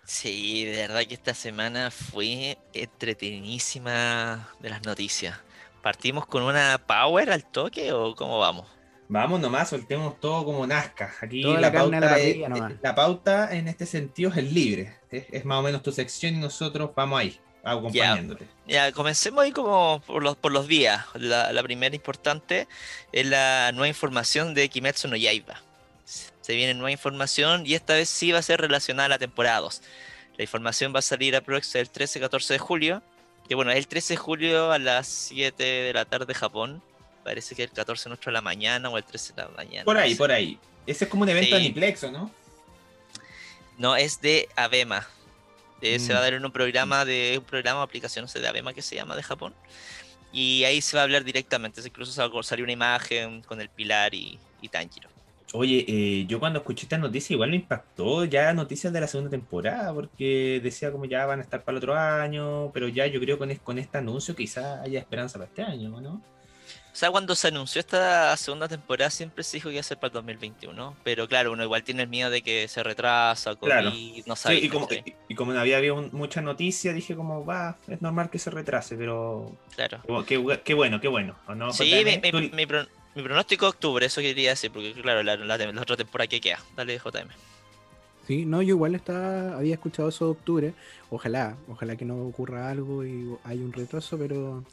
Sí, 0.06 0.64
de 0.64 0.78
verdad 0.78 1.04
que 1.06 1.16
esta 1.16 1.34
semana 1.34 1.92
fue 1.92 2.58
entretenidísima 2.74 4.48
de 4.62 4.70
las 4.70 4.86
noticias. 4.86 5.38
¿Partimos 5.82 6.26
con 6.28 6.44
una 6.44 6.78
power 6.88 7.30
al 7.30 7.44
toque 7.44 7.92
o 7.92 8.16
cómo 8.16 8.40
vamos? 8.40 8.68
Vamos 9.08 9.40
nomás, 9.40 9.70
soltemos 9.70 10.20
todo 10.20 10.44
como 10.46 10.66
nazca. 10.66 11.14
Aquí 11.22 11.44
Toda 11.44 11.60
la, 11.62 11.72
pauta 11.72 12.18
es- 12.20 12.38
nomás. 12.38 12.74
la 12.82 12.96
pauta 12.96 13.56
en 13.56 13.68
este 13.68 13.86
sentido 13.86 14.32
es 14.36 14.52
libre. 14.52 14.96
Es, 15.12 15.26
es 15.32 15.46
más 15.46 15.60
o 15.60 15.62
menos 15.62 15.84
tu 15.84 15.92
sección 15.92 16.34
y 16.36 16.38
nosotros 16.40 16.90
vamos 16.96 17.20
ahí, 17.20 17.40
acompañándote. 17.64 18.48
Ya, 18.68 18.92
comencemos 18.92 19.44
ahí 19.44 19.52
como 19.52 20.02
por 20.08 20.24
los, 20.24 20.36
por 20.36 20.52
los 20.52 20.68
días. 20.68 21.06
La, 21.14 21.54
la 21.54 21.62
primera 21.64 21.96
importante 21.96 22.68
es 23.12 23.26
la 23.28 23.72
nueva 23.74 23.88
información 23.88 24.54
de 24.56 24.70
Kimetsu 24.70 25.08
no 25.08 25.16
Yaiba. 25.16 25.62
Se 26.42 26.54
viene 26.56 26.74
nueva 26.74 26.92
información 26.92 27.66
y 27.66 27.74
esta 27.76 27.94
vez 27.94 28.10
sí 28.10 28.32
va 28.32 28.40
a 28.40 28.44
ser 28.44 28.60
relacionada 28.62 29.06
a 29.06 29.10
la 29.10 29.20
temporada 29.20 29.60
2. 29.62 29.82
La 30.38 30.44
información 30.44 30.94
va 30.94 31.00
a 31.00 31.02
salir 31.04 31.36
aproximadamente 31.36 32.02
el 32.04 32.08
13-14 32.10 32.48
de 32.50 32.60
julio. 32.60 33.04
Que 33.48 33.54
bueno, 33.56 33.70
es 33.72 33.78
el 33.78 33.88
13 33.88 34.14
de 34.14 34.18
julio 34.18 34.72
a 34.72 34.80
las 34.80 35.08
7 35.08 35.64
de 35.64 35.94
la 35.94 36.06
tarde 36.06 36.34
Japón. 36.34 36.82
Parece 37.26 37.56
que 37.56 37.64
el 37.64 37.72
14 37.72 38.08
nuestro 38.08 38.30
de 38.30 38.34
la 38.36 38.42
mañana 38.42 38.88
o 38.90 38.98
el 38.98 39.04
13 39.04 39.34
de 39.34 39.42
la 39.42 39.48
mañana. 39.50 39.84
Por 39.84 39.96
no 39.96 40.02
ahí, 40.02 40.12
sé. 40.12 40.18
por 40.18 40.32
ahí. 40.32 40.60
Ese 40.86 41.06
es 41.06 41.10
como 41.10 41.24
un 41.24 41.30
evento 41.30 41.58
Sí. 41.58 41.66
Aniplexo, 41.66 42.12
¿no? 42.12 42.30
No, 43.80 43.96
es 43.96 44.22
de 44.22 44.48
Abema. 44.56 45.08
Eh, 45.82 46.00
Se 46.00 46.14
va 46.14 46.20
a 46.20 46.22
Mm. 46.22 46.26
dar 46.26 46.34
en 46.36 46.46
un 46.46 46.52
programa 46.52 47.04
de 47.04 47.36
un 47.40 47.44
programa 47.44 47.86
no 48.22 48.28
sé, 48.28 48.40
de 48.40 48.48
Abema 48.48 48.74
que 48.74 48.82
se 48.82 48.96
llama 48.96 49.16
de 49.16 49.24
Japón. 49.24 49.54
Y 50.32 50.64
ahí 50.66 50.82
se 50.82 50.96
va 50.96 51.02
a 51.02 51.04
hablar 51.06 51.24
directamente. 51.24 51.82
Incluso 51.84 52.12
salir 52.44 52.64
una 52.64 52.74
imagen 52.74 53.42
con 53.42 53.60
el 53.60 53.70
Pilar 53.70 54.14
y, 54.14 54.38
y 54.62 54.70
Tanjiro. 54.70 55.10
Oye, 55.54 55.86
eh, 55.88 56.26
yo 56.28 56.40
cuando 56.40 56.60
escuché 56.60 56.84
esta 56.84 56.98
noticia 56.98 57.34
igual 57.34 57.50
me 57.50 57.56
impactó 57.58 58.26
ya 58.26 58.52
noticias 58.54 58.92
de 58.94 59.00
la 59.02 59.08
segunda 59.08 59.32
temporada, 59.32 59.94
porque 59.94 60.60
decía 60.62 60.92
como 60.92 61.06
ya 61.06 61.26
van 61.26 61.40
a 61.40 61.44
estar 61.44 61.64
para 61.64 61.78
el 61.78 61.84
otro 61.84 61.96
año, 61.98 62.72
pero 62.74 62.88
ya 62.88 63.08
yo 63.08 63.20
creo 63.20 63.38
con, 63.38 63.50
es- 63.52 63.60
con 63.62 63.80
este 63.80 63.98
anuncio 63.98 64.36
quizás 64.36 64.82
haya 64.82 65.00
esperanza 65.00 65.38
para 65.40 65.48
este 65.50 65.62
año, 65.64 66.02
¿no? 66.02 66.22
O 66.96 66.98
sea, 66.98 67.12
cuando 67.12 67.36
se 67.36 67.50
anunció 67.50 67.82
esta 67.82 68.38
segunda 68.38 68.70
temporada 68.70 69.10
siempre 69.12 69.44
se 69.44 69.58
dijo 69.58 69.68
que 69.68 69.74
iba 69.76 69.82
a 69.82 69.84
ser 69.84 69.98
para 69.98 70.08
el 70.08 70.14
2021. 70.14 70.96
Pero 71.04 71.28
claro, 71.28 71.52
uno 71.52 71.62
igual 71.62 71.84
tiene 71.84 72.04
el 72.04 72.08
miedo 72.08 72.30
de 72.30 72.42
que 72.42 72.70
se 72.70 72.84
retrasa, 72.84 73.54
COVID, 73.56 73.70
Claro. 73.70 73.90
no 73.90 73.94
Sí, 73.94 74.24
sabe. 74.38 74.56
y, 74.60 74.70
como, 74.70 74.88
¿cachai? 74.88 75.04
y, 75.28 75.34
y 75.34 75.36
como 75.36 75.52
no 75.52 75.60
había 75.60 75.76
habido 75.76 75.98
mucha 76.14 76.40
noticia, 76.42 76.94
dije 76.94 77.14
como, 77.14 77.46
va, 77.46 77.78
es 77.90 78.02
normal 78.02 78.30
que 78.30 78.40
se 78.40 78.50
retrase, 78.50 78.96
pero 78.96 79.52
Claro. 79.76 80.00
qué, 80.26 80.40
bu- 80.40 80.58
qué 80.64 80.74
bueno, 80.74 81.02
qué 81.02 81.10
bueno. 81.10 81.36
¿o 81.50 81.54
no, 81.54 81.74
Sí, 81.74 81.94
mi, 82.06 82.32
mi- 82.32 82.50
mi 82.52 82.66
pro- 82.66 82.88
mi 83.14 83.24
pronóstico 83.24 83.68
octubre, 83.68 84.06
eso 84.06 84.22
quería 84.22 84.52
decir, 84.52 84.72
porque 84.72 84.94
claro, 84.94 85.22
la, 85.22 85.36
la- 85.36 85.58
la 85.58 85.82
otra 85.82 85.98
temporada 85.98 86.28
que 86.30 86.40
queda. 86.40 86.60
Dale, 86.78 86.98
JM. 86.98 87.28
Sí, 88.26 88.46
no, 88.46 88.62
yo 88.62 88.70
igual 88.70 88.96
está, 88.96 89.58
había 89.58 89.74
escuchado 89.74 90.08
eso 90.08 90.24
de 90.26 90.32
octubre. 90.32 90.74
Ojalá, 91.10 91.58
ojalá 91.68 91.98
que 91.98 92.06
no 92.06 92.16
ocurra 92.26 92.70
algo 92.72 93.04
y 93.06 93.36
hay 93.44 93.58
un 93.60 93.74
retraso, 93.74 94.18
pero 94.18 94.64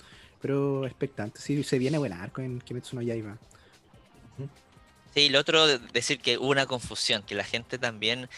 pero 0.43 0.85
expectante. 0.85 1.41
Sí, 1.41 1.63
se 1.63 1.79
viene 1.79 1.97
buen 1.97 2.13
arco 2.13 2.43
en 2.43 2.61
Kimetsu 2.61 2.97
no 2.97 3.03
Yaiba. 3.03 3.39
Sí, 5.15 5.29
lo 5.29 5.39
otro, 5.41 5.67
de- 5.67 5.79
decir 5.79 6.19
que 6.21 6.37
hubo 6.39 6.49
una 6.49 6.67
confusión, 6.67 7.23
que 7.23 7.35
la 7.35 7.45
gente 7.45 7.79
también 7.79 8.29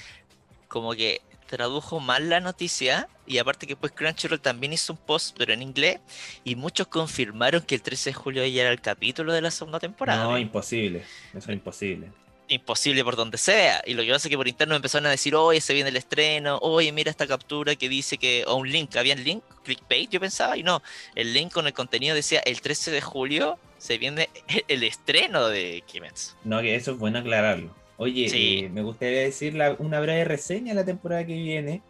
como 0.69 0.93
que 0.93 1.21
tradujo 1.47 2.01
mal 2.01 2.29
la 2.29 2.41
noticia 2.41 3.09
y 3.27 3.39
aparte 3.39 3.67
que 3.67 3.75
después 3.75 3.93
Crunchyroll 3.93 4.41
también 4.41 4.73
hizo 4.73 4.93
un 4.93 4.99
post, 4.99 5.37
pero 5.39 5.53
en 5.53 5.63
inglés, 5.63 6.01
y 6.43 6.57
muchos 6.57 6.89
confirmaron 6.89 7.63
que 7.63 7.77
el 7.77 7.83
13 7.83 8.11
de 8.11 8.15
julio 8.15 8.45
ya 8.47 8.63
era 8.63 8.71
el 8.73 8.81
capítulo 8.81 9.33
de 9.33 9.41
la 9.41 9.51
segunda 9.51 9.79
temporada. 9.79 10.25
No, 10.25 10.37
imposible, 10.39 11.05
eso 11.33 11.51
es 11.51 11.55
imposible. 11.57 12.11
Imposible 12.49 13.03
por 13.05 13.17
donde 13.17 13.39
sea. 13.39 13.83
Y 13.87 13.95
lo 13.95 14.03
que 14.03 14.11
pasa 14.11 14.29
es 14.29 14.31
que 14.31 14.37
por 14.37 14.49
interno 14.49 14.77
empezaron 14.77 15.07
a 15.07 15.11
decir, 15.11 15.35
oye, 15.35 15.61
se 15.61 15.75
viene 15.75 15.91
el 15.91 15.97
estreno, 15.97 16.59
oye, 16.63 16.93
mira 16.93 17.11
esta 17.11 17.27
captura 17.27 17.75
que 17.77 17.89
dice 17.89 18.19
que, 18.19 18.45
o 18.47 18.57
un 18.57 18.71
link, 18.71 18.95
había 18.97 19.15
un 19.15 19.25
link, 19.25 19.43
clickbait, 19.63 20.11
yo 20.11 20.21
pensaba, 20.21 20.57
y 20.57 20.63
no, 20.63 20.83
el 21.15 21.33
link 21.33 21.53
con 21.53 21.67
el 21.67 21.73
contenido 21.73 22.15
decía, 22.15 22.41
el 22.45 22.61
13 22.61 22.91
de 22.91 23.01
julio 23.01 23.59
se 23.79 23.99
viene 23.99 24.29
el 24.69 24.83
estreno 24.83 25.49
de 25.49 25.83
Kimetsu. 25.87 26.35
No, 26.45 26.61
que 26.61 26.75
eso 26.75 26.93
es 26.93 26.99
bueno 26.99 27.19
aclararlo. 27.19 27.75
Oye, 27.97 28.29
Sí. 28.29 28.65
eh, 28.65 28.69
me 28.69 28.83
gustaría 28.83 29.21
decir 29.21 29.55
la- 29.55 29.77
una 29.79 30.01
breve 30.01 30.25
reseña 30.25 30.75
de 30.75 30.81
la 30.81 30.85
temporada 30.85 31.25
que 31.25 31.35
viene, 31.35 31.81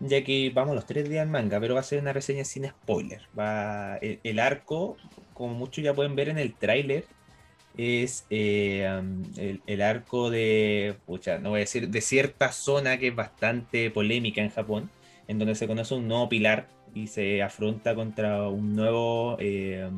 ya 0.00 0.22
que 0.22 0.50
vamos 0.54 0.74
los 0.74 0.84
tres 0.86 1.08
días 1.08 1.24
en 1.24 1.30
manga, 1.32 1.58
pero 1.58 1.74
va 1.74 1.80
a 1.80 1.82
ser 1.82 1.98
una 2.00 2.12
reseña 2.12 2.44
sin 2.44 2.68
spoiler. 2.68 3.22
Va, 3.38 3.96
el, 3.96 4.20
el 4.22 4.38
arco, 4.38 4.98
como 5.32 5.54
muchos 5.54 5.82
ya 5.82 5.94
pueden 5.94 6.14
ver 6.14 6.28
en 6.28 6.38
el 6.38 6.54
tráiler, 6.54 7.06
es 7.76 8.26
eh, 8.30 8.88
el, 9.66 9.82
arco 9.82 10.30
de, 10.30 10.96
pucha, 11.06 11.38
no 11.38 11.50
voy 11.50 11.58
a 11.58 11.60
decir, 11.60 11.88
de 11.90 12.00
cierta 12.00 12.52
zona 12.52 12.98
que 12.98 13.08
es 13.08 13.14
bastante 13.14 13.90
polémica 13.90 14.40
en 14.42 14.50
Japón, 14.50 14.90
en 15.28 15.38
donde 15.38 15.54
se 15.54 15.66
conoce 15.66 15.94
un 15.94 16.08
nuevo 16.08 16.28
pilar 16.28 16.68
y 16.94 17.08
se 17.08 17.42
afronta 17.42 17.94
contra 17.94 18.48
un 18.48 18.74
nuevo 18.74 19.36
eh, 19.40 19.88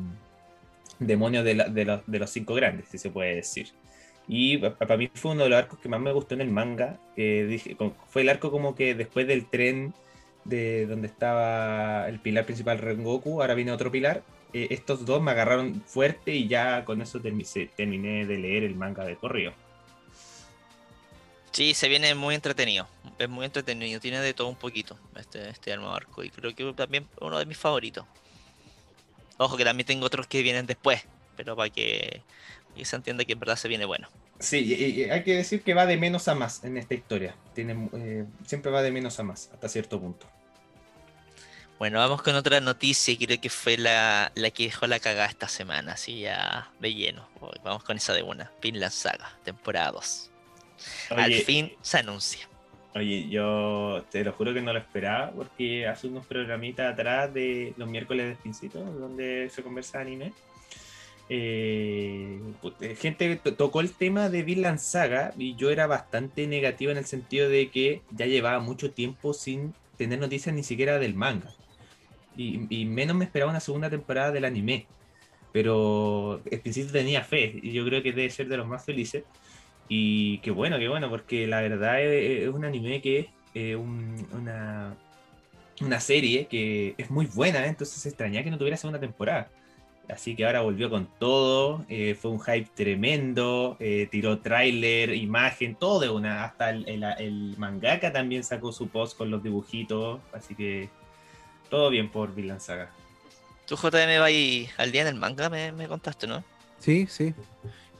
demonio 0.99 1.43
de, 1.43 1.55
de 1.55 1.85
los, 1.85 2.01
de 2.05 2.19
los 2.19 2.29
cinco 2.29 2.53
grandes, 2.55 2.87
si 2.89 2.97
se 2.97 3.09
puede 3.09 3.35
decir. 3.35 3.69
Y 4.27 4.57
pa- 4.57 4.75
para 4.77 4.97
mí 4.97 5.09
fue 5.13 5.31
uno 5.31 5.43
de 5.43 5.49
los 5.49 5.59
arcos 5.59 5.79
que 5.79 5.89
más 5.89 5.99
me 5.99 6.11
gustó 6.11 6.35
en 6.35 6.41
el 6.41 6.51
manga. 6.51 6.99
fue 8.07 8.21
el 8.21 8.29
arco 8.29 8.51
como 8.51 8.75
que 8.75 8.95
después 8.95 9.27
del 9.27 9.49
tren 9.49 9.93
de 10.45 10.85
donde 10.87 11.07
estaba 11.07 12.07
el 12.09 12.19
pilar 12.19 12.45
principal 12.45 12.79
Rengoku, 12.79 13.41
ahora 13.41 13.55
viene 13.55 13.71
otro 13.71 13.91
pilar. 13.91 14.23
Eh, 14.53 14.67
estos 14.71 15.05
dos 15.05 15.21
me 15.21 15.31
agarraron 15.31 15.81
fuerte 15.85 16.33
y 16.33 16.47
ya 16.47 16.83
con 16.85 17.01
eso 17.01 17.19
termi- 17.19 17.43
se- 17.43 17.67
terminé 17.67 18.25
de 18.25 18.37
leer 18.37 18.63
el 18.63 18.75
manga 18.75 19.03
de 19.05 19.15
corrido. 19.15 19.53
Sí, 21.51 21.73
se 21.73 21.87
viene 21.89 22.13
muy 22.15 22.35
entretenido, 22.35 22.87
es 23.17 23.27
muy 23.27 23.45
entretenido, 23.45 23.99
tiene 23.99 24.19
de 24.21 24.33
todo 24.33 24.47
un 24.47 24.55
poquito 24.55 24.97
este, 25.15 25.49
este 25.49 25.75
nuevo 25.77 25.93
arco, 25.93 26.23
y 26.23 26.29
creo 26.29 26.53
que 26.53 26.71
también 26.73 27.07
uno 27.21 27.39
de 27.39 27.45
mis 27.45 27.57
favoritos. 27.57 28.05
Ojo 29.37 29.57
que 29.57 29.65
también 29.65 29.87
tengo 29.87 30.05
otros 30.05 30.27
que 30.27 30.43
vienen 30.43 30.67
después, 30.67 31.01
pero 31.35 31.55
para 31.55 31.69
que, 31.69 32.21
que 32.75 32.85
se 32.85 32.95
entienda 32.95 33.25
que 33.25 33.33
en 33.33 33.39
verdad 33.39 33.55
se 33.55 33.67
viene 33.67 33.85
bueno. 33.85 34.07
Sí, 34.39 34.59
y- 34.59 35.01
y 35.01 35.03
hay 35.09 35.23
que 35.23 35.35
decir 35.35 35.63
que 35.63 35.73
va 35.73 35.85
de 35.85 35.97
menos 35.97 36.27
a 36.27 36.35
más 36.35 36.63
en 36.63 36.77
esta 36.77 36.93
historia. 36.93 37.35
Tiene, 37.55 37.89
eh, 37.93 38.25
siempre 38.45 38.71
va 38.71 38.81
de 38.81 38.91
menos 38.91 39.19
a 39.19 39.23
más, 39.23 39.49
hasta 39.51 39.67
cierto 39.69 39.99
punto. 39.99 40.27
Bueno, 41.79 41.99
vamos 41.99 42.21
con 42.21 42.35
otra 42.35 42.59
noticia 42.59 43.13
y 43.13 43.17
creo 43.17 43.39
que 43.39 43.49
fue 43.49 43.77
la, 43.77 44.31
la 44.35 44.51
que 44.51 44.63
dejó 44.63 44.85
la 44.85 44.99
cagada 44.99 45.27
esta 45.29 45.47
semana, 45.47 45.93
así 45.93 46.19
ya 46.21 46.69
de 46.79 46.93
lleno. 46.93 47.27
Vamos 47.63 47.83
con 47.83 47.95
esa 47.95 48.13
de 48.13 48.21
una. 48.21 48.51
Finland 48.59 48.91
Saga, 48.91 49.37
temporada 49.45 49.93
2. 49.93 50.29
Al 51.11 51.31
fin 51.45 51.71
se 51.81 51.97
anuncia. 51.99 52.49
Oye, 52.95 53.29
yo 53.29 54.03
te 54.11 54.23
lo 54.25 54.33
juro 54.33 54.53
que 54.53 54.61
no 54.61 54.73
lo 54.73 54.79
esperaba 54.79 55.31
porque 55.31 55.87
hace 55.87 56.07
unos 56.07 56.25
programitas 56.25 56.91
atrás 56.93 57.33
de 57.33 57.73
los 57.77 57.87
miércoles 57.87 58.27
de 58.27 58.35
Spincito, 58.35 58.79
donde 58.83 59.49
se 59.49 59.63
conversa 59.63 60.01
anime, 60.01 60.33
eh, 61.29 62.39
pu- 62.61 62.73
eh, 62.81 62.95
gente 62.95 63.35
to- 63.37 63.53
tocó 63.53 63.79
el 63.79 63.91
tema 63.93 64.27
de 64.29 64.43
Vinland 64.43 64.79
Saga 64.79 65.33
y 65.37 65.55
yo 65.55 65.69
era 65.69 65.87
bastante 65.87 66.45
negativo 66.47 66.91
en 66.91 66.97
el 66.97 67.05
sentido 67.05 67.47
de 67.47 67.69
que 67.69 68.01
ya 68.11 68.25
llevaba 68.25 68.59
mucho 68.59 68.91
tiempo 68.91 69.33
sin 69.33 69.73
tener 69.97 70.19
noticias 70.19 70.53
ni 70.53 70.63
siquiera 70.63 70.97
del 70.99 71.13
manga. 71.13 71.53
Y, 72.39 72.67
y 72.69 72.85
menos 72.85 73.17
me 73.17 73.25
esperaba 73.25 73.51
una 73.51 73.59
segunda 73.59 73.89
temporada 73.89 74.31
del 74.31 74.45
anime. 74.45 74.85
Pero 75.51 76.41
Spincito 76.53 76.91
tenía 76.93 77.21
fe 77.23 77.59
y 77.61 77.73
yo 77.73 77.83
creo 77.85 78.01
que 78.01 78.13
debe 78.13 78.29
ser 78.29 78.47
de 78.47 78.55
los 78.55 78.65
más 78.67 78.85
felices. 78.85 79.23
Y 79.89 80.37
qué 80.37 80.51
bueno, 80.51 80.79
qué 80.79 80.87
bueno, 80.87 81.09
porque 81.09 81.47
la 81.47 81.59
verdad 81.61 82.01
es, 82.01 82.47
un 82.47 82.63
anime 82.63 83.01
que 83.01 83.19
es 83.19 83.25
eh, 83.55 83.75
un- 83.75 84.25
una, 84.31 84.95
una 85.81 85.99
serie 85.99 86.45
que 86.45 86.93
es 86.97 87.09
muy 87.09 87.25
buena, 87.25 87.65
¿eh? 87.65 87.69
entonces 87.69 87.99
se 88.01 88.09
extrañaba 88.09 88.43
que 88.43 88.51
no 88.51 88.57
tuviera 88.57 88.77
segunda 88.77 88.99
temporada. 88.99 89.49
Así 90.07 90.35
que 90.35 90.45
ahora 90.45 90.61
volvió 90.61 90.89
con 90.89 91.07
todo, 91.19 91.85
eh, 91.89 92.15
fue 92.19 92.31
un 92.31 92.39
hype 92.39 92.69
tremendo, 92.73 93.75
eh, 93.79 94.07
tiró 94.09 94.39
tráiler, 94.39 95.13
imagen, 95.13 95.75
todo 95.75 96.15
una. 96.15 96.45
Hasta 96.45 96.69
el- 96.69 96.87
el 97.19 97.55
mangaka 97.57 98.11
también 98.13 98.43
sacó 98.43 98.71
su 98.71 98.87
post 98.87 99.17
con 99.17 99.29
los 99.29 99.43
dibujitos, 99.43 100.19
así 100.33 100.55
que 100.55 100.89
todo 101.69 101.89
bien 101.89 102.11
por 102.11 102.33
Vinland 102.33 102.61
Saga. 102.61 102.91
Tú 103.65 103.75
JM 103.75 104.19
va 104.19 104.25
ahí 104.25 104.67
al 104.77 104.91
día 104.91 105.01
en 105.03 105.07
el 105.09 105.15
manga, 105.15 105.49
me, 105.49 105.71
me 105.71 105.87
contaste, 105.87 106.25
¿no? 106.27 106.43
Sí, 106.79 107.05
sí. 107.07 107.33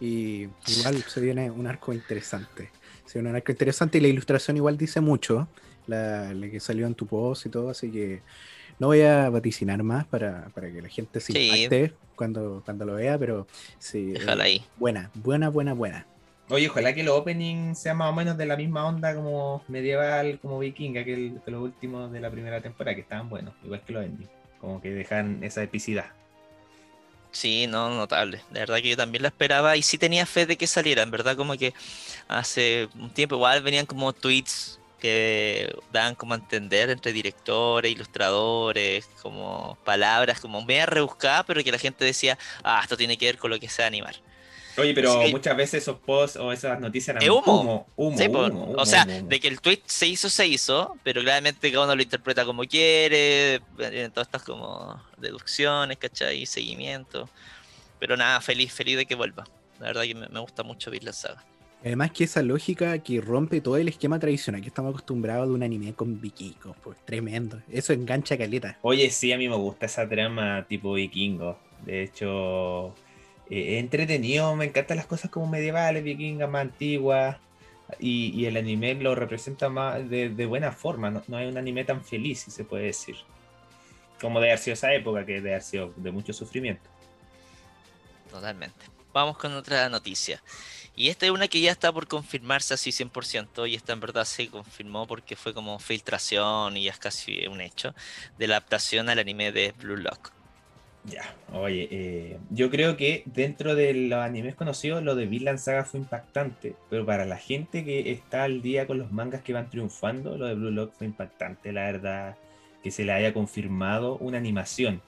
Y 0.02 0.48
igual 0.68 1.04
se 1.08 1.20
viene 1.20 1.52
un 1.52 1.68
arco 1.68 1.94
interesante. 1.94 2.70
Se 3.06 3.20
viene 3.20 3.30
un 3.30 3.36
arco 3.36 3.52
interesante 3.52 3.98
y 3.98 4.02
la 4.02 4.08
ilustración 4.08 4.58
igual 4.58 4.78
dice 4.78 5.02
mucho. 5.02 5.48
La, 5.88 6.34
la 6.34 6.50
que 6.50 6.60
salió 6.60 6.86
en 6.86 6.94
tu 6.96 7.08
post 7.08 7.48
y 7.48 7.50
todo, 7.50 7.70
así 7.72 7.90
que 7.92 8.22
no 8.78 8.88
voy 8.88 9.02
a 9.02 9.30
vaticinar 9.30 9.82
más 9.82 10.06
para, 10.06 10.50
para 10.50 10.72
que 10.72 10.82
la 10.82 10.88
gente 10.90 11.20
se 11.20 11.34
Sí. 11.34 11.48
impacte 11.48 11.94
cuando, 12.16 12.62
cuando 12.64 12.86
lo 12.86 12.94
vea, 12.96 13.18
pero 13.18 13.48
sí. 13.80 14.12
Déjala 14.12 14.44
eh, 14.44 14.48
ahí. 14.48 14.66
Buena, 14.78 15.10
buena, 15.16 15.50
buena, 15.50 15.74
buena. 15.74 16.06
Oye, 16.50 16.68
ojalá 16.68 16.94
que 16.96 17.04
los 17.04 17.16
openings 17.16 17.78
sean 17.80 17.98
más 17.98 18.10
o 18.10 18.14
menos 18.16 18.36
de 18.38 18.46
la 18.48 18.58
misma 18.58 18.86
onda 18.88 19.14
como 19.14 19.64
medieval, 19.68 20.40
como 20.42 20.58
vikinga, 20.60 21.04
que, 21.04 21.14
el- 21.14 21.42
que 21.46 21.52
los 21.52 21.62
últimos 21.62 22.12
de 22.12 22.20
la 22.20 22.32
primera 22.32 22.60
temporada, 22.60 22.96
que 22.96 23.02
estaban 23.02 23.30
buenos, 23.30 23.54
igual 23.64 23.82
que 23.86 23.94
los 23.94 24.04
endings. 24.04 24.30
Como 24.60 24.82
que 24.82 24.90
dejan 24.90 25.44
esa 25.44 25.62
epicidad. 25.62 26.08
Sí, 27.32 27.68
no, 27.68 27.92
notable. 27.92 28.42
De 28.50 28.62
verdad 28.62 28.78
que 28.78 28.90
yo 28.90 28.98
también 28.98 29.22
la 29.22 29.28
esperaba 29.28 29.78
y 29.78 29.84
sí 29.84 30.00
tenía 30.00 30.26
fe 30.26 30.48
de 30.48 30.58
que 30.58 30.66
saliera. 30.66 31.04
En 31.04 31.12
verdad, 31.12 31.38
como 31.38 31.56
que 31.56 31.74
hace 32.28 32.90
un 32.96 33.12
tiempo 33.12 33.36
igual 33.36 33.62
venían 33.62 33.86
como 33.86 34.12
tweets 34.12 34.80
que 35.00 35.74
daban 35.94 36.16
como 36.16 36.34
a 36.34 36.38
entender 36.38 36.90
entre 36.90 37.14
directores, 37.14 37.92
ilustradores, 37.92 39.08
como 39.22 39.78
palabras 39.86 40.42
como 40.42 40.62
media 40.66 40.88
rebuscadas, 40.88 41.46
pero 41.46 41.64
que 41.64 41.72
la 41.72 41.78
gente 41.78 42.04
decía, 42.04 42.38
ah, 42.64 42.80
esto 42.82 42.98
tiene 42.98 43.18
que 43.18 43.28
ver 43.28 43.38
con 43.38 43.52
lo 43.52 43.60
que 43.60 43.70
sea 43.70 43.86
animar. 43.86 44.16
Oye, 44.82 44.94
pero 44.94 45.22
muchas 45.30 45.56
veces 45.58 45.84
esos 45.84 45.98
posts 46.00 46.38
o 46.38 46.52
esas 46.52 46.80
noticias 46.80 47.16
eran 47.16 47.24
Es 47.24 47.30
humo. 47.30 47.62
humo, 47.62 47.88
humo, 47.96 48.18
Sí, 48.18 48.30
po. 48.30 48.46
humo, 48.48 48.64
humo, 48.66 48.76
o 48.82 48.86
sea, 48.86 49.04
humo, 49.06 49.18
humo. 49.20 49.28
de 49.30 49.40
que 49.40 49.48
el 49.48 49.62
tweet 49.62 49.82
se 49.86 50.08
hizo, 50.08 50.30
se 50.30 50.48
hizo, 50.48 50.96
pero 51.04 51.22
claramente 51.22 51.72
cada 51.72 51.86
uno 51.86 51.96
lo 51.96 52.02
interpreta 52.02 52.46
como 52.46 52.64
quiere, 52.64 53.56
en 53.80 54.12
todas 54.12 54.28
estas 54.28 54.44
como 54.44 55.02
deducciones, 55.18 55.98
¿cachai? 55.98 56.46
Seguimiento. 56.46 57.30
Pero 58.00 58.16
nada, 58.18 58.40
feliz, 58.42 58.72
feliz 58.74 58.98
de 58.98 59.06
que 59.06 59.16
vuelva. 59.16 59.44
La 59.80 59.88
verdad 59.88 60.04
que 60.04 60.16
me, 60.16 60.28
me 60.30 60.40
gusta 60.40 60.64
mucho 60.64 60.92
Vinland 60.92 61.16
Saga. 61.16 61.44
Además 61.82 62.12
que 62.12 62.26
esa 62.26 62.42
lógica 62.42 62.98
que 63.00 63.22
rompe 63.22 63.62
todo 63.62 63.78
el 63.78 63.88
esquema 63.88 64.20
tradicional 64.20 64.60
que 64.62 64.68
estamos 64.68 64.90
acostumbrados 64.90 65.48
de 65.48 65.54
un 65.54 65.64
anime 65.64 65.94
con 65.94 66.20
vikingos, 66.20 66.76
pues 66.84 66.98
tremendo. 67.06 67.62
Eso 67.72 67.94
engancha 67.94 68.38
caleta. 68.38 68.78
Oye, 68.82 69.10
sí, 69.12 69.32
a 69.32 69.38
mí 69.38 69.48
me 69.48 69.56
gusta 69.56 69.86
esa 69.86 70.08
trama 70.10 70.66
tipo 70.68 70.92
vikingo. 70.94 71.58
De 71.86 72.04
hecho, 72.04 72.94
eh, 73.50 73.80
entretenido, 73.80 74.56
me 74.56 74.66
encantan 74.66 74.98
las 74.98 75.06
cosas 75.06 75.32
como 75.32 75.48
medievales, 75.48 76.04
vikingas, 76.04 76.50
más 76.50 76.62
antiguas. 76.62 77.38
y, 78.00 78.46
el 78.46 78.58
anime 78.58 78.94
lo 78.96 79.16
representa 79.16 79.70
más 79.70 80.10
de, 80.10 80.30
de 80.30 80.46
buena 80.46 80.72
forma. 80.72 81.10
No, 81.10 81.24
no 81.28 81.38
hay 81.38 81.48
un 81.48 81.58
anime 81.58 81.84
tan 81.86 82.04
feliz, 82.04 82.42
si 82.42 82.52
se 82.52 82.64
puede 82.64 82.86
decir. 82.86 83.16
Como 84.22 84.40
de 84.40 84.50
haber 84.50 84.60
sido 84.60 84.74
esa 84.74 84.94
época, 84.94 85.26
que 85.26 85.42
de 85.42 85.52
haber 85.52 85.64
sido 85.64 85.94
de 85.96 86.12
mucho 86.12 86.34
sufrimiento. 86.34 86.90
Totalmente. 88.30 88.86
Vamos 89.14 89.38
con 89.38 89.54
otra 89.54 89.90
noticia. 89.90 90.42
Y 90.96 91.10
esta 91.10 91.26
es 91.26 91.32
una 91.32 91.48
que 91.48 91.62
ya 91.62 91.72
está 91.72 91.92
por 91.92 92.08
confirmarse 92.08 92.74
así 92.74 92.92
100%, 92.92 93.70
y 93.70 93.76
esta 93.76 93.94
en 93.94 94.02
verdad 94.02 94.26
se 94.26 94.50
confirmó 94.50 95.08
porque 95.08 95.36
fue 95.38 95.54
como 95.54 95.80
filtración 95.80 96.76
y 96.76 96.84
ya 96.84 96.92
es 96.92 97.00
casi 97.00 97.48
un 97.48 97.62
hecho, 97.62 97.96
de 98.38 98.48
la 98.48 98.58
adaptación 98.58 99.08
al 99.08 99.20
anime 99.20 99.52
de 99.54 99.72
Blue 99.72 99.96
Lock. 99.96 100.32
Ya, 101.06 101.24
oye, 101.54 101.88
eh, 101.92 102.40
yo 102.50 102.70
creo 102.70 102.98
que 102.98 103.24
dentro 103.26 103.74
de 103.74 103.94
los 103.94 104.20
animes 104.20 104.56
conocidos, 104.56 105.02
lo 105.02 105.16
de 105.16 105.28
Vinland 105.28 105.58
Saga 105.58 105.86
fue 105.86 106.00
impactante, 106.02 106.76
pero 106.90 107.06
para 107.06 107.26
la 107.26 107.38
gente 107.38 107.86
que 107.86 108.12
está 108.12 108.44
al 108.44 108.62
día 108.62 108.86
con 108.86 108.98
los 108.98 109.12
mangas 109.12 109.42
que 109.42 109.54
van 109.54 109.70
triunfando, 109.70 110.38
lo 110.38 110.46
de 110.46 110.56
Blue 110.56 110.72
Lock 110.72 110.94
fue 110.94 111.08
impactante, 111.08 111.72
la 111.72 111.84
verdad, 111.84 112.36
que 112.84 112.92
se 112.92 113.06
le 113.06 113.14
haya 113.14 113.34
confirmado 113.34 114.18
una 114.18 114.38
animación, 114.38 115.02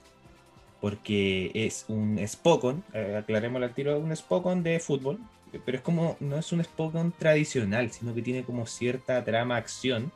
porque 0.79 1.51
es 1.53 1.85
un 1.89 2.19
Spokon, 2.25 2.83
eh, 2.93 3.17
aclaremos 3.19 3.61
al 3.61 3.73
tiro, 3.73 3.99
un 3.99 4.15
Spokon 4.15 4.63
de 4.63 4.79
fútbol, 4.79 5.19
pero 5.65 5.77
es 5.77 5.83
como, 5.83 6.15
no 6.21 6.37
es 6.37 6.51
un 6.53 6.63
Spokon 6.63 7.13
tradicional, 7.17 7.91
sino 7.91 8.15
que 8.15 8.21
tiene 8.21 8.43
como 8.43 8.65
cierta 8.65 9.23
trama, 9.25 9.57
acción. 9.57 10.11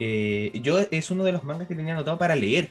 Eh, 0.00 0.50
yo 0.62 0.80
es 0.90 1.10
uno 1.10 1.24
de 1.24 1.32
los 1.32 1.44
mangas 1.44 1.68
que 1.68 1.74
tenía 1.76 1.94
anotado 1.94 2.18
para 2.18 2.34
leer, 2.34 2.70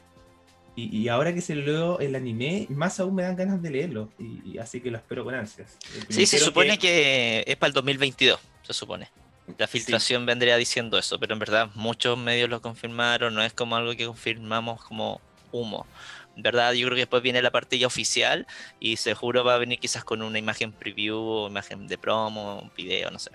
y, 0.77 0.95
y, 0.95 1.07
ahora 1.09 1.33
que 1.33 1.41
se 1.41 1.55
leo 1.55 1.97
el 1.97 2.15
anime, 2.15 2.67
más 2.69 2.99
aún 2.99 3.15
me 3.15 3.23
dan 3.23 3.35
ganas 3.35 3.63
de 3.63 3.71
leerlo. 3.71 4.09
Y, 4.19 4.51
y 4.51 4.57
así 4.59 4.79
que 4.79 4.91
lo 4.91 4.97
espero 4.97 5.23
con 5.23 5.33
ansias. 5.33 5.75
Sí, 6.07 6.27
se 6.27 6.37
supone 6.37 6.77
que... 6.77 7.43
que... 7.43 7.51
es 7.51 7.57
para 7.57 7.69
el 7.69 7.73
2022, 7.73 8.39
se 8.61 8.73
supone. 8.73 9.09
La 9.57 9.65
filtración 9.65 10.21
sí. 10.21 10.25
vendría 10.27 10.55
diciendo 10.55 10.99
eso, 10.99 11.19
pero 11.19 11.33
en 11.33 11.39
verdad 11.39 11.71
muchos 11.73 12.15
medios 12.15 12.47
lo 12.47 12.61
confirmaron, 12.61 13.33
no 13.33 13.41
es 13.41 13.53
como 13.53 13.75
algo 13.75 13.95
que 13.95 14.05
confirmamos 14.05 14.83
como 14.83 15.19
humo. 15.51 15.87
En 16.35 16.43
verdad, 16.43 16.73
yo 16.73 16.85
creo 16.85 16.95
que 16.95 17.01
después 17.01 17.23
viene 17.23 17.41
la 17.41 17.49
parte 17.49 17.79
ya 17.79 17.87
oficial 17.87 18.45
y 18.79 18.97
seguro 18.97 19.43
va 19.43 19.55
a 19.55 19.57
venir 19.57 19.79
quizás 19.79 20.03
con 20.03 20.21
una 20.21 20.37
imagen 20.37 20.71
preview, 20.71 21.47
imagen 21.47 21.87
de 21.87 21.97
promo, 21.97 22.59
un 22.59 22.71
video, 22.77 23.09
no 23.09 23.17
sé. 23.17 23.31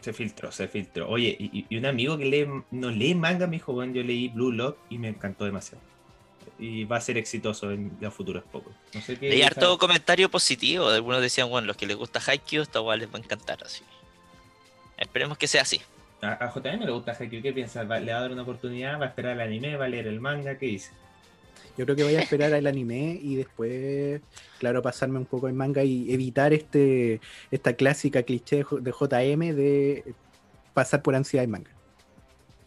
Se 0.00 0.12
filtró, 0.12 0.52
se 0.52 0.68
filtró. 0.68 1.08
Oye, 1.08 1.36
y, 1.40 1.66
y 1.68 1.76
un 1.76 1.86
amigo 1.86 2.16
que 2.16 2.26
lee, 2.26 2.46
no 2.70 2.90
lee 2.90 3.16
manga 3.16 3.48
me 3.48 3.56
dijo, 3.56 3.72
bueno, 3.72 3.94
yo 3.94 4.04
leí 4.04 4.28
Blue 4.28 4.52
Lock 4.52 4.78
y 4.90 4.98
me 4.98 5.08
encantó 5.08 5.44
demasiado 5.44 5.93
y 6.58 6.84
va 6.84 6.96
a 6.96 7.00
ser 7.00 7.18
exitoso 7.18 7.70
en 7.70 7.96
el 8.00 8.10
futuro 8.10 8.38
es 8.38 8.44
poco. 8.44 8.70
No 8.94 9.00
sé 9.00 9.16
qué 9.16 9.28
Leí 9.28 9.42
harto 9.42 9.76
comentario 9.78 10.30
positivo. 10.30 10.88
Algunos 10.88 11.20
decían, 11.20 11.48
bueno, 11.48 11.66
los 11.66 11.76
que 11.76 11.86
les 11.86 11.96
gusta 11.96 12.20
Haikyuu, 12.24 12.62
esta 12.62 12.78
igual 12.78 13.00
les 13.00 13.08
va 13.08 13.16
a 13.16 13.18
encantar 13.18 13.62
así. 13.64 13.82
Esperemos 14.96 15.38
que 15.38 15.46
sea 15.46 15.62
así. 15.62 15.80
A, 16.22 16.32
a 16.32 16.54
JM 16.54 16.84
le 16.84 16.92
gusta 16.92 17.16
Haikyuu, 17.18 17.42
¿qué 17.42 17.52
piensa? 17.52 17.82
¿Le 17.82 17.88
va 18.12 18.18
a 18.18 18.20
dar 18.22 18.32
una 18.32 18.42
oportunidad? 18.42 19.00
¿Va 19.00 19.06
a 19.06 19.08
esperar 19.08 19.32
el 19.32 19.40
anime? 19.40 19.76
¿Va 19.76 19.86
a 19.86 19.88
leer 19.88 20.06
el 20.06 20.20
manga? 20.20 20.56
¿Qué 20.56 20.66
dice? 20.66 20.92
Yo 21.76 21.84
creo 21.84 21.96
que 21.96 22.04
voy 22.04 22.14
a 22.14 22.20
esperar 22.20 22.54
al 22.54 22.66
anime 22.68 23.18
y 23.20 23.34
después, 23.34 24.20
claro, 24.60 24.80
pasarme 24.80 25.18
un 25.18 25.26
poco 25.26 25.48
en 25.48 25.56
manga 25.56 25.82
y 25.82 26.12
evitar 26.12 26.52
este 26.52 27.20
esta 27.50 27.72
clásica 27.72 28.22
cliché 28.22 28.58
de 28.58 28.92
JM 28.92 29.56
de 29.56 30.14
pasar 30.72 31.02
por 31.02 31.16
ansiedad 31.16 31.42
en 31.42 31.50
manga. 31.50 31.70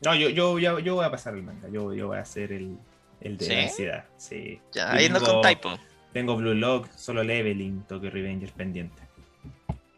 No, 0.04 0.14
yo, 0.14 0.30
yo, 0.30 0.60
yo, 0.60 0.80
yo 0.80 0.96
voy 0.96 1.06
a 1.06 1.12
pasar 1.12 1.36
el 1.36 1.44
manga. 1.44 1.70
Yo, 1.70 1.94
yo 1.94 2.08
voy 2.08 2.18
a 2.18 2.22
hacer 2.22 2.52
el, 2.52 2.78
el 3.22 3.38
de 3.38 3.46
¿Sí? 3.46 3.52
la 3.54 3.64
ansiedad, 3.64 4.06
sí. 4.18 4.62
Ya, 4.74 4.92
ahí 4.92 5.10
no 5.10 5.20
con 5.20 5.42
Typo. 5.42 5.78
Tengo 6.14 6.36
Blue 6.36 6.54
Lock, 6.54 6.90
solo 6.96 7.24
Leveling, 7.24 7.84
Tokyo 7.84 8.10
Revengers 8.10 8.52
pendiente. 8.52 9.08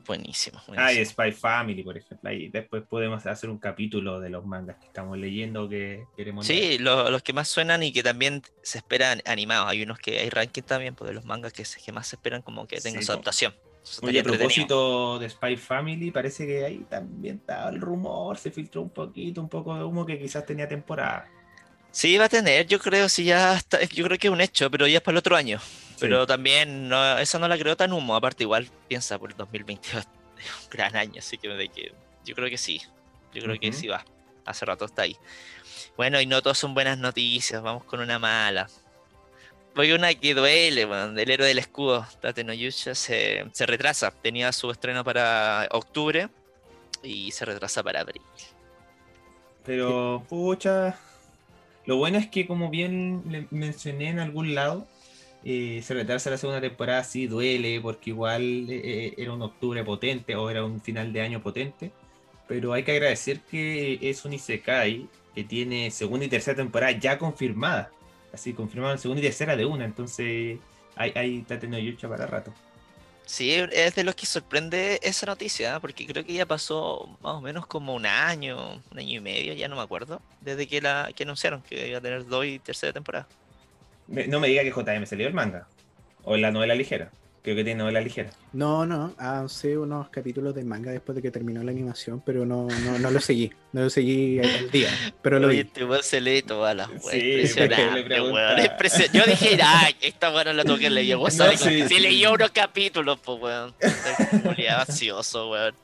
Buenísimo, 0.06 0.60
buenísimo. 0.66 0.88
Ah, 0.88 0.92
y 0.92 1.06
Spy 1.06 1.32
Family, 1.32 1.84
por 1.84 1.96
ejemplo. 1.96 2.32
Ahí 2.32 2.50
después 2.50 2.82
podemos 2.82 3.28
hacer 3.28 3.48
un 3.48 3.60
capítulo 3.60 4.20
de 4.20 4.32
los 4.32 4.44
mangas 4.44 4.78
que 4.78 4.88
estamos 4.88 5.20
leyendo 5.20 5.70
que 5.70 6.06
queremos 6.18 6.48
Sí. 6.48 6.80
Lo, 6.80 7.12
los 7.12 7.22
que 7.22 7.32
más 7.32 7.48
suenan 7.48 7.84
y 7.84 7.94
que 7.94 8.02
también 8.02 8.42
se 8.64 8.80
esperan 8.80 9.22
animados. 9.26 9.70
Hay 9.70 9.84
unos 9.84 10.00
que 10.00 10.18
hay 10.18 10.30
ranking 10.30 10.64
también, 10.64 10.96
pues 10.96 11.10
de 11.10 11.14
los 11.14 11.26
mangas 11.26 11.54
que, 11.54 11.64
que 11.86 11.92
más 11.92 12.08
se 12.08 12.16
esperan 12.16 12.42
como 12.42 12.66
que 12.66 12.82
tengan 12.82 13.02
sí, 13.02 13.06
su 13.06 13.12
adaptación. 13.12 13.54
Oye, 14.02 14.20
a 14.20 14.24
propósito 14.24 15.20
de 15.20 15.30
Spy 15.30 15.58
Family, 15.58 16.10
parece 16.10 16.48
que 16.48 16.66
ahí 16.66 16.86
también 16.90 17.38
estaba 17.38 17.70
el 17.70 17.80
rumor, 17.80 18.38
se 18.38 18.50
filtró 18.50 18.82
un 18.82 18.90
poquito, 18.90 19.42
un 19.42 19.50
poco 19.50 19.76
de 19.76 19.84
humo 19.84 20.08
que 20.08 20.18
quizás 20.18 20.46
tenía 20.46 20.68
temporada. 20.68 21.30
Sí, 21.92 22.18
va 22.18 22.26
a 22.26 22.30
tener, 22.30 22.68
yo 22.68 22.80
creo, 22.80 23.10
si 23.10 23.24
ya 23.26 23.56
está, 23.56 23.82
yo 23.84 24.06
creo 24.06 24.18
que 24.18 24.28
es 24.28 24.34
un 24.34 24.42
hecho, 24.42 24.70
pero 24.70 24.88
ya 24.88 24.98
es 24.98 25.04
para 25.04 25.14
el 25.14 25.18
otro 25.20 25.36
año. 25.36 25.60
Sí. 25.60 25.98
Pero 26.02 26.26
también, 26.28 26.88
no, 26.88 27.18
eso 27.18 27.40
no 27.40 27.48
la 27.48 27.58
creo 27.58 27.76
tan 27.76 27.92
humo, 27.94 28.16
aparte 28.16 28.44
igual 28.44 28.70
piensa 28.88 29.18
por 29.18 29.32
el 29.32 29.38
2022, 29.38 30.06
es 30.38 30.64
un 30.64 30.70
gran 30.70 30.96
año, 30.96 31.20
así 31.20 31.38
que, 31.38 31.50
de 31.50 31.68
que 31.68 31.92
yo 32.26 32.36
creo 32.36 32.50
que 32.50 32.58
sí, 32.58 32.82
yo 33.34 33.42
creo 33.42 33.56
uh 33.56 33.58
-huh. 33.58 33.60
que 33.60 33.74
sí 33.74 33.88
va, 33.88 34.06
hace 34.46 34.66
rato 34.66 34.86
está 34.86 35.02
ahí. 35.04 35.18
Bueno, 35.98 36.22
y 36.22 36.26
no 36.26 36.42
todas 36.42 36.58
son 36.58 36.74
buenas 36.74 36.98
noticias, 36.98 37.62
vamos 37.62 37.84
con 37.84 38.00
una 38.00 38.20
mala. 38.20 38.70
Voy 39.76 39.92
una 39.92 40.14
que 40.14 40.34
duele, 40.34 40.86
bueno, 40.86 41.12
del 41.12 41.30
héroe 41.30 41.48
del 41.48 41.60
escudo, 41.60 42.06
Tate 42.22 42.44
no 42.44 42.54
Yusha, 42.54 42.96
se, 42.96 43.46
se 43.52 43.66
retrasa, 43.66 44.12
tenía 44.12 44.52
su 44.52 44.72
estreno 44.72 45.04
para 45.04 45.68
octubre 45.72 46.30
y 47.04 47.32
se 47.32 47.46
retrasa 47.46 47.84
para 47.84 48.02
abril. 48.02 48.22
Pero, 49.66 50.24
pucha, 50.28 50.98
lo 51.86 51.98
bueno 51.98 52.18
es 52.18 52.28
que, 52.28 52.46
como 52.46 52.70
bien 52.70 53.24
le 53.30 53.48
mencioné 53.52 54.10
en 54.10 54.20
algún 54.20 54.56
lado, 54.56 54.88
eh, 55.44 55.82
se 55.84 55.94
retrasa 55.94 56.30
la 56.30 56.38
segunda 56.38 56.62
temporada, 56.62 57.04
sí 57.04 57.28
duele, 57.28 57.80
porque 57.82 58.12
igual 58.12 58.68
eh, 58.70 59.14
era 59.18 59.34
un 59.34 59.42
octubre 59.42 59.84
potente 59.84 60.36
o 60.36 60.50
era 60.50 60.66
un 60.66 60.82
final 60.82 61.14
de 61.14 61.22
año 61.22 61.42
potente. 61.42 61.92
Pero 62.48 62.74
hay 62.74 62.84
que 62.84 62.92
agradecer 62.92 63.42
que 63.42 64.00
es 64.02 64.26
un 64.26 64.34
Isekai 64.34 65.08
que 65.36 65.44
tiene 65.44 65.92
segunda 65.92 66.26
y 66.26 66.30
tercera 66.30 66.58
temporada 66.58 66.92
ya 66.92 67.18
confirmada. 67.18 67.92
Así, 68.34 68.54
confirmada 68.54 68.98
segunda 68.98 69.22
y 69.22 69.24
tercera 69.24 69.56
de 69.56 69.66
una. 69.66 69.86
Entonces, 69.86 70.60
hay, 70.96 71.12
hay 71.16 71.42
Tate 71.44 71.68
no 71.68 71.80
Yucha 71.80 72.10
para 72.10 72.28
rato. 72.28 72.54
Sí, 73.30 73.52
es 73.54 73.94
de 73.94 74.04
los 74.04 74.16
que 74.16 74.26
sorprende 74.26 75.00
esa 75.04 75.28
noticia, 75.28 75.76
¿eh? 75.76 75.80
porque 75.80 76.08
creo 76.08 76.26
que 76.26 76.34
ya 76.34 76.48
pasó 76.48 77.16
más 77.22 77.36
o 77.36 77.42
menos 77.42 77.68
como 77.68 77.94
un 77.94 78.08
año, 78.08 78.82
un 78.92 78.98
año 78.98 79.18
y 79.18 79.20
medio, 79.20 79.54
ya 79.54 79.68
no 79.68 79.76
me 79.76 79.84
acuerdo, 79.84 80.20
desde 80.42 80.68
que 80.68 80.82
la 80.82 81.12
que 81.16 81.26
anunciaron 81.26 81.62
que 81.62 81.90
iba 81.90 82.00
a 82.00 82.02
tener 82.02 82.26
dos 82.26 82.44
y 82.48 82.58
tercera 82.58 82.92
temporada. 82.92 83.28
No 84.08 84.40
me 84.40 84.48
diga 84.48 84.64
que 84.64 84.72
JM 84.72 85.06
se 85.06 85.16
leyó 85.16 85.28
el 85.28 85.36
manga, 85.36 85.68
o 86.24 86.38
la 86.38 86.50
novela 86.50 86.74
ligera. 86.74 87.12
Creo 87.42 87.56
que 87.56 87.64
tiene 87.64 87.80
novela 87.80 88.02
ligera. 88.02 88.32
No, 88.52 88.86
no, 88.86 89.14
avancé 89.18 89.78
unos 89.78 90.10
capítulos 90.10 90.54
de 90.54 90.64
manga 90.66 90.92
después 90.92 91.16
de 91.16 91.22
que 91.22 91.32
terminó 91.32 91.64
la 91.64 91.72
animación, 91.72 92.22
pero 92.26 92.46
no, 92.46 92.68
no, 92.68 93.00
no 93.00 93.12
lo 93.12 93.22
seguí. 93.22 93.52
No 93.72 93.82
lo 93.82 93.90
seguí 93.90 94.40
al 94.40 94.70
día. 94.72 94.90
Pero 95.22 95.40
lo 95.40 95.48
Oye, 95.48 95.64
vi. 95.64 95.68
este 95.68 95.86
weón 95.86 96.04
se 96.04 96.20
lee 96.20 96.42
todas 96.42 96.76
las 96.76 96.90
weas. 96.90 97.02
Sí, 97.12 97.32
impresionante, 97.32 98.10
le 98.10 98.22
weón. 98.22 98.58
Yo 99.14 99.24
dije, 99.26 99.58
ay, 99.64 99.96
esta 100.02 100.32
weón 100.32 100.48
no 100.48 100.54
la 100.54 100.66
toqué 100.66 100.90
leer. 100.90 101.16
Weón, 101.18 101.32
sabe 101.32 101.54
No, 101.54 101.88
sí, 101.88 102.00
leyó 102.00 102.34
unos 102.34 102.52
capítulos, 102.52 103.20
pues 103.24 103.40
weón. 103.42 103.74
Ansioso, 104.78 105.50
weón. 105.50 105.76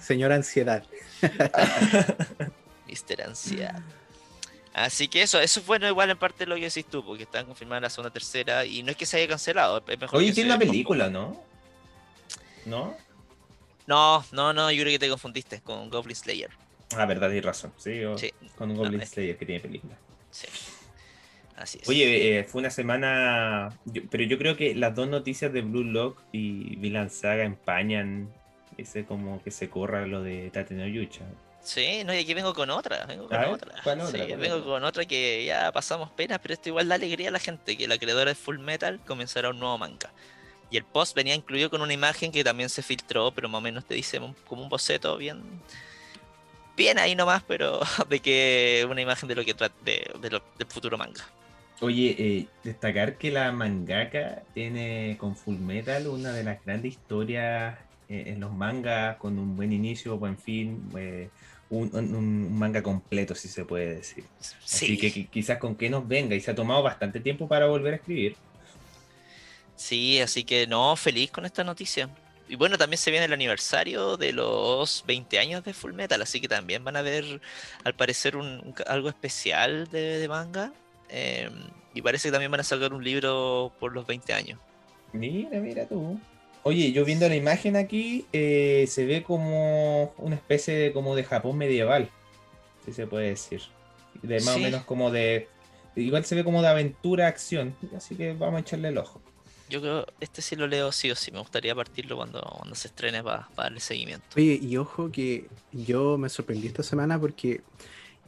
Señora 0.00 0.36
Ansiedad. 0.36 0.84
Mister 2.86 3.22
Ansiedad. 3.22 3.80
Así 4.72 5.08
que 5.08 5.22
eso, 5.22 5.40
eso 5.40 5.60
es 5.60 5.66
bueno 5.66 5.88
igual 5.88 6.10
en 6.10 6.16
parte 6.18 6.46
lo 6.46 6.54
que 6.54 6.62
decís 6.62 6.86
tú, 6.86 7.04
porque 7.04 7.24
están 7.24 7.44
confirmadas 7.46 7.82
la 7.82 7.90
segunda, 7.90 8.12
tercera, 8.12 8.64
y 8.64 8.82
no 8.84 8.90
es 8.92 8.96
que 8.96 9.04
se 9.06 9.16
haya 9.16 9.26
cancelado, 9.28 9.82
es 9.86 10.00
mejor 10.00 10.18
Oye, 10.18 10.32
tiene 10.32 10.50
una 10.50 10.58
película, 10.58 11.10
¿no? 11.10 11.42
¿No? 12.66 12.96
No, 13.86 14.24
no, 14.30 14.52
no, 14.52 14.70
yo 14.70 14.82
creo 14.82 14.92
que 14.92 14.98
te 15.00 15.08
confundiste 15.08 15.60
con 15.60 15.90
Goblin 15.90 16.14
Slayer. 16.14 16.50
Ah, 16.96 17.06
verdad, 17.06 17.28
tienes 17.28 17.44
razón. 17.44 17.72
Sí, 17.76 18.04
o- 18.04 18.16
Sí. 18.16 18.32
con 18.56 18.68
No, 18.68 18.76
Goblin 18.76 19.00
es- 19.00 19.10
Slayer 19.10 19.36
que 19.36 19.46
tiene 19.46 19.60
película. 19.60 19.96
Sí. 20.30 20.46
Así 21.56 21.78
es. 21.82 21.88
Oye, 21.88 22.38
eh, 22.38 22.44
fue 22.44 22.60
una 22.60 22.70
semana. 22.70 23.70
yo- 23.84 24.02
pero 24.10 24.22
yo 24.24 24.38
creo 24.38 24.56
que 24.56 24.74
las 24.74 24.94
dos 24.94 25.08
noticias 25.08 25.52
de 25.52 25.60
Blue 25.62 25.82
Lock 25.84 26.18
y 26.32 26.76
Villain 26.76 27.10
Saga 27.10 27.42
empañan 27.44 28.32
ese 28.78 29.04
como 29.04 29.42
que 29.42 29.50
se 29.50 29.68
corra 29.68 30.06
lo 30.06 30.22
de 30.22 30.50
Tate 30.50 30.74
no 30.74 30.86
Yucha. 30.86 31.24
Sí, 31.62 32.02
no, 32.04 32.14
y 32.14 32.18
aquí 32.18 32.34
vengo 32.34 32.54
con 32.54 32.70
otra, 32.70 33.04
vengo 33.06 33.28
con 33.28 33.38
ver, 33.38 33.48
otra. 33.50 33.74
Sí, 33.76 33.82
¿Cuál 33.82 33.98
vengo 34.38 34.56
otra? 34.56 34.64
con 34.66 34.84
otra 34.84 35.04
que 35.04 35.44
ya 35.44 35.70
pasamos 35.72 36.10
penas, 36.10 36.38
pero 36.42 36.54
esto 36.54 36.68
igual 36.70 36.88
da 36.88 36.94
alegría 36.94 37.28
a 37.28 37.32
la 37.32 37.38
gente, 37.38 37.76
que 37.76 37.86
la 37.86 37.98
creadora 37.98 38.30
de 38.30 38.34
Full 38.34 38.58
Metal 38.58 38.98
comenzará 39.06 39.50
un 39.50 39.58
nuevo 39.58 39.76
manga. 39.78 40.12
Y 40.70 40.76
el 40.76 40.84
post 40.84 41.14
venía 41.14 41.34
incluido 41.34 41.68
con 41.68 41.82
una 41.82 41.92
imagen 41.92 42.32
que 42.32 42.42
también 42.44 42.68
se 42.70 42.82
filtró, 42.82 43.30
pero 43.32 43.48
más 43.48 43.58
o 43.58 43.62
menos 43.62 43.84
te 43.84 43.94
dice 43.94 44.20
como 44.46 44.62
un 44.62 44.68
boceto 44.68 45.16
bien 45.16 45.42
bien 46.76 46.98
ahí 46.98 47.14
nomás, 47.14 47.42
pero 47.46 47.80
de 48.08 48.20
que 48.20 48.86
una 48.88 49.00
imagen 49.02 49.28
de 49.28 49.34
lo 49.34 49.44
que 49.44 49.54
trata 49.54 49.74
de, 49.84 50.10
de 50.20 50.30
lo- 50.30 50.42
del 50.58 50.66
futuro 50.68 50.96
manga. 50.96 51.24
Oye, 51.82 52.14
eh, 52.18 52.46
destacar 52.62 53.16
que 53.16 53.30
la 53.30 53.52
mangaka 53.52 54.42
tiene 54.54 55.16
con 55.18 55.34
Full 55.36 55.56
Metal 55.58 56.06
una 56.06 56.32
de 56.32 56.44
las 56.44 56.62
grandes 56.64 56.92
historias 56.92 57.78
eh, 58.08 58.24
en 58.26 58.40
los 58.40 58.52
mangas, 58.52 59.16
con 59.16 59.38
un 59.38 59.56
buen 59.56 59.72
inicio, 59.72 60.18
buen 60.18 60.36
fin, 60.38 60.82
eh, 60.96 61.30
un, 61.70 61.90
un- 61.94 62.14
un 62.14 62.58
manga 62.58 62.82
completo, 62.82 63.34
si 63.34 63.48
se 63.48 63.64
puede 63.64 63.94
decir. 63.96 64.24
Sí, 64.40 64.56
Así 64.64 64.98
que 64.98 65.12
qui- 65.12 65.30
quizás 65.30 65.58
con 65.58 65.76
que 65.76 65.88
nos 65.90 66.06
venga 66.06 66.34
y 66.36 66.40
se 66.40 66.50
ha 66.50 66.54
tomado 66.54 66.82
bastante 66.82 67.20
tiempo 67.20 67.48
para 67.48 67.66
volver 67.66 67.94
a 67.94 67.96
escribir. 67.96 68.36
sí, 69.76 70.20
así 70.20 70.44
que 70.44 70.66
no, 70.66 70.94
feliz 70.96 71.30
con 71.30 71.44
esta 71.46 71.64
noticia. 71.64 72.08
y 72.48 72.56
bueno, 72.56 72.76
también 72.76 72.98
se 72.98 73.10
viene 73.12 73.26
el 73.26 73.32
aniversario 73.32 74.16
de 74.16 74.32
los 74.32 75.04
20 75.06 75.38
años 75.38 75.62
de 75.64 75.72
Full 75.72 75.92
Metal, 75.92 76.20
así 76.20 76.40
que 76.40 76.48
también 76.48 76.82
van 76.82 76.96
a 76.96 77.02
ver, 77.02 77.40
al 77.84 77.94
parecer, 77.94 78.36
un, 78.36 78.74
algo 78.86 79.08
especial 79.08 79.88
de, 79.90 80.26
manga. 80.28 80.72
Em, 81.08 81.52
y 81.94 82.02
parece 82.02 82.28
que 82.28 82.32
también 82.32 82.50
van 82.50 82.60
a 82.60 82.64
sacar 82.64 82.92
un 82.92 83.04
libro 83.04 83.72
por 83.78 83.92
los 83.92 84.04
20 84.06 84.32
años. 84.32 84.58
Mira, 85.12 85.58
mira 85.60 85.86
tú. 85.86 86.18
Oye, 86.62 86.92
yo 86.92 87.04
viendo 87.04 87.28
la 87.28 87.36
imagen 87.36 87.76
aquí, 87.76 88.26
eh, 88.32 88.86
se 88.88 89.06
ve 89.06 89.22
como 89.22 90.12
una 90.18 90.36
especie 90.36 90.74
de, 90.74 90.92
como 90.92 91.16
de 91.16 91.24
Japón 91.24 91.56
medieval, 91.56 92.10
si 92.84 92.92
se 92.92 93.06
puede 93.06 93.30
decir. 93.30 93.62
De 94.22 94.40
más 94.40 94.56
o 94.56 94.58
menos 94.58 94.84
como 94.84 95.10
de... 95.10 95.48
Igual 95.96 96.24
se 96.24 96.34
ve 96.34 96.44
como 96.44 96.62
de 96.62 96.68
aventura, 96.68 97.26
acción, 97.26 97.74
así 97.96 98.14
que 98.14 98.34
vamos 98.34 98.58
a 98.58 98.60
echarle 98.60 98.88
el 98.88 98.98
ojo. 98.98 99.20
Yo 99.70 99.80
creo, 99.80 100.06
este 100.20 100.42
sí 100.42 100.56
lo 100.56 100.66
leo 100.66 100.92
sí 100.92 101.10
o 101.10 101.16
sí, 101.16 101.30
me 101.30 101.38
gustaría 101.38 101.74
partirlo 101.74 102.16
cuando, 102.16 102.40
cuando 102.40 102.74
se 102.74 102.88
estrene 102.88 103.22
para, 103.22 103.48
darle 103.56 103.80
seguimiento. 103.80 104.26
Oye, 104.36 104.58
y 104.60 104.76
ojo 104.76 105.10
que 105.10 105.46
yo 105.72 106.18
me 106.18 106.28
sorprendí 106.28 106.66
esta 106.66 106.82
semana 106.82 107.18
porque 107.20 107.62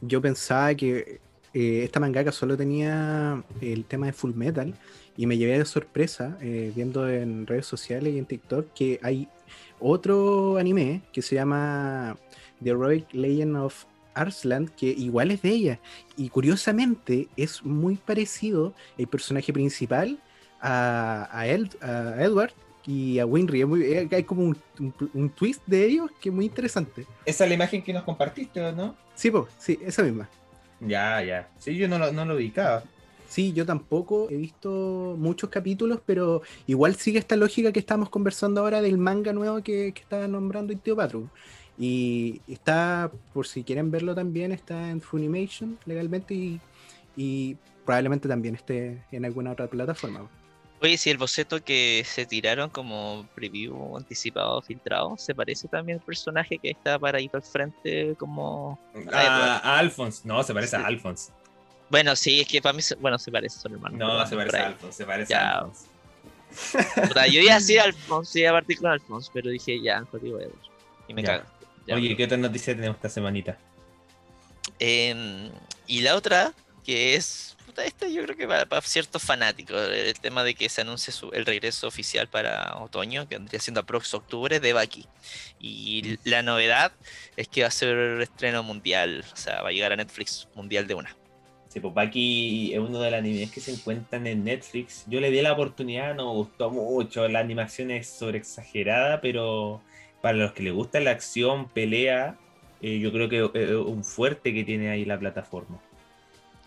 yo 0.01 0.21
pensaba 0.21 0.73
que 0.73 1.19
eh, 1.53 1.83
esta 1.83 1.99
mangaka 1.99 2.31
solo 2.31 2.57
tenía 2.57 3.43
el 3.61 3.85
tema 3.85 4.07
de 4.07 4.13
Full 4.13 4.33
Metal 4.33 4.73
y 5.17 5.27
me 5.27 5.37
llevé 5.37 5.57
de 5.57 5.65
sorpresa 5.65 6.37
eh, 6.41 6.71
viendo 6.75 7.07
en 7.09 7.45
redes 7.45 7.65
sociales 7.65 8.13
y 8.13 8.17
en 8.17 8.25
TikTok 8.25 8.73
que 8.73 8.99
hay 9.03 9.27
otro 9.79 10.57
anime 10.57 11.01
que 11.11 11.21
se 11.21 11.35
llama 11.35 12.17
The 12.63 12.71
Heroic 12.71 13.13
Legend 13.13 13.57
of 13.57 13.85
Arslan, 14.13 14.67
que 14.67 14.87
igual 14.87 15.31
es 15.31 15.41
de 15.41 15.49
ella. 15.49 15.79
Y 16.17 16.29
curiosamente 16.29 17.27
es 17.35 17.63
muy 17.63 17.95
parecido 17.95 18.73
el 18.97 19.07
personaje 19.07 19.51
principal 19.51 20.19
a, 20.61 21.27
a, 21.31 21.47
Edward 21.47 22.53
y 22.85 23.19
a 23.19 23.25
Winry. 23.25 23.63
hay 24.11 24.23
como 24.23 24.53
un, 25.13 25.29
twist 25.29 25.61
de 25.65 25.85
ellos 25.85 26.11
que 26.21 26.29
es 26.29 26.35
muy 26.35 26.45
interesante. 26.45 27.05
Esa 27.25 27.43
es 27.43 27.49
la 27.49 27.55
imagen 27.55 27.81
que 27.81 27.93
nos 27.93 28.03
compartiste, 28.03 28.71
¿no? 28.71 28.95
Sí, 29.15 29.31
pues, 29.31 29.45
sí, 29.57 29.79
esa 29.83 30.03
misma. 30.03 30.29
Ya, 30.79 31.21
ya. 31.21 31.49
Sí, 31.59 31.75
yo 31.75 31.87
no 31.87 31.97
lo, 31.97 32.11
no 32.11 32.25
lo 32.25 32.35
ubicaba. 32.35 32.83
Sí, 33.33 33.51
yo 33.51 33.65
tampoco 33.65 34.27
he 34.29 34.35
visto 34.35 35.15
muchos 35.17 35.49
capítulos, 35.49 35.99
pero 36.05 36.43
igual 36.67 36.95
sigue 36.97 37.17
esta 37.17 37.35
lógica 37.35 37.71
que 37.71 37.79
estamos 37.79 38.09
conversando 38.11 38.61
ahora 38.61 38.79
del 38.79 38.99
manga 38.99 39.33
nuevo 39.33 39.63
que, 39.63 39.91
que 39.91 40.01
está 40.03 40.27
nombrando 40.27 40.71
Itio 40.71 40.95
Patru. 40.95 41.27
Y 41.75 42.41
está, 42.47 43.09
por 43.33 43.47
si 43.47 43.63
quieren 43.63 43.89
verlo 43.89 44.13
también, 44.13 44.51
está 44.51 44.91
en 44.91 45.01
Funimation 45.01 45.79
legalmente 45.87 46.59
y, 47.15 47.57
probablemente 47.83 48.27
también 48.27 48.53
esté 48.53 49.03
en 49.11 49.25
alguna 49.25 49.53
otra 49.53 49.65
plataforma. 49.65 50.29
Oye, 50.79 50.95
si 50.99 51.09
el 51.09 51.17
boceto 51.17 51.63
que 51.63 52.03
se 52.05 52.27
tiraron 52.27 52.69
como 52.69 53.25
preview 53.33 53.97
anticipado, 53.97 54.61
filtrado, 54.61 55.17
se 55.17 55.33
parece 55.33 55.67
también 55.67 55.97
al 55.97 56.05
personaje 56.05 56.59
que 56.59 56.69
está 56.69 56.99
para 56.99 57.19
ir 57.19 57.31
al 57.33 57.41
frente 57.41 58.13
como... 58.15 58.77
A, 59.11 59.79
Alphonse, 59.79 60.21
no, 60.27 60.43
se 60.43 60.53
parece 60.53 60.75
a 60.75 60.85
Alphonse. 60.85 61.31
Bueno, 61.93 62.15
sí, 62.15 62.41
es 62.41 62.47
que 62.47 62.59
para 62.59 62.73
mí, 62.73 62.81
bueno, 63.01 63.19
se 63.19 63.31
parece, 63.31 63.59
son 63.59 63.73
hermanos. 63.73 63.99
No, 63.99 64.25
se 64.25 64.35
parece 64.35 64.57
a 64.57 64.65
Alphonse, 64.65 64.97
se 64.97 65.05
parece 65.05 65.35
a 65.35 65.59
Alphonse. 65.59 65.85
yo 67.31 67.39
iba 67.39 67.53
a 67.53 67.55
decir 67.59 67.79
Alphonse, 67.79 68.39
iba 68.39 68.49
a 68.49 68.53
partir 68.53 68.79
con 68.79 68.89
Alphonse, 68.89 69.29
pero 69.31 69.51
dije 69.51 69.79
ya, 69.79 70.03
jodido 70.05 70.39
Edward. 70.39 70.57
Y 71.07 71.13
me 71.13 71.23
cago. 71.23 71.43
Oye, 71.91 72.17
¿qué 72.17 72.23
otra 72.23 72.37
noticia 72.37 72.73
tenemos 72.73 72.95
esta 72.95 73.09
semanita? 73.09 73.59
Em, 74.79 75.51
y 75.85 76.01
la 76.01 76.15
otra, 76.15 76.53
que 76.83 77.13
es. 77.13 77.55
esta 77.77 78.07
yo 78.07 78.23
creo 78.23 78.37
que 78.37 78.47
para, 78.47 78.65
para, 78.65 78.81
ciertos 78.81 79.21
fanáticos, 79.21 79.79
el 79.87 80.19
tema 80.19 80.43
de 80.43 80.55
que 80.55 80.69
se 80.69 80.81
anuncie 80.81 81.13
el 81.33 81.45
regreso 81.45 81.85
oficial 81.85 82.27
para 82.27 82.75
otoño, 82.77 83.27
que 83.27 83.37
vendría 83.37 83.59
siendo 83.59 83.81
aprox 83.81 84.15
octubre, 84.15 84.59
de 84.59 84.73
Baki. 84.73 85.05
Y 85.59 86.17
la 86.23 86.41
novedad 86.41 86.91
es 87.37 87.47
que 87.47 87.61
va 87.61 87.67
a 87.67 87.71
ser 87.71 88.19
estreno 88.19 88.63
mundial, 88.63 89.23
o 89.31 89.35
sea, 89.35 89.61
va 89.61 89.69
a 89.69 89.71
llegar 89.71 89.93
a 89.93 89.95
Netflix 89.95 90.47
mundial 90.55 90.87
de 90.87 90.95
una. 90.95 91.15
Sí, 91.73 91.79
pues 91.79 91.91
Baki 91.91 92.71
es 92.71 92.79
uno 92.79 92.99
de 92.99 93.09
los 93.09 93.17
animes 93.17 93.49
que 93.49 93.59
se 93.59 93.73
encuentran 93.73 94.27
en 94.27 94.43
Netflix. 94.43 95.05
Yo 95.07 95.19
le 95.19 95.31
di 95.31 95.41
la 95.41 95.53
oportunidad, 95.53 96.13
no 96.13 96.27
me 96.27 96.33
gustó 96.33 96.69
mucho. 96.69 97.27
La 97.27 97.39
animación 97.39 97.89
es 97.89 98.07
sobre 98.07 98.37
exagerada, 98.37 99.21
pero 99.21 99.81
para 100.21 100.37
los 100.37 100.51
que 100.51 100.61
les 100.61 100.71
gusta 100.71 100.99
la 100.99 101.09
acción, 101.09 101.67
pelea, 101.69 102.37
eh, 102.83 102.99
yo 102.99 103.11
creo 103.11 103.27
que 103.27 103.49
es 103.63 103.71
un 103.71 104.03
fuerte 104.03 104.53
que 104.53 104.63
tiene 104.63 104.91
ahí 104.91 105.03
la 105.03 105.17
plataforma. 105.17 105.81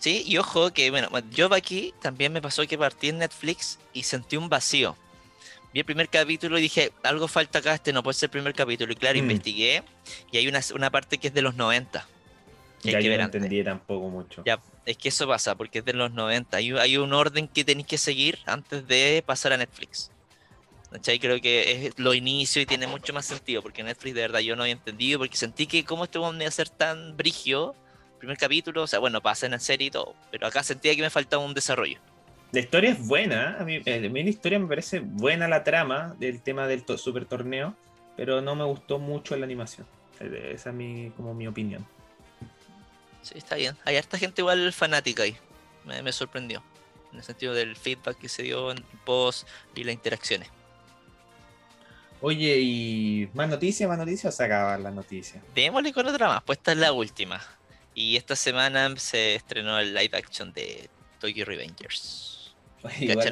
Sí, 0.01 0.25
y 0.27 0.39
ojo 0.39 0.73
que, 0.73 0.91
bueno, 0.91 1.09
yo 1.31 1.49
Baki 1.49 1.95
también 2.03 2.33
me 2.33 2.43
pasó 2.43 2.67
que 2.67 2.77
partí 2.77 3.11
en 3.11 3.19
Netflix 3.19 3.79
y 3.93 4.03
sentí 4.03 4.37
un 4.37 4.49
vacío. 4.49 4.97
Vi 5.73 5.79
el 5.79 5.87
primer 5.87 6.09
capítulo 6.09 6.59
y 6.59 6.63
dije, 6.63 6.91
algo 7.05 7.29
falta 7.29 7.61
acá, 7.61 7.75
este 7.75 7.93
no 7.93 8.03
puede 8.03 8.15
ser 8.15 8.27
el 8.27 8.33
primer 8.33 8.55
capítulo. 8.55 8.93
Y 8.93 8.97
claro, 8.97 9.15
mm. 9.15 9.23
investigué 9.23 9.85
y 10.33 10.39
hay 10.39 10.49
una, 10.49 10.59
una 10.75 10.91
parte 10.91 11.19
que 11.19 11.29
es 11.29 11.35
de 11.35 11.43
los 11.43 11.55
90 11.55 12.09
ya 12.83 13.01
yo 13.01 13.17
no 13.17 13.25
entendí 13.25 13.65
tampoco 13.65 14.09
mucho. 14.09 14.43
Ya, 14.45 14.61
es 14.85 14.97
que 14.97 15.09
eso 15.09 15.27
pasa, 15.27 15.55
porque 15.55 15.81
es 15.81 15.85
de 15.85 15.93
los 15.93 16.13
90. 16.13 16.57
Hay, 16.57 16.73
hay 16.73 16.97
un 16.97 17.13
orden 17.13 17.49
que 17.49 17.65
tenéis 17.65 17.87
que 17.87 17.99
seguir 17.99 18.39
antes 18.47 18.87
de 18.87 19.23
pasar 19.27 19.53
a 19.53 19.57
Netflix. 19.57 20.11
¿Cachai? 20.91 21.19
Creo 21.19 21.41
que 21.41 21.87
es 21.87 21.99
lo 21.99 22.15
inicio 22.15 22.63
y 22.63 22.67
tiene 22.67 22.87
mucho 22.87 23.13
más 23.13 23.27
sentido, 23.27 23.61
porque 23.61 23.83
Netflix 23.83 24.15
de 24.15 24.21
verdad 24.21 24.41
yo 24.41 24.55
no 24.55 24.63
había 24.63 24.75
entendido, 24.75 25.19
porque 25.19 25.37
sentí 25.37 25.67
que 25.67 25.85
cómo 25.85 26.05
este 26.05 26.19
iba 26.19 26.29
a 26.29 26.51
ser 26.51 26.69
tan 26.69 27.17
brigio, 27.17 27.75
primer 28.19 28.39
capítulo, 28.39 28.83
o 28.83 28.87
sea, 28.87 29.01
bueno, 29.01 29.21
pasa 29.21 29.47
en 29.47 29.53
la 29.53 29.59
serie 29.59 29.89
y 29.89 29.91
todo, 29.91 30.15
pero 30.31 30.47
acá 30.47 30.63
sentía 30.63 30.95
que 30.95 31.03
me 31.03 31.11
faltaba 31.11 31.45
un 31.45 31.55
desarrollo. 31.55 31.99
La 32.53 32.61
historia 32.61 32.91
es 32.91 33.07
buena, 33.07 33.57
a 33.59 33.65
mí, 33.65 33.81
eh, 33.85 34.07
a 34.07 34.09
mí 34.09 34.23
la 34.23 34.31
historia 34.31 34.59
me 34.59 34.69
parece 34.69 35.01
buena 35.01 35.49
la 35.49 35.65
trama 35.65 36.15
del 36.19 36.41
tema 36.41 36.69
del 36.69 36.85
super 36.97 37.27
torneo, 37.27 37.75
pero 38.17 38.41
no 38.41 38.55
me 38.55 38.65
gustó 38.65 38.99
mucho 38.99 39.37
la 39.37 39.45
animación. 39.45 39.87
Eh, 40.21 40.53
esa 40.55 40.71
es 40.71 40.77
mi, 40.77 41.11
como 41.17 41.35
mi 41.35 41.49
opinión. 41.49 41.85
Sí, 43.27 43.35
está 43.37 43.57
bien. 43.57 43.77
Hay 43.85 43.97
harta 43.97 44.17
gente 44.19 44.41
igual 44.41 44.73
fanática 44.73 45.25
ahí. 45.25 45.37
Me, 45.85 46.13
sorprendió. 46.13 46.63
En 47.11 47.19
el 47.19 47.25
sentido 47.25 47.55
del 47.55 47.75
feedback 47.75 48.17
que 48.19 48.29
se 48.29 48.45
dio 48.45 48.71
en 48.71 48.85
post 49.05 49.49
y 49.75 49.83
las 49.83 49.95
interacciones. 49.95 50.49
Oye, 52.21 52.59
¿y 52.61 53.29
más 53.35 53.49
noticias? 53.49 53.89
¿Más 53.89 53.99
noticias 53.99 54.33
o 54.33 54.37
se 54.37 54.45
acaban 54.45 54.83
las 54.85 54.95
noticias? 54.95 55.43
Démosle 55.55 55.93
con 55.93 56.07
otra 56.07 56.29
más, 56.29 56.43
pues 56.45 56.59
esta 56.59 56.73
es 56.73 56.79
la 56.79 56.93
última. 56.93 57.41
Y 57.95 58.17
esta 58.17 58.37
semana 58.37 58.95
se 58.97 59.35
estrenó 59.35 59.79
el 59.81 59.93
live 59.93 60.17
action 60.17 60.53
de 60.53 60.89
Tokyo 61.19 61.45
Revengers. 61.45 62.55
igual 63.01 63.31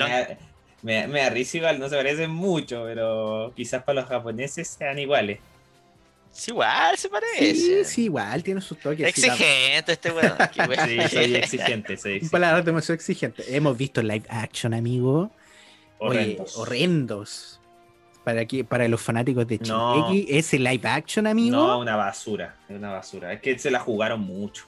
me, 0.83 1.07
me, 1.07 1.31
me 1.31 1.41
igual, 1.41 1.79
no 1.79 1.89
se 1.89 1.97
parecen 1.97 2.31
mucho, 2.31 2.83
pero 2.85 3.53
quizás 3.55 3.85
para 3.85 4.01
los 4.01 4.09
japoneses 4.09 4.67
sean 4.69 4.99
iguales. 4.99 5.39
Sí, 6.35 6.51
igual 6.51 6.99
se 6.99 7.09
parece. 7.09 7.85
Sí, 7.85 8.05
igual 8.05 8.43
tiene 8.43 8.61
sus 8.61 8.77
toques. 8.79 9.07
Exigente 9.07 9.93
este 9.93 10.11
weón. 10.11 10.37
sí, 10.85 10.99
soy 11.09 11.35
exigente, 11.37 11.97
soy 11.97 12.13
exigente. 12.15 12.29
Palabras 12.29 12.65
demasiado 12.65 12.95
exigente. 12.95 13.57
Hemos 13.57 13.79
visto 13.79 14.03
live 14.03 14.25
action, 14.29 14.75
amigo. 14.75 15.31
Horrendos. 15.99 16.57
horrendos. 16.57 17.61
Para, 18.25 18.41
aquí, 18.41 18.65
para 18.65 18.89
los 18.89 19.01
fanáticos 19.01 19.47
de 19.47 19.59
Shingeki, 19.59 20.27
¿ese 20.29 20.59
live 20.59 20.89
action, 20.89 21.27
amigo? 21.27 21.57
No, 21.57 21.79
una 21.79 21.95
basura. 21.95 22.57
Es 22.69 22.77
una 22.77 22.91
basura. 22.91 23.33
Es 23.33 23.41
que 23.41 23.57
se 23.59 23.71
la 23.71 23.79
jugaron 23.79 24.21
mucho. 24.21 24.67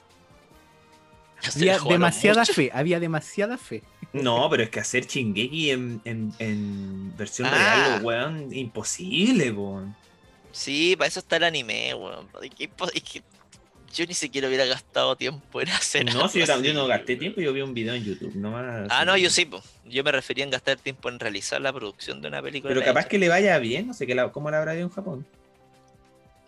Había 1.53 1.79
demasiada 1.79 2.45
fe, 2.45 2.71
había 2.73 2.99
demasiada 2.99 3.57
fe. 3.57 3.83
No, 4.13 4.49
pero 4.49 4.63
es 4.63 4.69
que 4.69 4.79
hacer 4.79 5.05
Chingeki 5.05 5.71
en, 5.71 6.01
en, 6.05 6.33
en 6.39 7.15
versión 7.17 7.49
ah. 7.51 7.51
real, 7.51 8.05
weón, 8.05 8.53
imposible, 8.53 9.51
weón. 9.51 9.95
Sí, 10.57 10.95
para 10.97 11.07
eso 11.07 11.19
está 11.19 11.37
el 11.37 11.43
anime, 11.43 11.93
weón. 11.93 12.27
Es 12.41 13.03
que, 13.03 13.21
yo 13.93 14.05
ni 14.07 14.15
siquiera 14.15 14.47
hubiera 14.47 14.65
gastado 14.65 15.15
tiempo 15.15 15.61
en 15.61 15.69
hacer 15.69 16.03
No, 16.05 16.27
si 16.27 16.43
yo, 16.43 16.73
no 16.73 16.87
gasté 16.87 17.15
tiempo, 17.15 17.39
yo 17.41 17.53
vi 17.53 17.61
un 17.61 17.75
video 17.75 17.93
en 17.93 18.03
YouTube, 18.03 18.33
nomás. 18.33 18.87
Ah, 18.89 19.05
no, 19.05 19.15
yo 19.17 19.29
sí, 19.29 19.47
yo 19.85 20.03
me 20.03 20.11
refería 20.11 20.43
en 20.43 20.49
gastar 20.49 20.77
tiempo 20.77 21.09
en 21.09 21.19
realizar 21.19 21.61
la 21.61 21.71
producción 21.71 22.23
de 22.23 22.29
una 22.29 22.41
película. 22.41 22.73
Pero 22.73 22.83
capaz 22.83 23.05
que 23.05 23.19
le 23.19 23.29
vaya 23.29 23.59
bien, 23.59 23.85
no 23.85 23.93
sé 23.93 24.07
qué 24.07 24.29
cómo 24.33 24.49
la 24.49 24.57
habrá 24.57 24.73
ido 24.73 24.83
en 24.83 24.89
Japón. 24.89 25.27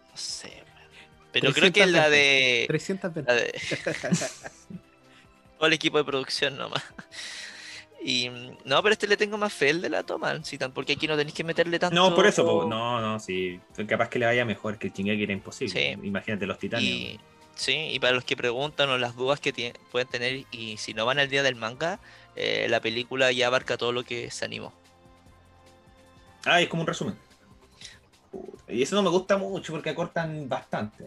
No 0.10 0.18
sé, 0.18 0.64
pero 1.32 1.54
creo 1.54 1.72
que 1.72 1.86
la 1.86 2.10
de. 2.10 2.66
300 2.68 3.16
la 3.16 3.34
de... 3.36 3.54
Todo 5.60 5.68
el 5.68 5.74
equipo 5.74 6.00
de 6.00 6.04
producción 6.04 6.58
nomás. 6.58 6.84
Y 8.02 8.30
no, 8.64 8.82
pero 8.82 8.94
este 8.94 9.08
le 9.08 9.18
tengo 9.18 9.38
más 9.38 9.52
fe 9.52 9.72
el 9.72 9.82
de 9.82 9.90
la 9.90 10.04
toma, 10.04 10.44
sí, 10.44 10.58
porque 10.74 10.94
aquí 10.94 11.08
no 11.08 11.18
tenéis 11.18 11.36
que 11.36 11.44
meterle 11.44 11.80
tanto. 11.80 11.96
No, 11.96 12.16
por 12.16 12.26
eso, 12.26 12.66
no, 12.68 13.02
no, 13.02 13.20
sí. 13.20 13.60
Capaz 13.88 14.10
que 14.10 14.20
le 14.20 14.26
vaya 14.26 14.46
mejor, 14.46 14.78
que 14.78 14.88
el 14.88 14.94
Shingeki 14.94 15.24
era 15.24 15.34
imposible. 15.34 15.98
Imagínate 16.04 16.46
los 16.46 16.58
titanes. 16.58 17.18
sí, 17.56 17.90
y 17.92 18.00
para 18.00 18.14
los 18.14 18.24
que 18.24 18.38
preguntan 18.38 18.90
o 18.90 18.98
las 18.98 19.16
dudas 19.16 19.40
que 19.40 19.74
pueden 19.92 20.08
tener, 20.08 20.46
y 20.52 20.78
si 20.78 20.94
no 20.94 21.06
van 21.06 21.20
al 21.20 21.30
día 21.30 21.44
del 21.44 21.56
manga, 21.56 22.00
eh, 22.36 22.68
la 22.70 22.80
película 22.80 23.32
ya 23.34 23.48
abarca 23.48 23.76
todo 23.76 23.92
lo 23.92 24.04
que 24.04 24.32
se 24.32 24.46
animó. 24.46 24.72
Ah, 26.46 26.62
es 26.62 26.70
como 26.70 26.84
un 26.84 26.88
resumen. 26.88 27.16
Y 28.70 28.82
eso 28.82 28.96
no 28.96 29.02
me 29.02 29.10
gusta 29.10 29.38
mucho 29.38 29.74
porque 29.74 29.90
acortan 29.90 30.48
bastante. 30.48 31.06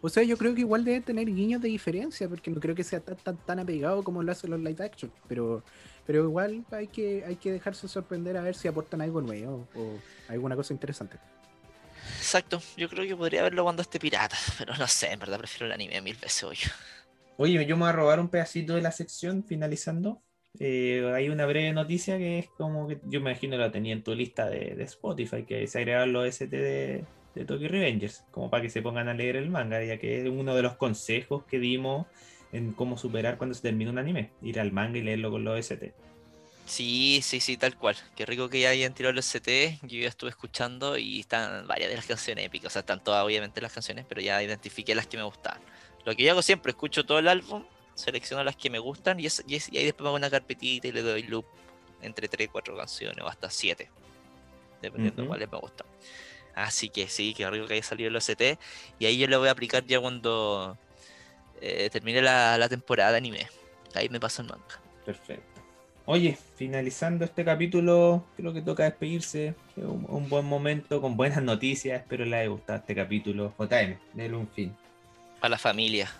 O 0.00 0.08
sea, 0.08 0.24
yo 0.24 0.36
creo 0.36 0.54
que 0.54 0.62
igual 0.62 0.84
debe 0.84 1.00
tener 1.00 1.26
guiños 1.26 1.62
de 1.62 1.68
diferencia, 1.68 2.28
porque 2.28 2.50
no 2.50 2.58
creo 2.58 2.74
que 2.74 2.82
sea 2.82 2.98
tan, 2.98 3.16
tan, 3.16 3.36
tan 3.36 3.60
apegado 3.60 4.02
como 4.02 4.22
lo 4.22 4.32
hacen 4.32 4.50
los 4.50 4.58
live 4.58 4.84
action, 4.84 5.12
pero 5.28 5.62
pero 6.06 6.24
igual 6.24 6.64
hay 6.70 6.88
que, 6.88 7.24
hay 7.24 7.36
que 7.36 7.52
dejarse 7.52 7.88
sorprender 7.88 8.36
a 8.36 8.42
ver 8.42 8.54
si 8.54 8.68
aportan 8.68 9.00
algo 9.00 9.20
nuevo 9.20 9.68
o 9.74 9.98
alguna 10.28 10.56
cosa 10.56 10.72
interesante. 10.72 11.18
exacto. 12.18 12.60
Yo 12.76 12.88
creo 12.88 13.06
que 13.06 13.16
podría 13.16 13.42
verlo 13.42 13.62
cuando 13.62 13.82
esté 13.82 13.98
pirata, 13.98 14.36
pero 14.58 14.76
no 14.76 14.86
sé, 14.86 15.12
en 15.12 15.20
verdad 15.20 15.38
prefiero 15.38 15.66
el 15.66 15.72
anime 15.72 16.00
mil 16.00 16.16
veces 16.16 16.44
hoy. 16.44 16.58
Oye, 17.36 17.64
yo 17.66 17.76
me 17.76 17.82
voy 17.82 17.90
a 17.90 17.92
robar 17.92 18.20
un 18.20 18.28
pedacito 18.28 18.74
de 18.74 18.82
la 18.82 18.92
sección 18.92 19.44
finalizando. 19.44 20.22
Eh, 20.58 21.10
hay 21.14 21.30
una 21.30 21.46
breve 21.46 21.72
noticia 21.72 22.18
que 22.18 22.38
es 22.40 22.48
como 22.50 22.86
que 22.86 23.00
yo 23.04 23.20
me 23.20 23.30
imagino 23.30 23.56
la 23.56 23.70
tenía 23.72 23.94
en 23.94 24.02
tu 24.02 24.14
lista 24.14 24.48
de, 24.50 24.74
de 24.74 24.84
Spotify, 24.84 25.44
que 25.44 25.66
se 25.66 25.78
agregaron 25.78 26.12
los 26.12 26.26
ST 26.26 26.54
de, 26.56 27.06
de 27.34 27.44
Tokyo 27.44 27.68
Revengers, 27.68 28.24
como 28.30 28.50
para 28.50 28.62
que 28.62 28.70
se 28.70 28.82
pongan 28.82 29.08
a 29.08 29.14
leer 29.14 29.36
el 29.36 29.50
manga, 29.50 29.82
ya 29.82 29.98
que 29.98 30.20
es 30.20 30.28
uno 30.28 30.54
de 30.54 30.62
los 30.62 30.76
consejos 30.76 31.44
que 31.44 31.58
dimos 31.58 32.06
en 32.52 32.72
cómo 32.72 32.96
superar 32.98 33.38
cuando 33.38 33.54
se 33.54 33.62
termina 33.62 33.90
un 33.90 33.98
anime, 33.98 34.30
ir 34.42 34.60
al 34.60 34.72
manga 34.72 34.98
y 34.98 35.02
leerlo 35.02 35.30
con 35.30 35.42
los 35.44 35.58
ST. 35.58 35.92
Sí, 36.66 37.20
sí, 37.22 37.40
sí, 37.40 37.56
tal 37.56 37.76
cual. 37.76 37.96
Qué 38.14 38.24
rico 38.24 38.48
que 38.48 38.60
ya 38.60 38.68
hayan 38.70 38.94
tirado 38.94 39.12
los 39.12 39.26
CT. 39.26 39.78
Yo 39.82 39.98
ya 40.00 40.08
estuve 40.08 40.30
escuchando 40.30 40.96
y 40.96 41.20
están 41.20 41.66
varias 41.66 41.90
de 41.90 41.96
las 41.96 42.06
canciones 42.06 42.46
épicas. 42.46 42.68
O 42.68 42.70
sea, 42.70 42.80
están 42.80 43.02
todas 43.02 43.24
obviamente 43.24 43.60
las 43.60 43.72
canciones, 43.72 44.06
pero 44.08 44.20
ya 44.20 44.40
identifiqué 44.42 44.94
las 44.94 45.06
que 45.08 45.16
me 45.16 45.24
gustaban. 45.24 45.60
Lo 46.04 46.14
que 46.14 46.22
yo 46.22 46.30
hago 46.30 46.40
siempre, 46.42 46.70
escucho 46.70 47.04
todo 47.04 47.18
el 47.18 47.26
álbum, 47.28 47.64
selecciono 47.94 48.44
las 48.44 48.56
que 48.56 48.70
me 48.70 48.78
gustan 48.78 49.18
y, 49.18 49.26
es, 49.26 49.42
y, 49.46 49.56
es- 49.56 49.72
y 49.72 49.78
ahí 49.78 49.84
después 49.84 50.02
me 50.04 50.08
hago 50.08 50.16
una 50.16 50.30
carpetita 50.30 50.86
y 50.88 50.92
le 50.92 51.02
doy 51.02 51.24
loop 51.24 51.44
entre 52.00 52.28
3, 52.28 52.48
4 52.50 52.76
canciones 52.76 53.18
o 53.24 53.28
hasta 53.28 53.50
7. 53.50 53.90
Dependiendo 54.80 55.22
de 55.22 55.28
cuáles 55.28 55.50
me 55.50 55.58
gustan. 55.58 55.86
Así 56.54 56.90
que 56.90 57.08
sí, 57.08 57.34
qué 57.34 57.48
rico 57.50 57.66
que 57.66 57.74
haya 57.74 57.82
salido 57.82 58.08
el 58.08 58.16
OCT. 58.16 58.58
Y 58.98 59.06
ahí 59.06 59.18
yo 59.18 59.26
lo 59.26 59.38
voy 59.40 59.48
a 59.48 59.52
aplicar 59.52 59.84
ya 59.86 60.00
cuando 60.00 60.76
eh, 61.62 61.88
termine 61.90 62.20
la, 62.20 62.58
la 62.58 62.68
temporada 62.68 63.12
de 63.12 63.18
anime. 63.18 63.46
Ahí 63.94 64.08
me 64.08 64.18
paso 64.18 64.42
el 64.42 64.48
manga. 64.48 64.80
Perfecto. 65.06 65.60
Oye, 66.04 66.36
finalizando 66.56 67.24
este 67.24 67.44
capítulo, 67.44 68.24
creo 68.36 68.52
que 68.52 68.60
toca 68.60 68.82
despedirse. 68.82 69.54
Es 69.76 69.84
un, 69.84 70.04
un 70.08 70.28
buen 70.28 70.44
momento 70.44 71.00
con 71.00 71.16
buenas 71.16 71.42
noticias. 71.42 72.00
Espero 72.00 72.24
les 72.24 72.34
haya 72.34 72.48
gustado 72.48 72.80
este 72.80 72.94
capítulo. 72.96 73.54
JM, 73.58 73.96
denle 74.12 74.36
un 74.36 74.48
fin. 74.48 74.74
Para 75.38 75.50
la 75.50 75.58
familia. 75.58 76.10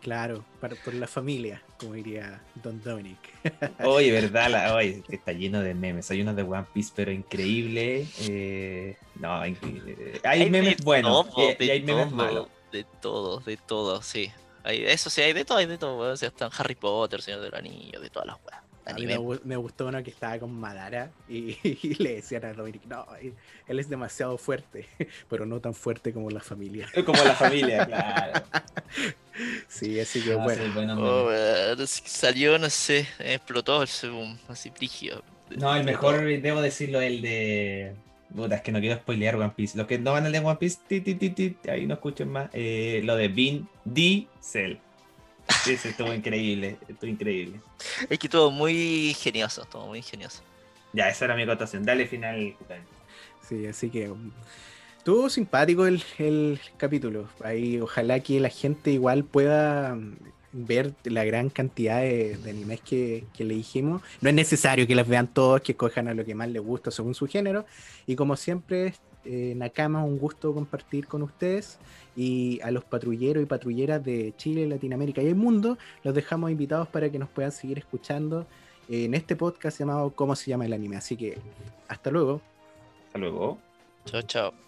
Claro, 0.00 0.44
para, 0.60 0.76
por 0.76 0.92
la 0.94 1.06
familia, 1.06 1.62
como 1.78 1.94
diría 1.94 2.42
Don 2.62 2.82
Dominic. 2.82 3.18
Oye, 3.84 4.12
verdad, 4.12 4.50
la, 4.50 4.74
oye, 4.74 5.02
está 5.08 5.32
lleno 5.32 5.62
de 5.62 5.72
memes. 5.72 6.10
Hay 6.10 6.20
unos 6.20 6.36
de 6.36 6.42
One 6.42 6.66
Piece, 6.74 6.92
pero 6.94 7.10
increíble. 7.10 8.06
Eh, 8.28 8.96
no, 9.16 9.46
increíble. 9.46 10.20
hay, 10.24 10.50
memes 10.50 10.76
buenos 10.84 11.30
todo, 11.30 11.56
y, 11.58 11.64
y 11.64 11.70
hay 11.70 11.82
memes 11.82 12.08
todo, 12.08 12.16
malos. 12.16 12.48
De 12.70 12.84
todo, 13.00 13.40
de 13.40 13.56
todo, 13.56 14.02
sí. 14.02 14.30
Hay, 14.64 14.84
eso 14.84 15.10
sí, 15.10 15.20
hay 15.20 15.32
de 15.32 15.44
todo, 15.44 15.58
hay 15.58 15.66
de 15.66 15.78
todo. 15.78 15.98
weón. 15.98 16.12
O 16.12 16.16
sea, 16.16 16.28
están 16.28 16.50
Harry 16.56 16.74
Potter, 16.74 17.22
Señor 17.22 17.40
del 17.40 17.54
Anillo, 17.54 18.00
de 18.00 18.10
todas 18.10 18.26
las 18.26 18.36
weas. 18.44 18.62
A 18.86 18.92
mí 18.92 19.06
me, 19.06 19.18
me 19.44 19.56
gustó 19.56 19.86
uno 19.86 20.02
que 20.02 20.10
estaba 20.10 20.38
con 20.38 20.52
Madara 20.52 21.10
y, 21.26 21.56
y 21.82 21.94
le 21.94 22.16
decían 22.16 22.44
a 22.44 22.52
Dominic, 22.52 22.84
no, 22.84 23.06
él, 23.66 23.80
es 23.80 23.88
demasiado 23.88 24.36
fuerte, 24.36 24.86
pero 25.30 25.46
no 25.46 25.58
tan 25.60 25.72
fuerte 25.74 26.12
como 26.12 26.28
la 26.30 26.40
familia. 26.40 26.86
Como 27.06 27.22
la 27.24 27.34
familia, 27.34 27.86
claro. 27.86 28.42
Sí, 29.68 29.98
así 29.98 30.22
que 30.22 30.34
Ah, 30.34 30.36
bueno. 30.36 30.62
sí, 30.64 30.70
Oh, 31.00 31.86
salió, 31.86 32.58
no 32.58 32.68
sé, 32.68 33.08
explotó 33.18 33.82
el 33.82 34.10
boom, 34.10 34.38
así 34.48 34.70
frigio. 34.70 35.22
No, 35.56 35.74
el 35.74 35.84
mejor, 35.84 36.24
debo 36.40 36.60
decirlo, 36.60 37.00
el 37.00 37.22
de. 37.22 37.94
Puta, 38.34 38.56
es 38.56 38.62
que 38.62 38.72
no 38.72 38.80
quiero 38.80 38.96
spoilear 38.96 39.36
One 39.36 39.52
Piece. 39.56 39.76
Los 39.76 39.86
que 39.86 39.98
no 39.98 40.12
van 40.12 40.26
al 40.26 40.32
de 40.32 40.38
One 40.38 40.56
Piece, 40.56 40.78
ti, 40.86 41.00
ti, 41.00 41.14
ti, 41.14 41.30
ti, 41.30 41.56
ahí 41.68 41.86
no 41.86 41.94
escuchen 41.94 42.30
más. 42.30 42.50
Eh, 42.52 43.00
lo 43.04 43.16
de 43.16 43.28
Vin 43.28 43.68
Diesel. 43.84 44.78
Ese 45.66 45.90
estuvo 45.90 46.12
increíble, 46.12 46.78
estuvo 46.88 47.10
increíble. 47.10 47.60
Es 48.08 48.18
que 48.18 48.28
todo 48.28 48.50
muy 48.50 49.14
genioso, 49.14 49.64
todo 49.70 49.86
muy 49.86 49.98
ingenioso. 49.98 50.42
Ya, 50.92 51.08
esa 51.08 51.26
era 51.26 51.36
mi 51.36 51.42
acotación. 51.42 51.84
Dale 51.84 52.06
final. 52.06 52.56
Sí, 53.46 53.66
así 53.66 53.90
que 53.90 54.10
um, 54.10 54.30
estuvo 54.96 55.28
simpático 55.28 55.86
el, 55.86 56.02
el 56.18 56.60
capítulo. 56.76 57.28
Ahí 57.42 57.80
ojalá 57.80 58.20
que 58.20 58.40
la 58.40 58.48
gente 58.48 58.90
igual 58.90 59.24
pueda 59.24 59.92
um, 59.92 60.16
ver 60.54 60.94
la 61.04 61.24
gran 61.24 61.50
cantidad 61.50 62.00
de, 62.00 62.36
de 62.36 62.50
animes 62.50 62.80
que, 62.80 63.24
que 63.36 63.44
le 63.44 63.54
dijimos. 63.54 64.02
No 64.20 64.28
es 64.28 64.34
necesario 64.34 64.86
que 64.86 64.94
las 64.94 65.06
vean 65.06 65.26
todos, 65.26 65.60
que 65.60 65.72
escojan 65.72 66.08
a 66.08 66.14
lo 66.14 66.24
que 66.24 66.34
más 66.34 66.48
les 66.48 66.62
gusta 66.62 66.90
según 66.90 67.14
su 67.14 67.26
género. 67.26 67.66
Y 68.06 68.16
como 68.16 68.36
siempre, 68.36 68.94
eh, 69.24 69.54
Nakama, 69.56 70.04
un 70.04 70.18
gusto 70.18 70.54
compartir 70.54 71.06
con 71.06 71.22
ustedes. 71.22 71.78
Y 72.16 72.60
a 72.62 72.70
los 72.70 72.84
patrulleros 72.84 73.42
y 73.42 73.46
patrulleras 73.46 74.04
de 74.04 74.34
Chile, 74.36 74.66
Latinoamérica 74.66 75.22
y 75.22 75.26
el 75.26 75.34
mundo, 75.34 75.78
los 76.02 76.14
dejamos 76.14 76.50
invitados 76.50 76.88
para 76.88 77.10
que 77.10 77.18
nos 77.18 77.28
puedan 77.28 77.52
seguir 77.52 77.78
escuchando 77.78 78.46
en 78.88 79.14
este 79.14 79.34
podcast 79.34 79.78
llamado 79.78 80.10
¿Cómo 80.10 80.36
se 80.36 80.50
llama 80.50 80.66
el 80.66 80.72
anime? 80.72 80.96
Así 80.96 81.16
que 81.16 81.38
hasta 81.88 82.10
luego. 82.10 82.40
Hasta 83.06 83.18
luego. 83.18 83.58
Chao, 84.04 84.22
chao. 84.22 84.63